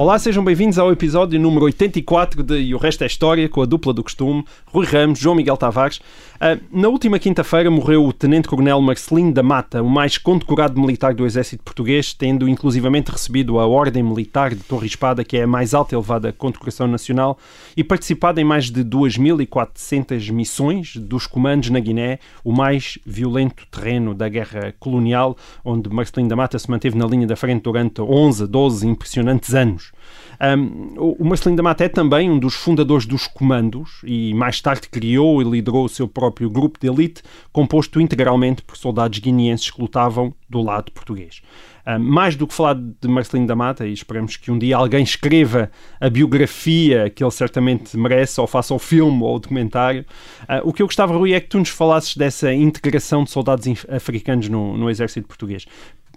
Olá, 0.00 0.16
sejam 0.16 0.44
bem-vindos 0.44 0.78
ao 0.78 0.92
episódio 0.92 1.40
número 1.40 1.64
84 1.64 2.44
de 2.44 2.56
E 2.56 2.72
o 2.72 2.78
Resto 2.78 3.02
é 3.02 3.06
História, 3.08 3.48
com 3.48 3.60
a 3.60 3.66
dupla 3.66 3.92
do 3.92 4.00
costume, 4.00 4.44
Rui 4.66 4.86
Ramos, 4.86 5.18
João 5.18 5.34
Miguel 5.34 5.56
Tavares. 5.56 6.00
Ah, 6.40 6.56
na 6.70 6.86
última 6.86 7.18
quinta-feira 7.18 7.68
morreu 7.68 8.06
o 8.06 8.12
Tenente-Coronel 8.12 8.80
Marcelino 8.80 9.32
da 9.32 9.42
Mata, 9.42 9.82
o 9.82 9.90
mais 9.90 10.16
condecorado 10.16 10.80
militar 10.80 11.12
do 11.12 11.26
Exército 11.26 11.64
Português, 11.64 12.14
tendo 12.14 12.48
inclusivamente 12.48 13.10
recebido 13.10 13.58
a 13.58 13.66
Ordem 13.66 14.04
Militar 14.04 14.54
de 14.54 14.62
Torre 14.62 14.86
Espada, 14.86 15.24
que 15.24 15.36
é 15.36 15.42
a 15.42 15.48
mais 15.48 15.74
alta 15.74 15.96
e 15.96 15.96
elevada 15.96 16.32
condecoração 16.32 16.86
nacional, 16.86 17.36
e 17.76 17.82
participado 17.82 18.40
em 18.40 18.44
mais 18.44 18.70
de 18.70 18.84
2.400 18.84 20.30
missões 20.30 20.94
dos 20.94 21.26
comandos 21.26 21.70
na 21.70 21.80
Guiné, 21.80 22.20
o 22.44 22.52
mais 22.52 23.00
violento 23.04 23.66
terreno 23.68 24.14
da 24.14 24.28
guerra 24.28 24.72
colonial, 24.78 25.36
onde 25.64 25.90
Marcelino 25.90 26.28
da 26.28 26.36
Mata 26.36 26.56
se 26.56 26.70
manteve 26.70 26.96
na 26.96 27.04
linha 27.04 27.26
da 27.26 27.34
frente 27.34 27.62
durante 27.62 28.00
11, 28.00 28.46
12 28.46 28.86
impressionantes 28.86 29.56
anos. 29.56 29.87
Um, 30.40 30.94
o 30.96 31.24
Marcelino 31.24 31.56
da 31.56 31.62
Mata 31.62 31.84
é 31.84 31.88
também 31.88 32.30
um 32.30 32.38
dos 32.38 32.54
fundadores 32.54 33.04
dos 33.04 33.26
comandos 33.26 34.00
e 34.04 34.32
mais 34.34 34.60
tarde 34.60 34.88
criou 34.88 35.42
e 35.42 35.44
liderou 35.44 35.84
o 35.84 35.88
seu 35.88 36.06
próprio 36.06 36.48
grupo 36.48 36.78
de 36.78 36.86
elite, 36.86 37.22
composto 37.52 38.00
integralmente 38.00 38.62
por 38.62 38.76
soldados 38.76 39.18
guineenses 39.18 39.70
que 39.70 39.80
lutavam 39.80 40.32
do 40.48 40.62
lado 40.62 40.92
português. 40.92 41.42
Um, 41.86 41.98
mais 41.98 42.36
do 42.36 42.46
que 42.46 42.52
falar 42.52 42.74
de 42.74 43.08
Marcelino 43.08 43.46
da 43.46 43.56
Mata, 43.56 43.86
e 43.86 43.92
esperamos 43.92 44.36
que 44.36 44.50
um 44.50 44.58
dia 44.58 44.76
alguém 44.76 45.02
escreva 45.02 45.70
a 45.98 46.10
biografia 46.10 47.08
que 47.08 47.24
ele 47.24 47.30
certamente 47.30 47.96
merece, 47.96 48.38
ou 48.40 48.46
faça 48.46 48.74
o 48.74 48.78
filme 48.78 49.22
ou 49.22 49.36
o 49.36 49.38
documentário, 49.38 50.04
uh, 50.42 50.68
o 50.68 50.72
que 50.72 50.82
eu 50.82 50.86
gostava, 50.86 51.16
Rui, 51.16 51.32
é 51.32 51.40
que 51.40 51.48
tu 51.48 51.58
nos 51.58 51.70
falasses 51.70 52.14
dessa 52.14 52.52
integração 52.52 53.24
de 53.24 53.30
soldados 53.30 53.66
africanos 53.88 54.48
no, 54.48 54.76
no 54.76 54.90
exército 54.90 55.26
português. 55.26 55.66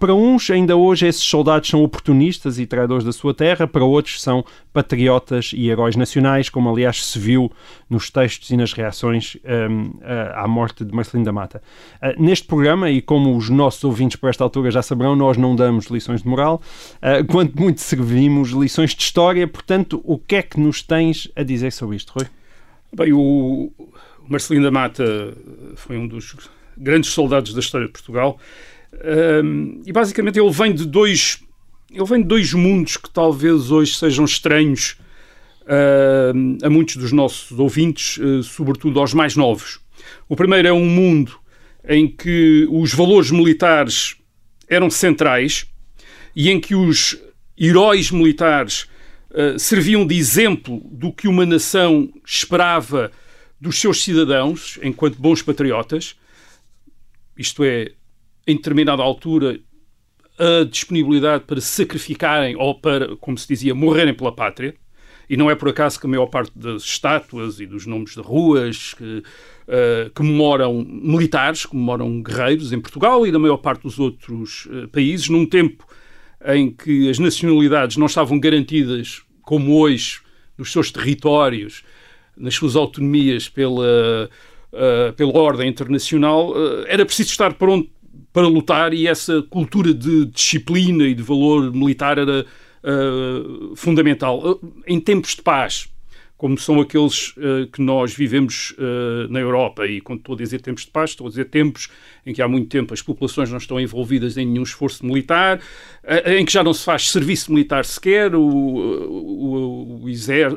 Para 0.02 0.16
uns, 0.16 0.50
ainda 0.50 0.76
hoje, 0.76 1.06
esses 1.06 1.22
soldados 1.22 1.68
são 1.68 1.80
oportunistas 1.84 2.58
e 2.58 2.66
traidores 2.66 3.04
da 3.04 3.12
sua 3.12 3.32
terra, 3.32 3.68
para 3.68 3.84
outros, 3.84 4.20
são 4.20 4.44
patriotas 4.72 5.52
e 5.54 5.68
heróis 5.68 5.94
nacionais, 5.94 6.48
como 6.48 6.68
aliás 6.68 7.06
se 7.06 7.20
viu 7.20 7.52
nos 7.88 8.10
textos 8.10 8.50
e 8.50 8.56
nas 8.56 8.72
reações 8.72 9.36
hum, 9.70 9.92
à 10.34 10.48
morte 10.48 10.84
de 10.84 10.92
Marcelino 10.92 11.24
da 11.24 11.30
Mata. 11.30 11.62
Ah, 12.00 12.14
neste 12.18 12.48
programa, 12.48 12.90
e 12.90 13.00
como 13.00 13.36
os 13.36 13.48
nossos 13.48 13.84
ouvintes 13.84 14.16
por 14.16 14.28
esta 14.28 14.42
altura 14.42 14.72
já 14.72 14.82
saberão, 14.82 15.14
nós 15.14 15.36
não 15.36 15.54
damos 15.54 15.86
lições 15.86 16.20
de 16.22 16.28
moral, 16.28 16.60
ah, 17.00 17.22
quanto 17.22 17.56
muito 17.56 17.80
servimos 17.80 18.50
lições 18.50 18.96
de 18.96 19.02
história, 19.04 19.46
portanto, 19.46 20.00
o 20.02 20.18
que 20.18 20.34
é 20.34 20.42
que 20.42 20.58
nos 20.58 20.82
tens 20.82 21.30
a 21.36 21.44
dizer 21.44 21.70
sobre 21.70 21.94
isto, 21.94 22.12
Rui? 22.12 22.26
Bem, 22.92 23.12
o 23.12 23.70
Marcelino 24.28 24.64
da 24.64 24.72
Mata 24.72 25.04
foi 25.76 25.96
um 25.96 26.08
dos 26.08 26.34
grandes 26.76 27.10
soldados 27.10 27.54
da 27.54 27.60
história 27.60 27.86
de 27.86 27.92
Portugal 27.92 28.36
E 29.84 29.92
basicamente 29.92 30.38
ele 30.38 30.50
vem 30.50 30.72
de 30.74 30.86
dois 30.86 31.42
ele 31.92 32.06
vem 32.06 32.22
de 32.22 32.28
dois 32.28 32.52
mundos 32.54 32.96
que 32.96 33.10
talvez 33.10 33.70
hoje 33.70 33.94
sejam 33.94 34.24
estranhos 34.24 34.96
ahm, 35.66 36.56
a 36.62 36.70
muitos 36.70 36.96
dos 36.96 37.12
nossos 37.12 37.58
ouvintes, 37.58 38.18
eh, 38.18 38.42
sobretudo 38.42 38.98
aos 38.98 39.12
mais 39.12 39.36
novos. 39.36 39.78
O 40.28 40.34
primeiro 40.34 40.66
é 40.66 40.72
um 40.72 40.86
mundo 40.86 41.38
em 41.86 42.08
que 42.08 42.66
os 42.70 42.94
valores 42.94 43.30
militares 43.30 44.16
eram 44.68 44.88
centrais 44.88 45.66
e 46.34 46.48
em 46.50 46.58
que 46.58 46.74
os 46.74 47.18
heróis 47.58 48.10
militares 48.10 48.86
eh, 49.34 49.58
serviam 49.58 50.06
de 50.06 50.16
exemplo 50.16 50.80
do 50.90 51.12
que 51.12 51.28
uma 51.28 51.44
nação 51.44 52.10
esperava 52.24 53.12
dos 53.60 53.78
seus 53.78 54.02
cidadãos 54.02 54.78
enquanto 54.82 55.20
bons 55.20 55.42
patriotas. 55.42 56.16
Isto 57.36 57.64
é, 57.64 57.92
em 58.46 58.56
determinada 58.56 59.02
altura, 59.02 59.60
a 60.38 60.64
disponibilidade 60.64 61.44
para 61.44 61.60
sacrificarem 61.60 62.56
ou 62.56 62.74
para, 62.74 63.16
como 63.16 63.36
se 63.38 63.46
dizia, 63.46 63.74
morrerem 63.74 64.14
pela 64.14 64.34
pátria. 64.34 64.74
E 65.28 65.36
não 65.36 65.50
é 65.50 65.54
por 65.54 65.68
acaso 65.68 65.98
que 65.98 66.06
a 66.06 66.10
maior 66.10 66.26
parte 66.26 66.52
das 66.56 66.82
estátuas 66.82 67.60
e 67.60 67.66
dos 67.66 67.86
nomes 67.86 68.14
de 68.14 68.20
ruas 68.20 68.92
que 68.94 69.22
eh, 69.68 70.10
comemoram 70.14 70.84
militares, 70.84 71.64
comemoram 71.64 72.20
guerreiros 72.22 72.72
em 72.72 72.80
Portugal 72.80 73.26
e 73.26 73.32
na 73.32 73.38
maior 73.38 73.56
parte 73.58 73.82
dos 73.82 73.98
outros 73.98 74.68
eh, 74.70 74.86
países, 74.88 75.28
num 75.28 75.46
tempo 75.46 75.86
em 76.44 76.70
que 76.70 77.08
as 77.08 77.18
nacionalidades 77.18 77.96
não 77.96 78.06
estavam 78.06 78.38
garantidas, 78.38 79.22
como 79.42 79.78
hoje, 79.78 80.20
nos 80.58 80.72
seus 80.72 80.90
territórios, 80.90 81.84
nas 82.36 82.54
suas 82.54 82.74
autonomias 82.74 83.48
pela, 83.48 84.28
uh, 84.72 85.12
pela 85.14 85.38
ordem 85.38 85.68
internacional, 85.68 86.50
uh, 86.50 86.84
era 86.86 87.06
preciso 87.06 87.30
estar 87.30 87.54
pronto 87.54 87.88
para 88.32 88.46
lutar 88.46 88.94
e 88.94 89.06
essa 89.06 89.42
cultura 89.42 89.92
de 89.92 90.26
disciplina 90.26 91.04
e 91.04 91.14
de 91.14 91.22
valor 91.22 91.72
militar 91.72 92.18
era 92.18 92.46
uh, 92.82 93.76
fundamental. 93.76 94.38
Uh, 94.38 94.74
em 94.86 94.98
tempos 94.98 95.36
de 95.36 95.42
paz, 95.42 95.88
como 96.42 96.58
são 96.58 96.80
aqueles 96.80 97.36
uh, 97.36 97.68
que 97.72 97.80
nós 97.80 98.12
vivemos 98.12 98.72
uh, 98.72 99.30
na 99.30 99.38
Europa, 99.38 99.86
e 99.86 100.00
quando 100.00 100.18
estou 100.18 100.34
a 100.34 100.38
dizer 100.38 100.60
tempos 100.60 100.84
de 100.84 100.90
paz, 100.90 101.10
estou 101.10 101.28
a 101.28 101.30
dizer 101.30 101.44
tempos 101.44 101.88
em 102.26 102.34
que 102.34 102.42
há 102.42 102.48
muito 102.48 102.68
tempo 102.68 102.92
as 102.92 103.00
populações 103.00 103.48
não 103.48 103.58
estão 103.58 103.78
envolvidas 103.78 104.36
em 104.36 104.44
nenhum 104.44 104.64
esforço 104.64 105.06
militar, 105.06 105.60
uh, 106.02 106.30
em 106.30 106.44
que 106.44 106.52
já 106.52 106.64
não 106.64 106.74
se 106.74 106.84
faz 106.84 107.08
serviço 107.10 107.52
militar 107.52 107.84
sequer, 107.84 108.34
o, 108.34 108.42
o, 108.42 110.02
o 110.02 110.08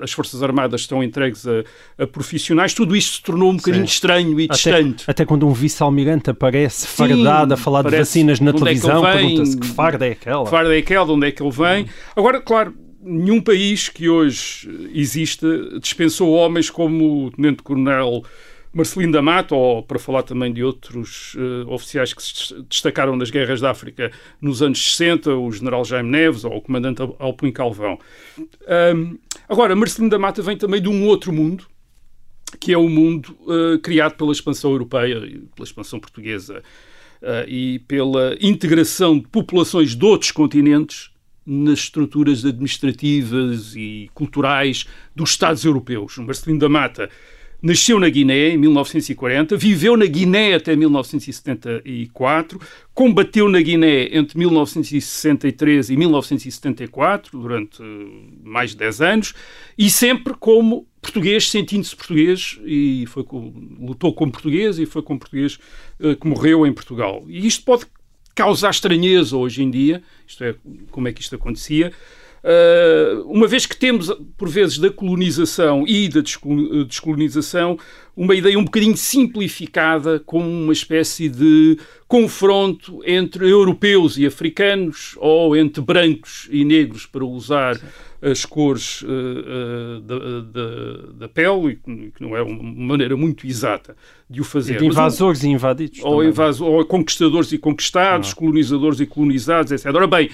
as 0.02 0.12
Forças 0.12 0.42
Armadas 0.42 0.82
estão 0.82 1.04
entregues 1.04 1.46
a, 1.48 1.64
a 2.00 2.08
profissionais, 2.08 2.74
tudo 2.74 2.96
isto 2.96 3.18
se 3.18 3.22
tornou 3.22 3.52
um 3.52 3.58
bocadinho 3.58 3.88
Sim. 3.88 3.94
estranho 3.94 4.40
e 4.40 4.46
Até, 4.46 4.54
distante. 4.56 5.04
até 5.06 5.24
quando 5.24 5.48
um 5.48 5.54
vice-almirante 5.54 6.32
aparece 6.32 6.88
Sim, 6.88 6.96
fardado 6.96 7.54
a 7.54 7.58
falar 7.58 7.84
de 7.84 7.96
vacinas 7.96 8.40
na 8.40 8.50
é 8.50 8.54
que 8.54 8.60
televisão, 8.60 9.06
ele 9.06 9.14
vem, 9.14 9.28
pergunta-se 9.28 9.58
que 9.60 9.68
farda 9.68 10.08
é 10.08 10.12
aquela? 10.14 10.48
Farda 10.48 10.76
é 10.76 10.80
aquela, 10.80 11.06
de 11.06 11.12
onde 11.12 11.28
é 11.28 11.32
que 11.32 11.44
ele 11.44 11.52
vem. 11.52 11.86
Agora, 12.16 12.42
claro, 12.42 12.74
nenhum 13.06 13.40
país 13.40 13.88
que 13.88 14.10
hoje 14.10 14.90
exista 14.94 15.48
dispensou 15.80 16.32
homens 16.34 16.70
como 16.70 17.28
o 17.28 17.32
Tenente-Coronel 17.32 18.24
Marcelino 18.74 19.14
da 19.14 19.22
Mata, 19.22 19.56
ou 19.56 19.82
para 19.84 19.98
falar 19.98 20.24
também 20.24 20.52
de 20.52 20.62
outros 20.62 21.34
eh, 21.38 21.66
oficiais 21.72 22.14
que 22.14 22.22
se 22.22 22.62
destacaram 22.70 23.16
nas 23.16 23.30
guerras 23.32 23.62
da 23.62 23.72
África 23.72 24.12
nos 24.42 24.62
anos 24.62 24.86
60, 24.98 25.34
o 25.34 25.50
General 25.50 25.86
Jaime 25.86 26.10
Neves 26.10 26.44
ou 26.44 26.58
o 26.58 26.62
Comandante 26.62 27.02
Al- 27.02 27.16
Alpin 27.18 27.52
Calvão. 27.54 27.98
Ahm, 28.68 29.18
agora, 29.48 29.74
Marcelino 29.78 30.10
da 30.10 30.20
Mata 30.20 30.42
vem 30.42 30.58
também 30.58 30.82
de 30.82 30.90
um 30.90 31.06
outro 31.06 31.32
mundo, 31.32 31.66
que 32.60 32.74
é 32.74 32.78
o 32.78 32.90
mundo 32.90 33.34
eh, 33.48 33.78
criado 33.82 34.16
pela 34.18 34.34
expansão 34.34 34.72
europeia 34.72 35.22
pela 35.22 35.66
expansão 35.66 35.98
portuguesa 35.98 36.62
eh, 37.22 37.46
e 37.48 37.80
pela 37.88 38.36
integração 38.42 39.18
de 39.18 39.28
populações 39.30 39.96
de 39.96 40.04
outros 40.04 40.32
continentes 40.32 41.12
nas 41.46 41.80
estruturas 41.80 42.44
administrativas 42.46 43.76
e 43.76 44.10
culturais 44.14 44.86
dos 45.16 45.30
Estados 45.32 45.64
europeus. 45.64 46.18
Marcelino 46.18 46.60
da 46.60 46.70
Mata 46.70 47.10
nasceu 47.62 48.00
na 48.00 48.10
Guiné 48.10 48.50
em 48.50 48.58
1940, 48.58 49.58
viveu 49.58 49.96
na 49.98 50.06
Guiné 50.06 50.54
até 50.54 50.76
1974, 50.76 52.60
combateu 52.94 53.50
na 53.50 53.60
Guiné 53.62 54.10
entre 54.16 54.38
1963 54.38 55.90
e 55.90 55.98
1974, 55.98 57.40
durante 57.40 57.82
eh, 57.82 57.86
mais 58.44 58.72
de 58.72 58.78
10 58.78 59.02
anos, 59.02 59.34
e 59.78 59.90
sempre 59.90 60.34
como 60.40 60.88
português, 61.02 61.50
sentindo-se 61.50 61.96
português, 61.96 62.60
e 62.66 63.06
foi 63.08 63.24
com- 63.24 63.54
lutou 63.80 64.14
como 64.14 64.32
português 64.32 64.78
e 64.80 64.86
foi 64.86 65.02
como 65.02 65.20
português 65.20 65.58
eh, 66.00 66.16
que 66.16 66.28
morreu 66.28 66.66
em 66.68 66.74
Portugal. 66.74 67.24
E 67.28 67.46
isto 67.48 67.64
pode 67.64 67.86
causar 68.36 68.70
estranheza 68.70 69.36
hoje 69.38 69.64
em 69.64 69.72
dia, 69.72 70.04
isto 70.28 70.44
é, 70.44 70.56
como 70.92 71.08
é 71.08 71.14
que 71.14 71.22
isto 71.22 71.36
acontecia, 71.36 71.92
uma 73.26 73.48
vez 73.48 73.66
que 73.66 73.76
temos, 73.76 74.12
por 74.38 74.48
vezes, 74.50 74.78
da 74.78 74.90
colonização 74.92 75.84
e 75.88 76.08
da 76.08 76.22
descol- 76.22 76.86
descolonização, 76.86 77.78
uma 78.16 78.36
ideia 78.36 78.58
um 78.58 78.64
bocadinho 78.64 78.96
simplificada, 78.96 80.20
como 80.20 80.48
uma 80.48 80.72
espécie 80.74 81.28
de 81.28 81.78
confronto 82.08 83.02
entre 83.06 83.50
europeus 83.50 84.18
e 84.18 84.26
africanos, 84.26 85.16
ou 85.18 85.56
entre 85.58 85.82
brancos 85.82 86.48
e 86.52 86.64
negros, 86.64 87.06
para 87.06 87.26
usar 87.26 87.80
as 88.22 88.46
cores 88.46 89.02
uh, 89.02 89.08
uh, 89.08 90.00
da, 90.02 90.20
da- 90.42 91.12
da 91.20 91.30
pele, 91.30 91.76
que 92.16 92.22
não 92.22 92.36
é 92.36 92.42
uma 92.42 92.64
maneira 92.64 93.16
muito 93.18 93.46
exata 93.46 93.96
de 94.30 94.40
o 94.40 94.44
fazer. 94.44 94.76
E 94.76 94.78
de 94.78 94.86
Mas 94.86 94.94
invasores 94.96 95.44
e 95.44 95.50
invadidos. 95.50 96.00
ou, 96.04 96.12
também. 96.18 96.30
invaso- 96.30 96.66
ou 96.66 96.86
conquistadores 96.86 97.52
e 97.52 97.58
conquistados, 97.58 98.34
colonizadores 98.34 99.00
e 99.00 99.06
colonizados, 99.06 99.72
etc. 99.72 99.88
Ora 99.94 100.08
bem, 100.08 100.30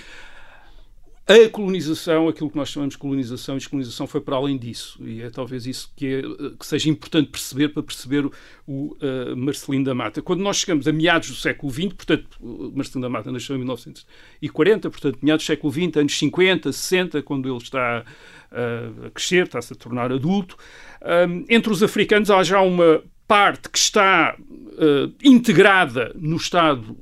a 1.28 1.50
colonização, 1.50 2.28
aquilo 2.28 2.50
que 2.50 2.58
nós 2.58 2.70
chamamos 2.70 2.96
de 2.96 2.98
colonização, 2.98 3.56
e 3.56 3.60
descolonização 3.60 4.08
foi 4.08 4.20
para 4.20 4.36
além 4.36 4.58
disso. 4.58 4.98
E 5.06 5.22
é 5.22 5.30
talvez 5.30 5.66
isso 5.66 5.92
que, 5.96 6.08
é, 6.08 6.22
que 6.58 6.66
seja 6.66 6.90
importante 6.90 7.30
perceber 7.30 7.70
para 7.70 7.84
perceber 7.84 8.26
o, 8.26 8.32
o 8.68 8.98
uh, 9.02 9.38
Marcelino 9.38 9.86
da 9.86 9.94
Mata. 9.94 10.22
Quando 10.22 10.42
nós 10.42 10.58
chegamos 10.58 10.88
a 10.88 10.92
meados 10.92 11.30
do 11.30 11.36
século 11.36 11.72
XX, 11.72 11.94
portanto, 11.94 12.28
Marcelino 12.74 13.02
da 13.02 13.10
Mata 13.10 13.32
nasceu 13.32 13.56
em 13.56 13.60
1940, 13.60 14.90
portanto, 14.90 15.20
meados 15.22 15.46
do 15.46 15.48
século 15.48 15.72
XX, 15.72 15.98
anos 15.98 16.18
50, 16.18 16.72
60, 16.72 17.22
quando 17.22 17.48
ele 17.48 17.58
está 17.58 18.04
uh, 18.52 19.06
a 19.06 19.10
crescer, 19.12 19.46
está-se 19.46 19.74
a 19.74 19.76
tornar 19.76 20.12
adulto, 20.12 20.58
um, 21.02 21.46
entre 21.50 21.72
os 21.72 21.84
africanos 21.84 22.30
há 22.32 22.44
já 22.44 22.62
uma 22.62 23.04
parte 23.28 23.70
que 23.70 23.78
está 23.78 24.36
uh, 24.38 25.14
integrada 25.24 26.12
no 26.16 26.36
Estado 26.36 26.98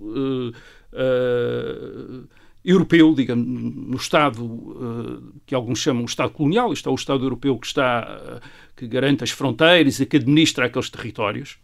europeu, 2.63 3.13
digamos, 3.15 3.45
no 3.45 3.95
Estado 3.95 4.43
uh, 4.43 5.33
que 5.45 5.55
alguns 5.55 5.79
chamam 5.79 6.03
de 6.03 6.11
Estado 6.11 6.31
colonial, 6.31 6.73
isto 6.73 6.89
é 6.89 6.91
o 6.91 6.95
Estado 6.95 7.23
europeu 7.23 7.57
que 7.57 7.67
está, 7.67 8.41
uh, 8.43 8.47
que 8.75 8.87
garante 8.87 9.23
as 9.23 9.31
fronteiras 9.31 9.99
e 9.99 10.05
que 10.05 10.17
administra 10.17 10.65
aqueles 10.65 10.89
territórios. 10.89 11.57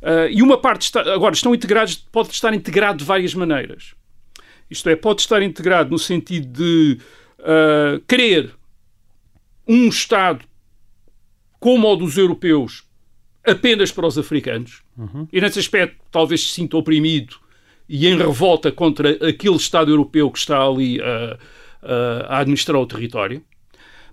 Uh, 0.00 0.30
e 0.30 0.42
uma 0.42 0.58
parte 0.58 0.82
está, 0.82 1.00
agora 1.12 1.34
estão 1.34 1.54
integrados, 1.54 1.94
pode 1.94 2.30
estar 2.30 2.54
integrado 2.54 2.98
de 2.98 3.04
várias 3.04 3.34
maneiras. 3.34 3.94
Isto 4.70 4.88
é, 4.88 4.96
pode 4.96 5.20
estar 5.20 5.42
integrado 5.42 5.90
no 5.90 5.98
sentido 5.98 6.46
de 6.46 6.98
querer 8.06 8.54
um 9.66 9.88
Estado 9.88 10.44
como 11.58 11.88
o 11.88 11.96
dos 11.96 12.18
europeus 12.18 12.84
apenas 13.42 13.90
para 13.90 14.06
os 14.06 14.18
africanos, 14.18 14.82
uhum. 14.96 15.26
e 15.32 15.40
nesse 15.40 15.58
aspecto 15.58 15.96
talvez 16.10 16.42
se 16.42 16.54
sinta 16.54 16.76
oprimido 16.76 17.36
e 17.92 18.06
em 18.06 18.16
revolta 18.16 18.70
contra 18.70 19.10
aquele 19.26 19.56
Estado 19.56 19.90
europeu 19.90 20.30
que 20.30 20.38
está 20.38 20.62
ali 20.62 21.00
a, 21.02 21.36
a, 21.82 22.36
a 22.36 22.38
administrar 22.38 22.80
o 22.80 22.86
território, 22.86 23.42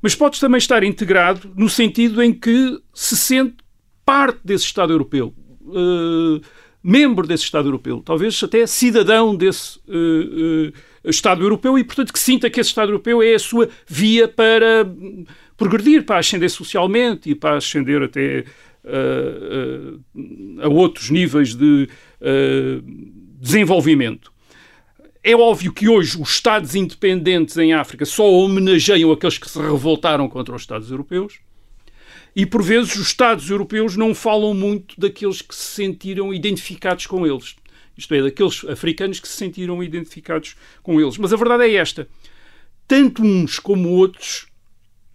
mas 0.02 0.16
pode 0.16 0.40
também 0.40 0.58
estar 0.58 0.84
integrado 0.84 1.52
no 1.56 1.70
sentido 1.70 2.24
em 2.24 2.34
que 2.34 2.82
se 2.92 3.16
sente 3.16 3.58
parte 4.04 4.40
desse 4.44 4.66
Estado 4.66 4.92
europeu, 4.92 5.32
uh, 5.62 6.42
membro 6.82 7.28
desse 7.28 7.44
Estado 7.44 7.68
europeu, 7.68 8.02
talvez 8.04 8.42
até 8.42 8.66
cidadão 8.66 9.36
desse 9.36 9.78
uh, 9.88 10.72
uh, 11.06 11.10
Estado 11.10 11.44
europeu 11.44 11.78
e, 11.78 11.84
portanto, 11.84 12.12
que 12.12 12.20
sinta 12.20 12.50
que 12.50 12.60
esse 12.60 12.70
Estado 12.70 12.90
europeu 12.90 13.22
é 13.22 13.36
a 13.36 13.40
sua 13.40 13.70
via 13.88 14.28
para 14.28 14.92
progredir, 15.56 16.04
para 16.04 16.18
ascender 16.18 16.50
socialmente 16.50 17.30
e 17.30 17.36
para 17.36 17.58
ascender 17.58 18.02
até 18.02 18.44
a 20.62 20.70
outros 20.70 21.10
níveis 21.10 21.54
de 21.54 21.90
desenvolvimento. 23.40 24.32
É 25.24 25.36
óbvio 25.36 25.74
que 25.74 25.90
hoje 25.90 26.20
os 26.20 26.30
Estados 26.30 26.74
independentes 26.74 27.58
em 27.58 27.74
África 27.74 28.06
só 28.06 28.30
homenageiam 28.32 29.12
aqueles 29.12 29.38
que 29.38 29.50
se 29.50 29.60
revoltaram 29.60 30.28
contra 30.30 30.56
os 30.56 30.62
Estados 30.62 30.90
europeus. 30.90 31.40
E 32.36 32.46
por 32.46 32.64
vezes 32.64 32.96
os 32.96 33.08
Estados 33.08 33.50
europeus 33.50 33.98
não 33.98 34.16
falam 34.16 34.54
muito 34.54 35.00
daqueles 35.00 35.42
que 35.42 35.56
se 35.56 35.76
sentiram 35.76 36.34
identificados 36.34 37.06
com 37.06 37.26
eles. 37.26 37.56
Isto 37.98 38.14
é, 38.14 38.22
daqueles 38.22 38.64
africanos 38.66 39.20
que 39.20 39.28
se 39.28 39.36
sentiram 39.36 39.84
identificados 39.84 40.56
com 40.84 41.02
eles. 41.02 41.18
Mas 41.18 41.34
a 41.34 41.36
verdade 41.36 41.64
é 41.64 41.74
esta: 41.74 42.08
tanto 42.88 43.24
uns 43.24 43.60
como 43.60 43.90
outros, 43.90 44.48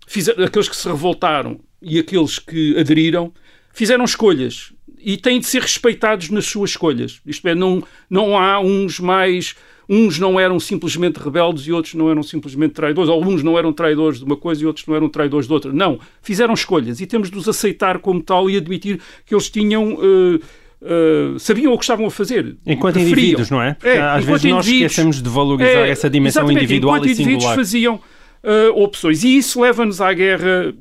fizeram, 0.07 0.45
aqueles 0.45 0.69
que 0.69 0.77
se 0.77 0.89
revoltaram 0.89 1.61
e 1.81 1.99
aqueles 1.99 2.39
que 2.39 2.77
aderiram, 2.79 3.33
fizeram 3.73 4.05
escolhas 4.05 4.73
e 5.05 5.17
têm 5.17 5.41
de 5.41 5.47
ser 5.47 5.63
respeitados 5.63 6.31
nas 6.31 6.47
suas 6.47 6.71
escolhas. 6.71 7.21
Isto 7.27 7.49
é, 7.49 7.55
não, 7.55 7.83
não 8.09 8.37
há 8.37 8.61
uns 8.61 9.01
mais. 9.01 9.55
Uns 9.89 10.19
não 10.19 10.39
eram 10.39 10.59
simplesmente 10.61 11.17
rebeldes 11.17 11.67
e 11.67 11.73
outros 11.73 11.95
não 11.95 12.09
eram 12.11 12.23
simplesmente 12.23 12.73
traidores. 12.73 13.11
Ou 13.11 13.23
uns 13.23 13.43
não 13.43 13.59
eram 13.59 13.73
traidores 13.73 14.19
de 14.19 14.25
uma 14.25 14.37
coisa 14.37 14.63
e 14.63 14.67
outros 14.67 14.87
não 14.87 14.95
eram 14.95 15.09
traidores 15.09 15.47
de 15.47 15.53
outra. 15.53 15.73
Não. 15.73 15.99
Fizeram 16.23 16.55
escolhas 16.55 17.01
e 17.01 17.07
temos 17.07 17.31
de 17.31 17.37
os 17.37 17.49
aceitar 17.49 17.99
como 17.99 18.23
tal 18.23 18.49
e 18.49 18.57
admitir 18.57 19.01
que 19.27 19.35
eles 19.35 19.51
tinham. 19.51 19.95
Uh, 19.95 20.41
Uh, 20.85 21.39
sabiam 21.39 21.73
o 21.73 21.79
que 21.79 21.85
estavam 21.85 22.07
a 22.07 22.11
fazer. 22.11 22.57
Enquanto 22.67 22.99
indivíduos, 22.99 23.49
não 23.49 23.63
é? 23.63 23.77
é 23.85 24.01
Às 24.01 24.25
vezes 24.25 24.43
nós 24.51 24.67
esquecemos 24.67 25.23
de 25.23 25.31
valorizar 25.31 25.87
é, 25.87 25.89
essa 25.89 26.11
dimensão 26.11 26.51
individual 26.51 26.97
enquanto 26.97 27.09
e 27.09 27.15
singular. 27.15 27.35
indivíduos 27.35 27.55
faziam 27.55 27.95
uh, 27.95 28.83
opções. 28.83 29.23
E 29.23 29.37
isso 29.37 29.61
leva-nos 29.61 30.01
à 30.01 30.13
guerra 30.13 30.75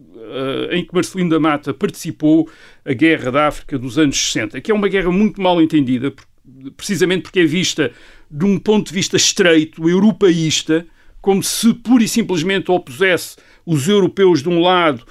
em 0.72 0.86
que 0.86 0.94
Marcelino 0.94 1.30
da 1.30 1.39
Mata 1.39 1.74
participou, 1.74 2.50
a 2.86 2.94
Guerra 2.94 3.31
da 3.31 3.48
África 3.48 3.78
dos 3.78 3.98
anos 3.98 4.18
60, 4.18 4.60
que 4.62 4.72
é 4.72 4.74
uma 4.74 4.88
guerra 4.88 5.12
muito 5.12 5.42
mal 5.42 5.62
entendida, 5.62 6.13
precisamente 6.75 7.24
porque 7.24 7.42
é 7.42 7.45
vista 7.45 7.92
de 8.30 8.45
um 8.45 8.57
ponto 8.57 8.88
de 8.88 8.94
vista 8.94 9.18
estreito, 9.18 9.89
europeísta, 9.89 10.86
como 11.22 11.44
se 11.44 11.74
pura 11.74 12.04
e 12.04 12.07
simplesmente 12.07 12.72
opusesse 12.72 13.38
os 13.66 13.88
europeus 13.88 14.42
de 14.42 14.50
um 14.50 14.62
lado 14.62 15.06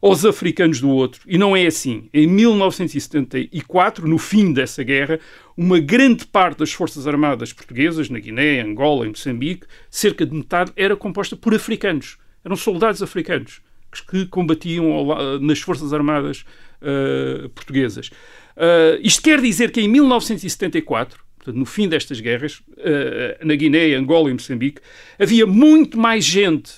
aos 0.00 0.24
africanos 0.24 0.80
do 0.80 0.88
outro. 0.88 1.20
E 1.26 1.36
não 1.36 1.56
é 1.56 1.66
assim. 1.66 2.08
Em 2.12 2.26
1974, 2.26 4.06
no 4.06 4.18
fim 4.18 4.52
dessa 4.52 4.82
guerra, 4.84 5.18
uma 5.56 5.80
grande 5.80 6.26
parte 6.26 6.58
das 6.58 6.72
Forças 6.72 7.06
Armadas 7.06 7.52
portuguesas, 7.52 8.08
na 8.08 8.18
Guiné, 8.18 8.60
Angola, 8.60 9.06
em 9.06 9.10
Moçambique, 9.10 9.66
cerca 9.90 10.24
de 10.24 10.34
metade, 10.34 10.72
era 10.76 10.94
composta 10.96 11.34
por 11.34 11.54
africanos. 11.54 12.18
Eram 12.44 12.56
soldados 12.56 13.02
africanos 13.02 13.60
que 14.00 14.26
combatiam 14.26 15.06
nas 15.40 15.60
Forças 15.60 15.92
Armadas 15.92 16.44
uh, 16.80 17.48
portuguesas. 17.50 18.08
Uh, 18.56 18.98
isto 19.02 19.22
quer 19.22 19.40
dizer 19.40 19.70
que 19.70 19.80
em 19.80 19.88
1974, 19.88 21.20
portanto, 21.36 21.56
no 21.56 21.66
fim 21.66 21.88
destas 21.88 22.20
guerras, 22.20 22.60
uh, 22.60 23.44
na 23.44 23.54
Guiné, 23.54 23.94
Angola 23.94 24.30
e 24.30 24.32
Moçambique, 24.32 24.80
havia 25.18 25.46
muito 25.46 25.98
mais 25.98 26.24
gente, 26.24 26.72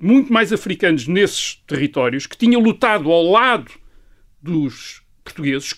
muito 0.00 0.32
mais 0.32 0.52
africanos 0.52 1.06
nesses 1.06 1.62
territórios 1.66 2.26
que 2.26 2.36
tinham 2.36 2.60
lutado 2.60 3.10
ao 3.10 3.22
lado 3.22 3.70
dos 4.42 5.02
portugueses 5.22 5.74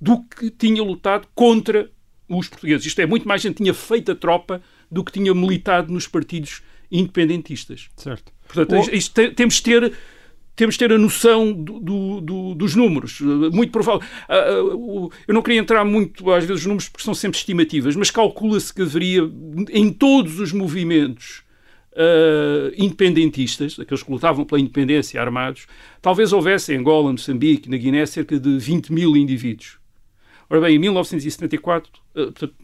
do 0.00 0.22
que 0.24 0.50
tinha 0.50 0.82
lutado 0.82 1.28
contra 1.34 1.90
os 2.28 2.48
portugueses. 2.48 2.86
Isto 2.86 3.00
é, 3.00 3.06
muito 3.06 3.26
mais 3.26 3.42
gente 3.42 3.56
tinha 3.56 3.74
feito 3.74 4.12
a 4.12 4.14
tropa 4.14 4.62
do 4.90 5.04
que 5.04 5.12
tinha 5.12 5.34
militado 5.34 5.92
nos 5.92 6.06
partidos 6.06 6.62
independentistas. 6.90 7.88
Certo. 7.96 8.32
Portanto, 8.46 8.90
isto, 8.94 9.34
temos 9.34 9.56
de 9.56 9.62
ter 9.62 9.92
temos 10.58 10.74
de 10.74 10.80
ter 10.80 10.92
a 10.92 10.98
noção 10.98 11.52
do, 11.52 11.78
do, 11.78 12.20
do, 12.20 12.54
dos 12.56 12.74
números. 12.74 13.20
Muito 13.20 13.70
provável. 13.70 14.06
Ah, 14.28 14.34
ah, 14.34 15.08
eu 15.28 15.32
não 15.32 15.40
queria 15.40 15.60
entrar 15.60 15.84
muito, 15.84 16.28
às 16.32 16.44
vezes, 16.44 16.64
nos 16.64 16.66
números 16.66 16.88
porque 16.88 17.04
são 17.04 17.14
sempre 17.14 17.38
estimativas, 17.38 17.94
mas 17.94 18.10
calcula-se 18.10 18.74
que 18.74 18.82
haveria 18.82 19.22
em 19.70 19.92
todos 19.92 20.40
os 20.40 20.52
movimentos 20.52 21.44
uh, 21.92 22.74
independentistas, 22.76 23.78
aqueles 23.78 24.02
que 24.02 24.10
lutavam 24.10 24.44
pela 24.44 24.60
independência 24.60 25.20
armados, 25.20 25.68
talvez 26.02 26.32
houvesse 26.32 26.74
em 26.74 26.78
Angola, 26.78 27.12
Moçambique, 27.12 27.70
na 27.70 27.76
Guiné, 27.76 28.04
cerca 28.04 28.38
de 28.38 28.58
20 28.58 28.92
mil 28.92 29.16
indivíduos. 29.16 29.78
Ora 30.50 30.60
bem, 30.62 30.74
em 30.74 30.78
1974, 30.80 31.92
uh, 31.92 32.14
portanto, 32.32 32.54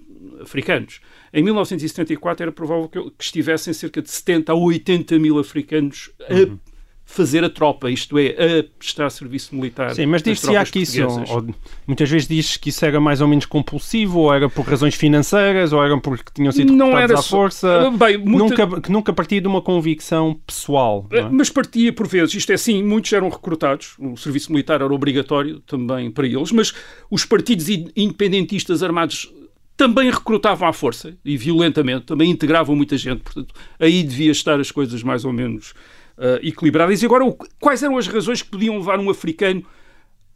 africanos. 0.41 1.01
Em 1.33 1.45
1974 1.45 2.43
era 2.43 2.51
provável 2.51 2.89
que, 2.89 3.01
que 3.01 3.23
estivessem 3.23 3.73
cerca 3.73 4.03
de 4.03 4.11
70 4.11 4.51
a 4.51 4.55
80 4.57 5.17
mil 5.21 5.39
africanos 5.39 6.11
uhum 6.29 6.59
fazer 7.05 7.45
a 7.45 7.51
tropa, 7.51 7.91
isto 7.91 8.19
é, 8.19 8.29
a 8.31 8.65
prestar 8.79 9.11
serviço 9.11 9.55
militar. 9.55 9.95
Sim, 9.95 10.07
mas 10.07 10.23
diz-se 10.23 10.49
que 10.73 10.79
isso, 10.81 11.03
ou, 11.07 11.47
muitas 11.87 12.09
vezes 12.09 12.27
diz 12.27 12.57
que 12.57 12.71
isso 12.71 12.85
era 12.85 12.99
mais 12.99 13.21
ou 13.21 13.29
menos 13.29 13.45
compulsivo, 13.45 14.21
ou 14.21 14.35
era 14.35 14.49
por 14.49 14.65
razões 14.65 14.95
financeiras, 14.95 15.73
ou 15.73 15.85
era 15.85 15.97
porque 16.01 16.25
tinham 16.35 16.51
sido 16.51 16.73
não 16.73 16.99
era 16.99 17.19
à 17.19 17.23
força, 17.23 17.91
Bem, 17.91 18.19
muita... 18.19 18.67
nunca, 18.67 18.81
que 18.81 18.91
nunca 18.91 19.13
partia 19.13 19.41
de 19.41 19.47
uma 19.47 19.61
convicção 19.61 20.41
pessoal. 20.47 21.07
É? 21.11 21.23
Mas 21.23 21.51
partia 21.51 21.93
por 21.93 22.09
vezes, 22.09 22.35
isto 22.35 22.51
é 22.51 22.55
assim, 22.55 22.83
muitos 22.83 23.13
eram 23.13 23.29
recrutados, 23.29 23.95
o 23.99 24.17
serviço 24.17 24.51
militar 24.51 24.81
era 24.81 24.93
obrigatório 24.93 25.61
também 25.61 26.11
para 26.11 26.27
eles, 26.27 26.51
mas 26.51 26.73
os 27.11 27.25
partidos 27.25 27.69
independentistas 27.69 28.83
armados 28.83 29.33
também 29.77 30.11
recrutavam 30.11 30.69
à 30.69 30.73
força 30.73 31.17
e 31.25 31.37
violentamente, 31.37 32.07
também 32.07 32.31
integravam 32.31 32.75
muita 32.75 32.97
gente, 32.97 33.23
portanto, 33.23 33.55
aí 33.79 34.03
devia 34.03 34.31
estar 34.31 34.59
as 34.59 34.71
coisas 34.71 35.03
mais 35.03 35.25
ou 35.25 35.33
menos 35.33 35.75
uh, 36.19 36.39
equilibradas. 36.43 37.03
E 37.03 37.07
agora, 37.07 37.25
quais 37.61 37.83
eram 37.83 37.99
as 37.99 38.07
razões 38.07 38.43
que 38.43 38.51
podiam 38.51 38.77
levar 38.77 38.99
um 38.99 39.11
africano 39.11 39.65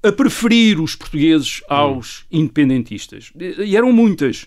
a 0.02 0.12
preferir 0.12 0.80
os 0.80 0.94
portugueses 0.94 1.62
aos 1.68 2.25
independentistas? 2.30 3.32
E 3.37 3.76
eram 3.76 3.92
muitas. 3.92 4.47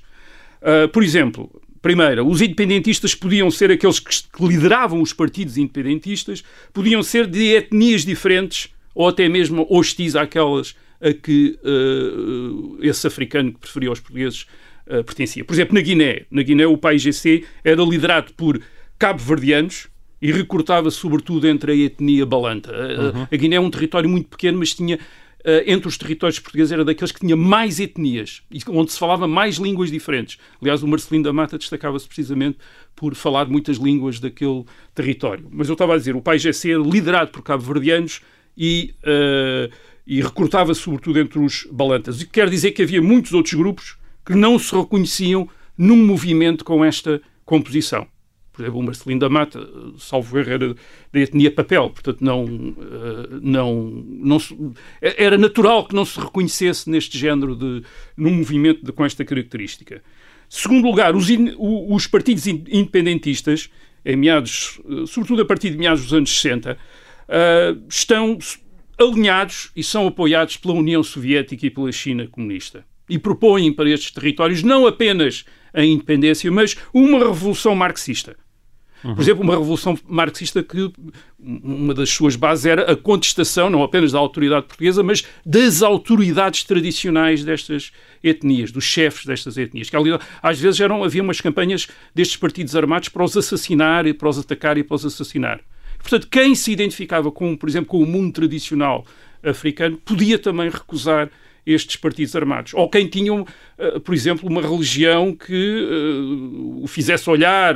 Uh, 0.62 0.88
por 0.92 1.04
exemplo, 1.04 1.62
primeira, 1.82 2.24
os 2.24 2.42
independentistas 2.42 3.16
podiam 3.16 3.50
ser 3.50 3.72
aqueles 3.72 4.00
que, 4.00 4.14
lideravam 4.40 5.02
os 5.02 5.14
partidos 5.14 5.58
independentistas, 5.58 6.44
podiam 6.74 7.02
ser 7.02 7.28
de 7.28 7.56
etnias 7.56 8.06
diferentes 8.06 8.70
ou 8.94 9.08
até 9.08 9.28
mesmo 9.28 9.66
hostis 9.70 10.16
àquelas 10.16 10.76
a 11.02 11.14
que 11.14 11.58
uh, 11.64 12.78
esse 12.82 13.08
africano 13.08 13.52
que 13.54 13.60
preferia 13.60 13.92
os 13.92 14.00
portugueses 14.00 14.46
uh, 14.86 15.04
pertencia. 15.04 15.44
Por 15.44 15.54
exemplo, 15.54 15.74
na 15.74 15.82
Guiné, 15.82 16.26
na 16.30 16.44
Guiné 16.44 16.68
o 16.68 16.78
PAIGC 16.78 17.44
era 17.64 17.82
liderado 17.82 18.34
por 18.34 18.62
cabo-verdianos, 19.00 19.88
e 20.22 20.32
recortava 20.32 20.92
sobretudo 20.92 21.48
entre 21.48 21.72
a 21.72 21.76
etnia 21.76 22.26
balanta. 22.26 22.72
Uhum. 22.72 23.28
A 23.32 23.36
Guiné 23.36 23.56
é 23.56 23.60
um 23.60 23.72
território 23.72 24.10
muito 24.10 24.30
pequeno, 24.30 24.60
mas 24.60 24.74
tinha 24.74 24.98
uh, 24.98 25.64
entre 25.66 25.88
os 25.88 25.98
territórios 25.98 26.40
portugueses 26.40 26.72
era 26.72 26.86
daqueles 26.86 27.12
que 27.12 27.20
tinha 27.20 27.36
mais 27.36 27.80
etnias 27.80 28.44
e 28.52 28.60
onde 28.70 28.92
se 28.92 29.00
falava 29.00 29.28
mais 29.28 29.56
línguas 29.56 29.90
diferentes. 29.90 30.38
Aliás, 30.62 30.84
o 30.84 30.88
Marcelino 30.88 31.24
da 31.24 31.34
Mata 31.34 31.58
destacava-se 31.58 32.08
precisamente 32.08 32.58
por 32.96 33.16
falar 33.16 33.48
muitas 33.48 33.78
línguas 33.78 34.20
daquele 34.20 34.64
território. 34.94 35.48
Mas 35.50 35.68
eu 35.68 35.74
estava 35.74 35.96
a 35.96 35.98
dizer, 35.98 36.16
o 36.16 36.22
PAIGC 36.22 36.72
era 36.72 36.82
liderado 36.82 37.32
por 37.32 37.42
cabo-verdianos 37.42 38.22
e, 38.56 38.94
uh, 39.04 39.74
e 40.06 40.22
recrutava 40.22 40.74
sobretudo 40.74 41.20
entre 41.20 41.40
os 41.40 41.68
balantas. 41.72 42.22
O 42.22 42.26
que 42.26 42.32
quer 42.32 42.50
dizer 42.50 42.72
que 42.72 42.84
havia 42.84 43.02
muitos 43.02 43.34
outros 43.34 43.56
grupos 43.56 43.98
que 44.24 44.36
não 44.36 44.60
se 44.60 44.76
reconheciam 44.76 45.50
num 45.76 46.06
movimento 46.06 46.64
com 46.64 46.86
esta 46.86 47.20
composição. 47.44 48.08
Por 48.52 48.64
exemplo, 48.64 48.80
o 48.80 48.84
Marcelino 48.84 49.20
da 49.22 49.30
Mata, 49.30 49.66
salvo 49.98 50.38
erro, 50.38 50.52
era 50.52 50.76
da 51.14 51.20
etnia 51.20 51.50
papel, 51.50 51.90
portanto 51.90 52.22
não, 52.22 52.46
eh, 52.46 53.40
não, 53.42 54.04
não 54.06 54.38
era 55.02 55.38
natural 55.38 55.88
que 55.88 55.96
não 55.96 56.04
se 56.04 56.20
reconhecesse 56.20 56.90
neste 56.90 57.18
género 57.18 57.56
de 57.56 57.82
num 58.18 58.34
movimento 58.34 58.84
de, 58.84 58.92
com 58.92 59.06
esta 59.06 59.24
característica. 59.24 60.04
Segundo 60.50 60.86
lugar, 60.86 61.16
os, 61.16 61.30
in, 61.30 61.56
os 61.58 62.08
partidos 62.08 62.46
independentistas, 62.46 63.70
em 64.04 64.18
meados, 64.18 64.82
eh, 64.86 65.06
sobretudo 65.08 65.44
a 65.44 65.46
partir 65.46 65.70
de 65.70 65.78
meados 65.78 66.04
dos 66.04 66.14
anos 66.14 66.30
60, 66.30 66.74
uh, 66.74 66.78
eh, 67.30 67.76
estão 67.88 68.38
alinhados 69.00 69.72
e 69.74 69.82
são 69.82 70.08
apoiados 70.08 70.58
pela 70.58 70.74
União 70.74 71.02
Soviética 71.02 71.66
e 71.66 71.70
pela 71.70 71.90
China 71.94 72.28
comunista. 72.28 72.86
E 73.10 73.18
propõem 73.18 73.72
para 73.72 73.90
estes 73.90 74.12
territórios 74.12 74.62
não 74.62 74.86
apenas 74.86 75.46
a 75.74 75.84
independência, 75.84 76.52
mas 76.52 76.76
uma 76.94 77.20
revolução 77.20 77.76
marxista. 77.76 78.36
Uhum. 79.04 79.16
Por 79.16 79.22
exemplo, 79.22 79.44
uma 79.44 79.54
revolução 79.54 79.98
marxista 80.08 80.62
que 80.62 80.92
uma 81.40 81.94
das 81.94 82.10
suas 82.10 82.36
bases 82.36 82.66
era 82.66 82.92
a 82.92 82.96
contestação, 82.96 83.70
não 83.70 83.84
apenas 83.84 84.12
da 84.12 84.20
autoridade 84.20 84.68
portuguesa, 84.68 85.02
mas 85.02 85.26
das 85.46 85.82
autoridades 85.82 86.64
tradicionais 86.64 87.44
destas 87.44 87.92
etnias, 88.24 88.72
dos 88.72 88.84
chefes 88.84 89.26
destas 89.26 89.58
etnias. 89.58 89.90
Que 89.90 89.98
às 90.42 90.60
vezes 90.60 90.80
eram, 90.80 91.04
havia 91.04 91.24
umas 91.24 91.42
campanhas 91.42 91.88
destes 92.14 92.38
partidos 92.38 92.76
armados 92.76 93.10
para 93.10 93.24
os 93.24 93.36
assassinar, 93.36 94.12
para 94.14 94.30
os 94.30 94.38
atacar 94.38 94.78
e 94.78 94.84
para 94.84 94.96
os 94.96 95.06
assassinar. 95.06 95.60
Portanto, 95.98 96.28
quem 96.30 96.54
se 96.56 96.72
identificava 96.72 97.32
com, 97.32 97.56
por 97.56 97.70
exemplo, 97.70 97.90
com 97.90 98.02
o 98.02 98.06
mundo 98.06 98.34
tradicional 98.34 99.06
africano 99.44 99.98
podia 99.98 100.38
também 100.38 100.70
recusar 100.70 101.30
estes 101.66 101.96
partidos 101.96 102.36
armados. 102.36 102.74
Ou 102.74 102.90
quem 102.90 103.08
tinham, 103.08 103.46
uh, 103.78 104.00
por 104.00 104.14
exemplo, 104.14 104.50
uma 104.50 104.62
religião 104.62 105.36
que 105.36 105.84
uh, 105.84 106.84
o 106.84 106.88
fizesse 106.88 107.30
olhar, 107.30 107.76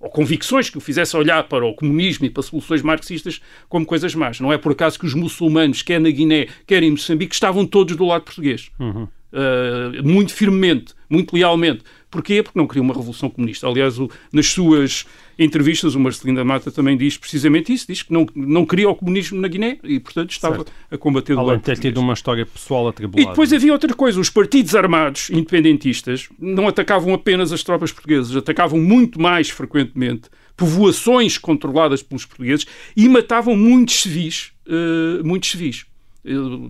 ou 0.00 0.10
convicções 0.10 0.68
que 0.68 0.78
o 0.78 0.80
fizesse 0.80 1.16
olhar 1.16 1.44
para 1.44 1.64
o 1.64 1.74
comunismo 1.74 2.26
e 2.26 2.30
para 2.30 2.42
soluções 2.42 2.82
marxistas 2.82 3.40
como 3.68 3.86
coisas 3.86 4.14
más. 4.14 4.38
Não 4.40 4.52
é 4.52 4.58
por 4.58 4.72
acaso 4.72 4.98
que 4.98 5.06
os 5.06 5.14
muçulmanos, 5.14 5.82
quer 5.82 6.00
na 6.00 6.10
Guiné, 6.10 6.48
quer 6.66 6.82
em 6.82 6.90
Moçambique, 6.90 7.34
estavam 7.34 7.66
todos 7.66 7.96
do 7.96 8.04
lado 8.04 8.22
português. 8.22 8.70
Uhum. 8.78 9.08
Uh, 9.32 10.06
muito 10.06 10.32
firmemente, 10.32 10.94
muito 11.08 11.34
lealmente. 11.34 11.82
Porquê? 12.14 12.44
Porque 12.44 12.56
não 12.56 12.68
queriam 12.68 12.84
uma 12.84 12.94
revolução 12.94 13.28
comunista. 13.28 13.66
Aliás, 13.66 13.98
o, 13.98 14.08
nas 14.32 14.46
suas 14.46 15.04
entrevistas, 15.36 15.96
o 15.96 16.00
Marcelino 16.00 16.38
da 16.38 16.44
Mata 16.44 16.70
também 16.70 16.96
diz 16.96 17.16
precisamente 17.16 17.72
isso, 17.72 17.86
diz 17.88 18.04
que 18.04 18.12
não, 18.12 18.24
não 18.36 18.64
queria 18.64 18.88
o 18.88 18.94
comunismo 18.94 19.40
na 19.40 19.48
Guiné 19.48 19.80
e, 19.82 19.98
portanto, 19.98 20.30
estava 20.30 20.58
certo. 20.58 20.72
a 20.92 20.96
combater 20.96 21.34
o 21.34 21.40
Além 21.40 21.56
de 21.56 21.64
ter 21.64 21.76
tido 21.76 21.98
uma 21.98 22.12
história 22.12 22.46
pessoal 22.46 22.86
atribulada. 22.86 23.20
E 23.20 23.28
depois 23.28 23.52
havia 23.52 23.72
outra 23.72 23.92
coisa, 23.94 24.20
os 24.20 24.30
partidos 24.30 24.76
armados 24.76 25.28
independentistas 25.28 26.28
não 26.38 26.68
atacavam 26.68 27.12
apenas 27.12 27.52
as 27.52 27.64
tropas 27.64 27.90
portuguesas, 27.90 28.36
atacavam 28.36 28.78
muito 28.78 29.20
mais 29.20 29.50
frequentemente 29.50 30.30
povoações 30.56 31.36
controladas 31.36 32.00
pelos 32.00 32.24
portugueses 32.24 32.64
e 32.96 33.08
matavam 33.08 33.56
muitos 33.56 34.02
civis, 34.02 34.52
uh, 34.68 35.26
muitos 35.26 35.50
civis 35.50 35.84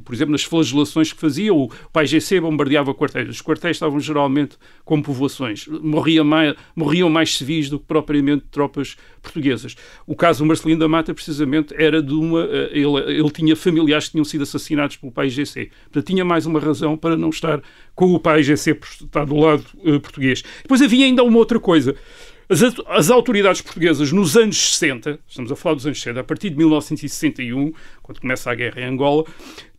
por 0.04 0.12
exemplo, 0.12 0.32
nas 0.32 0.42
flagelações 0.42 1.12
que 1.12 1.20
fazia, 1.20 1.54
o 1.54 1.70
PAIGC 1.92 2.40
bombardeava 2.40 2.92
quartéis. 2.92 3.28
Os 3.28 3.42
quartéis 3.42 3.76
estavam 3.76 4.00
geralmente 4.00 4.56
como 4.84 5.02
povoações. 5.02 5.66
Morria 5.68 6.24
mais, 6.24 6.54
morriam 6.74 7.08
mais 7.08 7.36
civis 7.36 7.70
do 7.70 7.78
que 7.78 7.86
propriamente 7.86 8.44
tropas 8.50 8.96
portuguesas. 9.22 9.76
O 10.06 10.16
caso 10.16 10.40
do 10.40 10.46
Marcelino 10.46 10.80
da 10.80 10.88
Mata, 10.88 11.14
precisamente, 11.14 11.72
era 11.78 12.02
de 12.02 12.12
uma. 12.12 12.42
Eh, 12.44 12.70
ele, 12.72 13.18
ele 13.18 13.30
tinha 13.30 13.54
familiares 13.54 14.06
que 14.06 14.12
tinham 14.12 14.24
sido 14.24 14.42
assassinados 14.42 14.96
pelo 14.96 15.12
PAIGC. 15.12 15.70
Portanto, 15.84 16.06
tinha 16.06 16.24
mais 16.24 16.46
uma 16.46 16.58
razão 16.58 16.96
para 16.96 17.16
não 17.16 17.30
estar 17.30 17.62
com 17.94 18.12
o 18.12 18.18
PAIGC, 18.18 18.74
por 18.74 18.88
estar 18.88 19.24
do 19.24 19.36
lado 19.36 19.64
uh, 19.84 20.00
português. 20.00 20.42
Depois 20.62 20.82
havia 20.82 21.06
ainda 21.06 21.22
uma 21.22 21.38
outra 21.38 21.60
coisa. 21.60 21.94
As, 22.48 23.10
autoridades 23.10 23.62
portuguesas 23.62 24.12
nos 24.12 24.36
anos 24.36 24.56
60, 24.56 25.18
estamos 25.26 25.50
a 25.50 25.56
falar 25.56 25.76
dos 25.76 25.86
anos 25.86 25.98
60, 25.98 26.20
a 26.20 26.24
partir 26.24 26.50
de 26.50 26.56
1961, 26.56 27.72
quando 28.02 28.20
começa 28.20 28.50
a 28.50 28.54
guerra 28.54 28.82
em 28.82 28.84
Angola, 28.84 29.24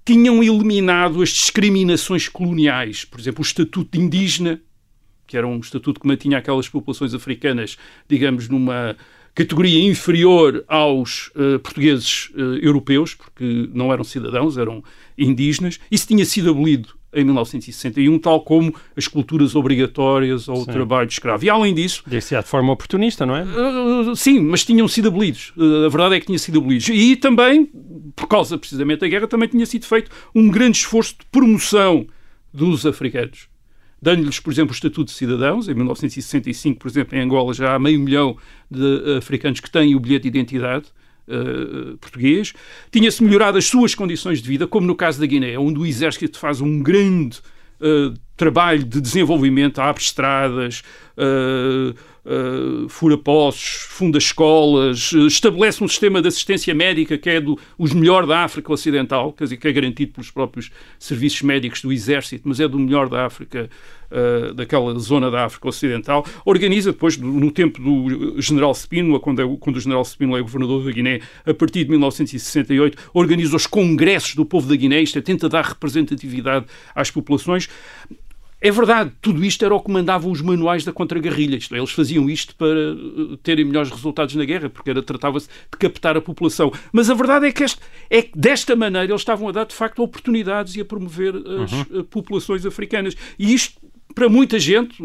tinham 0.04 0.44
eliminado 0.44 1.22
as 1.22 1.30
discriminações 1.30 2.28
coloniais. 2.28 3.06
Por 3.06 3.20
exemplo, 3.20 3.42
o 3.42 3.46
Estatuto 3.46 3.98
de 3.98 4.04
Indígena, 4.04 4.62
que 5.28 5.38
era 5.38 5.48
um 5.48 5.60
estatuto 5.60 6.00
que 6.00 6.08
mantinha 6.08 6.38
aquelas 6.38 6.68
populações 6.68 7.14
africanas, 7.14 7.78
digamos, 8.08 8.48
numa 8.48 8.96
categoria 9.34 9.84
inferior 9.84 10.64
aos 10.68 11.28
uh, 11.30 11.60
portugueses 11.60 12.30
uh, 12.36 12.58
europeus, 12.62 13.14
porque 13.14 13.70
não 13.74 13.92
eram 13.92 14.04
cidadãos, 14.04 14.58
eram 14.58 14.84
indígenas. 15.18 15.80
Isso 15.92 16.08
tinha 16.08 16.26
sido 16.26 16.52
abolido 16.52 16.96
em 17.16 17.24
1961, 17.24 18.20
tal 18.20 18.42
como 18.42 18.76
as 18.96 19.08
culturas 19.08 19.56
obrigatórias 19.56 20.48
ou 20.48 20.62
o 20.62 20.66
trabalho 20.66 21.08
escravo. 21.08 21.46
E 21.46 21.50
além 21.50 21.74
disso. 21.74 22.04
Desse 22.06 22.36
de 22.36 22.44
forma 22.44 22.74
oportunista, 22.74 23.26
não 23.26 23.36
é? 23.36 23.44
Uh, 23.44 24.16
sim, 24.16 24.40
mas 24.40 24.66
tinham 24.66 24.88
sido 24.88 25.08
abolidos. 25.08 25.54
Uh, 25.56 25.86
a 25.86 25.90
verdade 25.90 26.16
é 26.16 26.20
que 26.20 26.26
tinham 26.26 26.38
sido 26.38 26.60
abolidos. 26.60 26.90
E 26.90 27.16
também, 27.16 27.72
por 28.16 28.28
causa 28.28 28.58
precisamente 28.58 29.00
da 29.00 29.08
guerra, 29.08 29.28
também 29.28 29.48
tinha 29.48 29.66
sido 29.66 29.86
feito 29.86 30.12
um 30.36 30.50
grande 30.50 30.78
esforço 30.78 31.16
de 31.20 31.26
promoção 31.32 32.06
dos 32.54 32.86
africanos. 32.86 33.48
Dando-lhes, 34.02 34.40
por 34.40 34.52
exemplo, 34.52 34.72
o 34.72 34.76
Estatuto 34.76 35.06
de 35.06 35.18
Cidadãos. 35.18 35.68
Em 35.70 35.74
1965, 35.74 36.80
por 36.80 36.88
exemplo, 36.88 37.18
em 37.18 37.22
Angola 37.22 37.54
já 37.54 37.74
há 37.74 37.80
meio 37.80 38.00
milhão 38.00 38.38
de 38.70 39.16
africanos 39.18 39.60
que 39.60 39.72
têm 39.72 39.96
o 39.96 40.00
bilhete 40.00 40.24
de 40.24 40.28
identidade. 40.28 40.86
Uh, 41.28 41.98
português, 41.98 42.54
tinha-se 42.92 43.24
melhorado 43.24 43.58
as 43.58 43.66
suas 43.66 43.96
condições 43.96 44.44
de 44.44 44.48
vida, 44.48 44.68
como 44.68 44.86
no 44.86 44.96
caso 44.96 45.20
da 45.20 45.26
Guiné, 45.26 45.58
onde 45.58 45.80
o 45.80 45.86
exército 45.86 46.38
faz 46.38 46.62
um 46.62 46.84
grande 46.84 47.40
uh, 47.82 48.14
trabalho 48.38 48.84
de 48.84 49.02
desenvolvimento, 49.02 49.80
abre 49.80 50.04
estradas, 50.04 50.84
uh, 51.18 51.96
uh, 52.26 52.90
fura 52.90 53.18
poços, 53.18 53.86
funda 53.90 54.18
escolas, 54.18 55.12
uh, 55.12 55.28
estabelece 55.28 55.84
um 55.84 55.88
sistema 55.88 56.22
de 56.22 56.28
assistência 56.28 56.74
médica 56.74 57.18
que 57.18 57.30
é 57.30 57.40
do, 57.40 57.58
os 57.78 57.94
melhor 57.94 58.26
da 58.26 58.44
África 58.44 58.72
Ocidental, 58.74 59.32
quer 59.34 59.46
dizer, 59.46 59.58
que 59.58 59.68
é 59.68 59.72
garantido 59.72 60.14
pelos 60.14 60.32
próprios 60.32 60.72
serviços 61.00 61.42
médicos 61.42 61.82
do 61.82 61.92
Exército, 61.92 62.48
mas 62.48 62.60
é 62.60 62.68
do 62.68 62.80
melhor 62.80 63.08
da 63.08 63.26
África, 63.26 63.70
uh, 64.12 64.54
daquela 64.54 64.98
zona 65.00 65.30
da 65.30 65.46
África 65.46 65.68
Ocidental. 65.68 66.26
Organiza 66.44 66.92
depois, 66.92 67.18
no 67.18 67.52
tempo 67.52 67.82
do 67.82 68.42
General 68.42 68.74
Spínola, 68.74 69.20
quando, 69.20 69.42
é, 69.42 69.58
quando 69.60 69.78
o 69.78 69.80
General 69.80 70.04
Spínola 70.04 70.40
é 70.40 70.42
governador 70.42 70.84
da 70.84 70.92
Guiné, 70.92 71.22
a 71.46 71.54
partir 71.54 71.84
de 71.84 71.92
1968, 71.92 72.98
organiza 73.14 73.56
os 73.56 73.68
congressos 73.68 74.36
do 74.36 74.46
povo 74.46 74.68
da 74.68 74.76
Guiné, 74.76 75.02
isto 75.02 75.18
é, 75.18 75.22
tenta 75.22 75.48
dar 75.48 75.64
representatividade 75.64 76.66
às 76.94 77.12
populações. 77.12 77.70
É 78.62 78.72
verdade, 78.72 79.12
tudo 79.22 79.44
isto 79.44 79.64
era 79.64 79.76
o 79.76 79.80
que 79.80 79.92
mandavam 79.92 80.32
os 80.32 80.42
manuais 80.42 80.84
da 80.84 80.92
contra-guerrilha. 80.92 81.60
Eles 81.72 81.92
faziam 81.92 82.30
isto 82.30 82.56
para 82.56 82.68
eh, 82.68 83.38
terem 83.44 83.66
melhores 83.66 83.92
resultados 83.92 84.34
na 84.36 84.46
guerra, 84.46 84.70
porque 84.70 84.94
tratava-se 85.02 85.48
de 85.48 85.78
captar 85.78 86.18
a 86.18 86.22
população. 86.22 86.72
Mas 86.92 87.10
a 87.10 87.14
verdade 87.14 87.48
é 87.48 87.52
que, 87.52 87.64
este, 87.64 87.82
é 88.10 88.22
que 88.22 88.38
desta 88.38 88.76
maneira 88.76 89.12
eles 89.12 89.22
estavam 89.22 89.50
a 89.50 89.52
dar, 89.52 89.66
de 89.66 89.76
facto, 89.76 90.02
oportunidades 90.02 90.76
e 90.76 90.82
a 90.82 90.86
promover 90.86 91.36
as 91.36 91.72
uhum. 91.72 91.86
Eh, 92.00 92.04
populações 92.10 92.66
africanas. 92.66 93.16
E 93.38 93.54
isto, 93.54 93.80
para 94.16 94.30
muita 94.30 94.58
gente, 94.58 94.98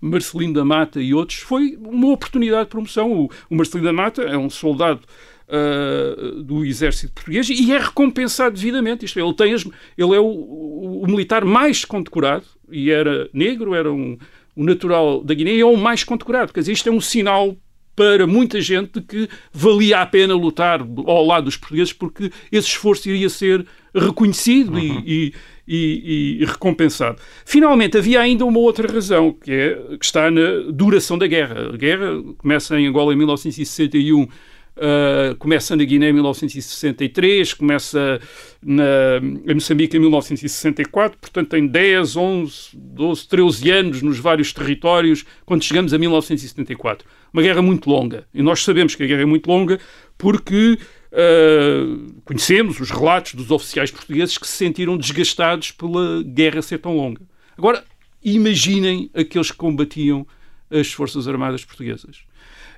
Marcelino 0.00 0.54
da 0.54 0.64
Mata 0.64 1.00
e 1.00 1.12
outros, 1.12 1.40
foi 1.40 1.76
uma 1.80 2.12
oportunidade 2.12 2.64
de 2.64 2.70
promoção. 2.70 3.28
O 3.50 3.54
Marcelino 3.54 3.88
da 3.88 3.92
Mata 3.92 4.22
é 4.22 4.38
um 4.38 4.48
soldado 4.48 5.00
uh, 5.48 6.42
do 6.42 6.64
exército 6.64 7.12
português 7.12 7.48
e 7.48 7.72
é 7.72 7.78
recompensado 7.78 8.56
devidamente. 8.56 9.04
Isto, 9.04 9.18
é, 9.18 9.22
ele, 9.22 9.34
tem 9.34 9.52
as, 9.52 9.64
ele 9.64 10.14
é 10.14 10.20
o, 10.20 11.02
o, 11.02 11.06
militar 11.06 11.44
mais 11.44 11.84
condecorado 11.84 12.44
e 12.70 12.90
era 12.90 13.28
negro, 13.32 13.74
era 13.74 13.92
um, 13.92 14.16
um 14.56 14.64
natural 14.64 15.22
da 15.22 15.34
Guiné 15.34 15.52
e 15.54 15.60
é 15.60 15.66
o 15.66 15.76
mais 15.76 16.04
condecorado. 16.04 16.52
Quer 16.52 16.60
dizer, 16.60 16.72
isto 16.72 16.88
é 16.88 16.92
um 16.92 17.00
sinal 17.00 17.56
para 17.96 18.26
muita 18.26 18.60
gente 18.60 18.94
de 18.94 19.02
que 19.02 19.28
valia 19.52 20.00
a 20.00 20.06
pena 20.06 20.34
lutar 20.34 20.80
ao 20.80 21.24
lado 21.24 21.44
dos 21.44 21.56
portugueses 21.56 21.92
porque 21.92 22.30
esse 22.50 22.68
esforço 22.68 23.08
iria 23.08 23.28
ser 23.28 23.64
reconhecido 23.94 24.72
uhum. 24.72 25.02
e, 25.06 25.32
e, 25.66 26.38
e, 26.40 26.44
recompensado. 26.44 27.20
Finalmente, 27.44 27.96
havia 27.96 28.20
ainda 28.20 28.44
uma 28.44 28.58
outra 28.58 28.92
razão, 28.92 29.32
que, 29.32 29.52
é, 29.52 29.96
que 29.96 30.04
está 30.04 30.30
na 30.30 30.72
duração 30.72 31.16
da 31.16 31.26
guerra. 31.26 31.70
A 31.72 31.76
guerra 31.76 32.20
começa 32.36 32.78
em 32.78 32.88
Angola 32.88 33.12
em 33.12 33.16
1961 33.16 34.26
Uh, 34.76 35.36
começa 35.36 35.76
na 35.76 35.84
Guiné 35.84 36.08
em 36.08 36.12
1963, 36.12 37.54
começa 37.54 38.20
na, 38.60 39.20
em 39.46 39.54
Moçambique 39.54 39.96
em 39.96 40.00
1964, 40.00 41.16
portanto 41.16 41.50
tem 41.50 41.64
10, 41.64 42.16
11, 42.16 42.70
12, 42.74 43.28
13 43.28 43.70
anos 43.70 44.02
nos 44.02 44.18
vários 44.18 44.52
territórios 44.52 45.24
quando 45.46 45.62
chegamos 45.62 45.94
a 45.94 45.98
1974. 45.98 47.06
Uma 47.32 47.42
guerra 47.42 47.62
muito 47.62 47.88
longa. 47.88 48.26
E 48.34 48.42
nós 48.42 48.64
sabemos 48.64 48.96
que 48.96 49.04
a 49.04 49.06
guerra 49.06 49.22
é 49.22 49.24
muito 49.24 49.46
longa 49.46 49.78
porque 50.18 50.76
uh, 51.12 52.20
conhecemos 52.24 52.80
os 52.80 52.90
relatos 52.90 53.34
dos 53.34 53.52
oficiais 53.52 53.92
portugueses 53.92 54.36
que 54.36 54.46
se 54.46 54.56
sentiram 54.56 54.96
desgastados 54.96 55.70
pela 55.70 56.20
guerra 56.24 56.60
ser 56.62 56.78
tão 56.78 56.96
longa. 56.96 57.22
Agora, 57.56 57.84
imaginem 58.24 59.08
aqueles 59.14 59.52
que 59.52 59.56
combatiam 59.56 60.26
as 60.68 60.92
Forças 60.92 61.28
Armadas 61.28 61.64
Portuguesas 61.64 62.24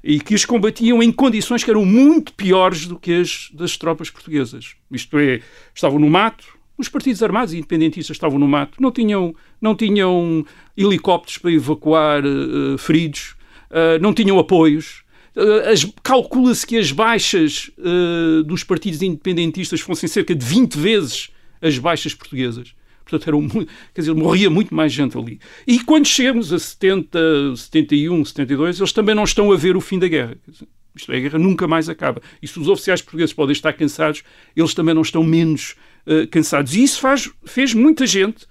e 0.02 0.20
que 0.20 0.34
as 0.34 0.44
combatiam 0.44 1.02
em 1.02 1.10
condições 1.10 1.64
que 1.64 1.70
eram 1.70 1.84
muito 1.84 2.32
piores 2.34 2.86
do 2.86 2.98
que 2.98 3.12
as 3.12 3.50
das 3.52 3.76
tropas 3.76 4.10
portuguesas. 4.10 4.74
Isto 4.90 5.18
é, 5.18 5.40
estavam 5.74 5.98
no 5.98 6.08
mato, 6.08 6.56
os 6.78 6.88
partidos 6.88 7.22
armados 7.22 7.54
e 7.54 7.58
independentistas 7.58 8.14
estavam 8.14 8.38
no 8.38 8.46
mato, 8.46 8.80
não 8.80 8.92
tinham, 8.92 9.34
não 9.60 9.74
tinham 9.74 10.44
helicópteros 10.76 11.38
para 11.38 11.50
evacuar 11.50 12.22
uh, 12.24 12.76
feridos, 12.76 13.34
uh, 13.70 14.00
não 14.00 14.12
tinham 14.12 14.38
apoios. 14.38 15.02
Uh, 15.34 15.92
Calcula-se 16.02 16.66
que 16.66 16.78
as 16.78 16.92
baixas 16.92 17.70
dos 18.46 18.64
partidos 18.64 19.02
independentistas 19.02 19.80
fossem 19.80 20.08
cerca 20.08 20.34
de 20.34 20.44
20 20.44 20.78
vezes 20.78 21.30
as 21.60 21.78
baixas 21.78 22.14
portuguesas. 22.14 22.74
Portanto, 23.08 23.28
eram 23.28 23.40
muito, 23.40 23.66
quer 23.94 24.00
dizer, 24.00 24.14
morria 24.14 24.50
muito 24.50 24.74
mais 24.74 24.92
gente 24.92 25.16
ali. 25.16 25.38
E 25.64 25.78
quando 25.78 26.06
chegamos 26.06 26.52
a 26.52 26.58
70, 26.58 27.54
71, 27.56 28.24
72, 28.24 28.80
eles 28.80 28.92
também 28.92 29.14
não 29.14 29.22
estão 29.22 29.52
a 29.52 29.56
ver 29.56 29.76
o 29.76 29.80
fim 29.80 29.96
da 29.96 30.08
guerra. 30.08 30.36
Isto 30.94 31.12
é, 31.12 31.16
a 31.16 31.20
guerra 31.20 31.38
nunca 31.38 31.68
mais 31.68 31.88
acaba. 31.88 32.20
E 32.42 32.48
se 32.48 32.58
os 32.58 32.66
oficiais 32.66 33.00
portugueses 33.00 33.32
podem 33.32 33.52
estar 33.52 33.72
cansados, 33.74 34.24
eles 34.56 34.74
também 34.74 34.92
não 34.92 35.02
estão 35.02 35.22
menos 35.22 35.76
uh, 36.04 36.26
cansados. 36.28 36.74
E 36.74 36.82
isso 36.82 37.00
faz, 37.00 37.30
fez 37.44 37.72
muita 37.72 38.04
gente, 38.08 38.44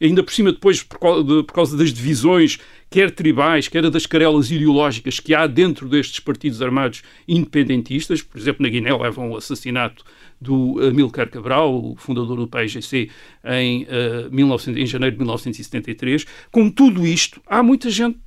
ainda 0.00 0.24
por 0.24 0.32
cima 0.32 0.50
depois 0.50 0.82
por 0.82 1.22
de, 1.22 1.44
por 1.44 1.52
causa 1.52 1.76
das 1.76 1.92
divisões, 1.92 2.58
quer 2.90 3.10
tribais, 3.12 3.68
quer 3.68 3.88
das 3.88 4.04
carelas 4.04 4.50
ideológicas 4.50 5.20
que 5.20 5.32
há 5.32 5.46
dentro 5.46 5.88
destes 5.88 6.18
partidos 6.18 6.60
armados 6.60 7.02
independentistas. 7.26 8.20
Por 8.20 8.36
exemplo, 8.36 8.62
na 8.64 8.68
Guiné 8.68 8.92
levam 8.92 9.30
o 9.30 9.36
assassinato 9.36 10.04
do 10.40 10.80
Amilcar 10.80 11.30
Cabral, 11.30 11.92
o 11.92 11.96
fundador 11.96 12.36
do 12.36 12.48
PAIGC, 12.48 13.10
em, 13.44 13.84
uh, 13.84 14.30
1900, 14.32 14.82
em 14.82 14.86
janeiro 14.86 15.14
de 15.14 15.20
1973. 15.20 16.26
Com 16.50 16.68
tudo 16.68 17.06
isto, 17.06 17.40
há 17.46 17.62
muita 17.62 17.88
gente 17.90 18.18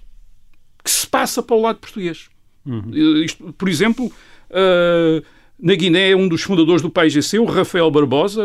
que 0.82 0.90
se 0.90 1.06
passa 1.08 1.44
para 1.44 1.56
o 1.56 1.62
lado 1.62 1.80
português. 1.80 2.30
Uhum. 2.66 3.24
Isto, 3.24 3.52
por 3.54 3.68
exemplo, 3.68 4.06
uh, 4.06 5.26
na 5.60 5.76
Guiné, 5.76 6.16
um 6.16 6.28
dos 6.28 6.42
fundadores 6.42 6.82
do 6.82 6.90
PAIGC, 6.90 7.38
o 7.40 7.46
Rafael 7.46 7.92
Barbosa, 7.92 8.44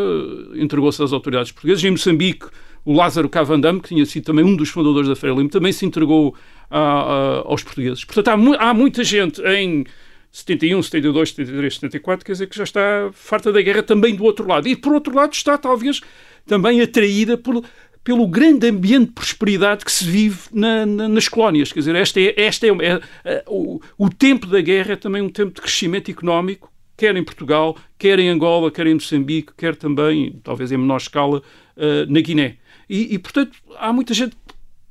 entregou-se 0.55 1.01
às 1.01 1.13
autoridades 1.13 1.51
portuguesas. 1.51 1.83
Em 1.83 1.91
Moçambique, 1.91 2.47
o 2.89 2.93
Lázaro 2.93 3.29
Cavandame, 3.29 3.79
que 3.81 3.89
tinha 3.89 4.03
sido 4.03 4.23
também 4.23 4.43
um 4.43 4.55
dos 4.55 4.69
fundadores 4.69 5.07
da 5.07 5.15
Feira 5.15 5.35
Lima, 5.35 5.47
também 5.47 5.71
se 5.71 5.85
entregou 5.85 6.33
aos 6.71 7.61
portugueses. 7.61 8.03
Portanto, 8.03 8.29
há, 8.29 8.69
há 8.69 8.73
muita 8.73 9.03
gente 9.03 9.39
em 9.43 9.85
71, 10.31 10.81
72, 10.81 11.29
73, 11.29 11.75
74, 11.75 12.25
quer 12.25 12.31
dizer 12.31 12.47
que 12.47 12.57
já 12.57 12.63
está 12.63 13.11
farta 13.13 13.53
da 13.53 13.61
guerra 13.61 13.83
também 13.83 14.15
do 14.15 14.23
outro 14.23 14.47
lado. 14.47 14.67
E 14.67 14.75
por 14.75 14.91
outro 14.93 15.13
lado 15.13 15.33
está 15.33 15.55
talvez 15.55 16.01
também 16.47 16.81
atraída 16.81 17.37
por, 17.37 17.63
pelo 18.03 18.27
grande 18.27 18.67
ambiente 18.67 19.09
de 19.09 19.13
prosperidade 19.13 19.85
que 19.85 19.91
se 19.91 20.03
vive 20.03 20.39
na, 20.51 20.83
na, 20.83 21.07
nas 21.07 21.27
colónias. 21.27 21.71
Quer 21.71 21.81
dizer, 21.81 21.95
esta 21.95 22.19
é, 22.19 22.33
esta 22.37 22.65
é, 22.65 22.69
é, 22.69 23.01
é 23.23 23.43
o, 23.45 23.79
o, 23.99 24.09
tempo 24.09 24.47
da 24.47 24.61
guerra 24.61 24.93
é 24.93 24.95
também 24.95 25.21
um 25.21 25.29
tempo 25.29 25.53
de 25.53 25.61
crescimento 25.61 26.09
económico, 26.09 26.71
quer 26.97 27.15
em 27.15 27.23
Portugal, 27.23 27.77
quer 27.99 28.17
em 28.17 28.29
Angola, 28.29 28.71
quer 28.71 28.87
em 28.87 28.95
Moçambique, 28.95 29.53
quer 29.55 29.75
também, 29.75 30.39
talvez 30.43 30.71
em 30.71 30.77
menor 30.77 30.97
escala, 30.97 31.43
uh, 31.77 32.11
na 32.11 32.19
Guiné. 32.19 32.57
E, 32.89 33.13
e, 33.13 33.19
portanto, 33.19 33.57
há 33.77 33.93
muita 33.93 34.13
gente 34.13 34.35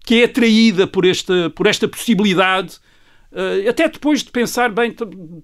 que 0.04 0.22
é 0.22 0.24
atraída 0.24 0.86
por 0.86 1.04
esta, 1.04 1.50
por 1.50 1.66
esta 1.66 1.88
possibilidade 1.88 2.78
Uh, 3.38 3.68
até 3.70 3.88
depois 3.88 4.24
de 4.24 4.32
pensar, 4.32 4.68
bem, 4.68 4.92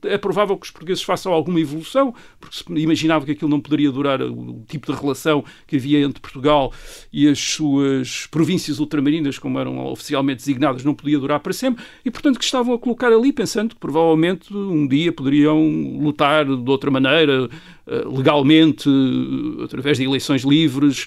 é 0.02 0.18
provável 0.18 0.56
que 0.56 0.66
os 0.66 0.72
portugueses 0.72 1.04
façam 1.04 1.32
alguma 1.32 1.60
evolução, 1.60 2.12
porque 2.40 2.56
se 2.56 2.64
imaginava 2.72 3.24
que 3.24 3.30
aquilo 3.30 3.48
não 3.48 3.60
poderia 3.60 3.88
durar 3.92 4.20
o 4.20 4.64
tipo 4.66 4.92
de 4.92 4.98
relação 5.00 5.44
que 5.64 5.76
havia 5.76 6.00
entre 6.00 6.20
Portugal 6.20 6.72
e 7.12 7.28
as 7.28 7.38
suas 7.38 8.26
províncias 8.26 8.80
ultramarinas, 8.80 9.38
como 9.38 9.60
eram 9.60 9.78
oficialmente 9.86 10.38
designadas, 10.38 10.82
não 10.82 10.92
podia 10.92 11.20
durar 11.20 11.38
para 11.38 11.52
sempre, 11.52 11.84
e 12.04 12.10
portanto 12.10 12.36
que 12.36 12.44
estavam 12.44 12.74
a 12.74 12.78
colocar 12.80 13.12
ali 13.12 13.32
pensando 13.32 13.76
que 13.76 13.80
provavelmente 13.80 14.52
um 14.52 14.88
dia 14.88 15.12
poderiam 15.12 15.56
lutar 16.00 16.46
de 16.46 16.68
outra 16.68 16.90
maneira, 16.90 17.44
uh, 17.44 18.16
legalmente, 18.16 18.88
uh, 18.88 19.62
através 19.62 19.98
de 19.98 20.04
eleições 20.04 20.42
livres, 20.42 21.06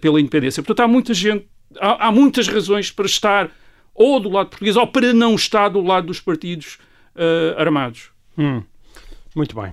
pela 0.00 0.20
independência. 0.20 0.62
Portanto, 0.62 0.84
há 0.84 0.88
muita 0.88 1.14
gente, 1.14 1.46
há, 1.78 2.08
há 2.08 2.12
muitas 2.12 2.48
razões 2.48 2.90
para 2.90 3.06
estar 3.06 3.50
ou 3.96 4.20
do 4.20 4.28
lado 4.28 4.50
português 4.50 4.76
ou 4.76 4.86
para 4.86 5.12
não 5.12 5.34
estar 5.34 5.68
do 5.68 5.80
lado 5.80 6.08
dos 6.08 6.20
partidos 6.20 6.78
uh, 7.14 7.58
armados. 7.58 8.10
Hum, 8.36 8.62
muito 9.34 9.60
bem. 9.60 9.72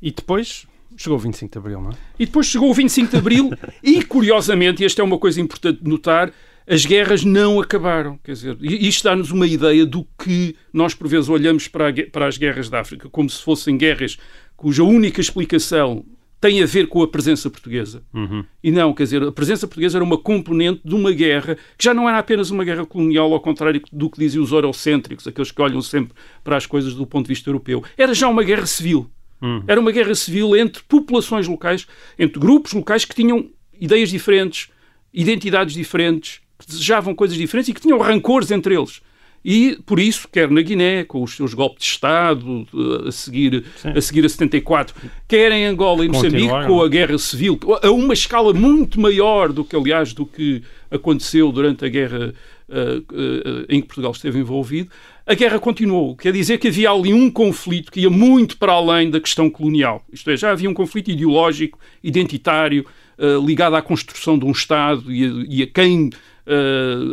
E 0.00 0.10
depois 0.10 0.66
chegou 0.96 1.18
o 1.18 1.20
25 1.20 1.52
de 1.52 1.58
Abril, 1.58 1.80
não 1.80 1.90
é? 1.90 1.94
E 2.18 2.26
depois 2.26 2.46
chegou 2.46 2.70
o 2.70 2.74
25 2.74 3.10
de 3.10 3.16
Abril 3.16 3.50
e, 3.82 4.02
curiosamente, 4.02 4.82
e 4.82 4.86
esta 4.86 5.02
é 5.02 5.04
uma 5.04 5.18
coisa 5.18 5.40
importante 5.40 5.82
de 5.82 5.88
notar, 5.88 6.32
as 6.66 6.86
guerras 6.86 7.24
não 7.24 7.60
acabaram. 7.60 8.18
Quer 8.22 8.32
dizer, 8.32 8.56
isto 8.60 9.04
dá-nos 9.04 9.30
uma 9.30 9.46
ideia 9.46 9.84
do 9.84 10.06
que 10.18 10.56
nós, 10.72 10.94
por 10.94 11.08
vezes, 11.08 11.28
olhamos 11.28 11.68
para, 11.68 11.88
a, 11.88 11.92
para 12.10 12.26
as 12.26 12.38
guerras 12.38 12.68
da 12.70 12.80
África 12.80 13.08
como 13.08 13.28
se 13.28 13.42
fossem 13.42 13.76
guerras 13.76 14.18
cuja 14.56 14.84
única 14.84 15.20
explicação 15.20 16.04
tem 16.40 16.62
a 16.62 16.66
ver 16.66 16.86
com 16.86 17.02
a 17.02 17.08
presença 17.08 17.50
portuguesa. 17.50 18.02
Uhum. 18.14 18.42
E 18.64 18.70
não, 18.70 18.94
quer 18.94 19.02
dizer, 19.04 19.22
a 19.22 19.30
presença 19.30 19.66
portuguesa 19.66 19.98
era 19.98 20.04
uma 20.04 20.16
componente 20.16 20.80
de 20.82 20.94
uma 20.94 21.12
guerra 21.12 21.56
que 21.76 21.84
já 21.84 21.92
não 21.92 22.08
era 22.08 22.18
apenas 22.18 22.50
uma 22.50 22.64
guerra 22.64 22.86
colonial, 22.86 23.32
ao 23.32 23.40
contrário 23.40 23.80
do 23.92 24.08
que 24.08 24.18
diziam 24.18 24.42
os 24.42 24.50
eurocêntricos, 24.50 25.26
aqueles 25.26 25.52
que 25.52 25.60
olham 25.60 25.82
sempre 25.82 26.14
para 26.42 26.56
as 26.56 26.64
coisas 26.64 26.94
do 26.94 27.06
ponto 27.06 27.26
de 27.26 27.28
vista 27.28 27.50
europeu. 27.50 27.84
Era 27.96 28.14
já 28.14 28.26
uma 28.26 28.42
guerra 28.42 28.64
civil. 28.64 29.10
Uhum. 29.42 29.62
Era 29.66 29.78
uma 29.78 29.92
guerra 29.92 30.14
civil 30.14 30.56
entre 30.56 30.82
populações 30.84 31.46
locais, 31.46 31.86
entre 32.18 32.40
grupos 32.40 32.72
locais 32.72 33.04
que 33.04 33.14
tinham 33.14 33.50
ideias 33.78 34.08
diferentes, 34.08 34.70
identidades 35.12 35.74
diferentes, 35.74 36.40
que 36.58 36.66
desejavam 36.66 37.14
coisas 37.14 37.36
diferentes 37.36 37.68
e 37.68 37.74
que 37.74 37.80
tinham 37.80 37.98
rancores 37.98 38.50
entre 38.50 38.74
eles. 38.74 39.02
E, 39.44 39.78
por 39.86 39.98
isso, 39.98 40.28
quer 40.30 40.50
na 40.50 40.60
Guiné, 40.60 41.04
com 41.04 41.22
os 41.22 41.34
seus 41.34 41.54
golpes 41.54 41.84
de 41.84 41.90
Estado 41.92 42.66
a 43.06 43.10
seguir, 43.10 43.64
a 43.84 44.00
seguir 44.00 44.24
a 44.24 44.28
74, 44.28 44.94
quer 45.26 45.50
em 45.50 45.64
Angola 45.64 46.04
e 46.04 46.08
Moçambique, 46.08 46.66
com 46.66 46.82
a 46.82 46.88
guerra 46.88 47.16
civil, 47.16 47.58
a 47.82 47.90
uma 47.90 48.12
escala 48.12 48.52
muito 48.52 49.00
maior 49.00 49.50
do 49.50 49.64
que, 49.64 49.74
aliás, 49.74 50.12
do 50.12 50.26
que 50.26 50.62
aconteceu 50.90 51.50
durante 51.50 51.84
a 51.86 51.88
guerra 51.88 52.34
uh, 52.68 52.98
uh, 52.98 53.64
em 53.68 53.80
que 53.80 53.86
Portugal 53.86 54.12
esteve 54.12 54.38
envolvido, 54.38 54.90
a 55.26 55.34
guerra 55.34 55.58
continuou. 55.58 56.16
Quer 56.16 56.32
dizer 56.32 56.58
que 56.58 56.68
havia 56.68 56.90
ali 56.90 57.14
um 57.14 57.30
conflito 57.30 57.90
que 57.90 58.00
ia 58.00 58.10
muito 58.10 58.58
para 58.58 58.72
além 58.72 59.08
da 59.08 59.20
questão 59.20 59.48
colonial. 59.48 60.04
Isto 60.12 60.30
é, 60.30 60.36
já 60.36 60.50
havia 60.50 60.68
um 60.68 60.74
conflito 60.74 61.10
ideológico, 61.10 61.78
identitário, 62.02 62.84
uh, 63.18 63.44
ligado 63.44 63.74
à 63.74 63.80
construção 63.80 64.38
de 64.38 64.44
um 64.44 64.50
Estado 64.50 65.10
e 65.10 65.24
a, 65.24 65.44
e 65.48 65.62
a 65.62 65.66
quem, 65.66 66.10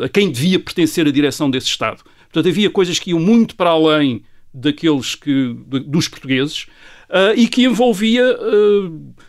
a 0.03 0.09
quem 0.09 0.31
devia 0.31 0.59
pertencer 0.59 1.05
a 1.05 1.11
direção 1.11 1.49
desse 1.49 1.67
Estado. 1.67 2.01
Portanto, 2.31 2.47
havia 2.47 2.69
coisas 2.69 2.99
que 2.99 3.11
iam 3.11 3.19
muito 3.19 3.55
para 3.55 3.69
além 3.71 4.23
daqueles 4.53 5.15
que, 5.15 5.55
dos 5.85 6.07
portugueses 6.07 6.67
uh, 7.09 7.33
e 7.35 7.47
que 7.47 7.63
envolvia 7.63 8.37
uh, 8.39 9.19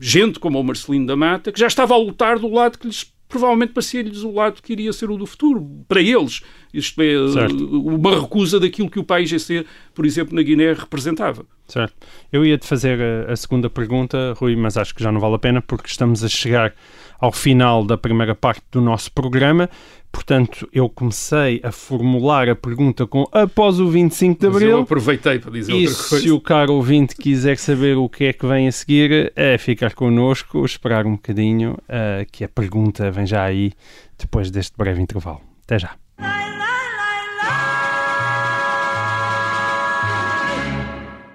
gente 0.00 0.38
como 0.38 0.60
o 0.60 0.64
Marcelino 0.64 1.06
da 1.06 1.16
Mata, 1.16 1.52
que 1.52 1.60
já 1.60 1.66
estava 1.66 1.94
a 1.94 1.98
lutar 1.98 2.38
do 2.38 2.48
lado 2.48 2.78
que 2.78 2.86
lhes 2.86 3.12
provavelmente 3.28 3.72
parecia-lhes 3.72 4.22
o 4.22 4.32
lado 4.32 4.62
que 4.62 4.72
iria 4.72 4.92
ser 4.92 5.10
o 5.10 5.16
do 5.16 5.26
futuro, 5.26 5.84
para 5.88 6.00
eles. 6.00 6.42
Isto 6.72 7.02
é, 7.02 7.32
certo. 7.32 7.80
uma 7.80 8.20
recusa 8.20 8.60
daquilo 8.60 8.88
que 8.88 8.98
o 8.98 9.04
país 9.04 9.28
GC, 9.28 9.66
por 9.94 10.06
exemplo, 10.06 10.34
na 10.34 10.42
Guiné 10.42 10.72
representava. 10.72 11.44
Certo. 11.66 11.94
Eu 12.32 12.44
ia-te 12.46 12.66
fazer 12.66 13.00
a, 13.00 13.32
a 13.32 13.36
segunda 13.36 13.68
pergunta, 13.68 14.34
Rui, 14.36 14.54
mas 14.54 14.76
acho 14.76 14.94
que 14.94 15.02
já 15.02 15.10
não 15.10 15.20
vale 15.20 15.34
a 15.34 15.38
pena, 15.38 15.60
porque 15.60 15.88
estamos 15.88 16.22
a 16.22 16.28
chegar 16.28 16.72
ao 17.18 17.32
final 17.32 17.84
da 17.84 17.96
primeira 17.96 18.34
parte 18.34 18.62
do 18.70 18.80
nosso 18.80 19.10
programa. 19.10 19.68
Portanto, 20.16 20.66
eu 20.72 20.88
comecei 20.88 21.60
a 21.62 21.70
formular 21.70 22.48
a 22.48 22.56
pergunta 22.56 23.06
com 23.06 23.28
após 23.30 23.78
o 23.78 23.86
25 23.86 24.40
de 24.40 24.46
Abril. 24.46 24.68
Mas 24.68 24.76
eu 24.78 24.82
aproveitei 24.82 25.38
para 25.38 25.50
dizer 25.50 25.72
outra 25.74 25.94
coisa. 26.08 26.24
se 26.24 26.30
o 26.30 26.40
caro 26.40 26.72
ouvinte 26.72 27.14
quiser 27.14 27.58
saber 27.58 27.98
o 27.98 28.08
que 28.08 28.24
é 28.24 28.32
que 28.32 28.46
vem 28.46 28.66
a 28.66 28.72
seguir, 28.72 29.30
é 29.36 29.58
ficar 29.58 29.92
connosco, 29.92 30.64
esperar 30.64 31.04
um 31.04 31.12
bocadinho, 31.12 31.72
uh, 31.72 32.26
que 32.32 32.44
a 32.44 32.48
pergunta 32.48 33.10
vem 33.10 33.26
já 33.26 33.44
aí, 33.44 33.72
depois 34.18 34.50
deste 34.50 34.74
breve 34.74 35.02
intervalo. 35.02 35.42
Até 35.64 35.78
já. 35.78 35.94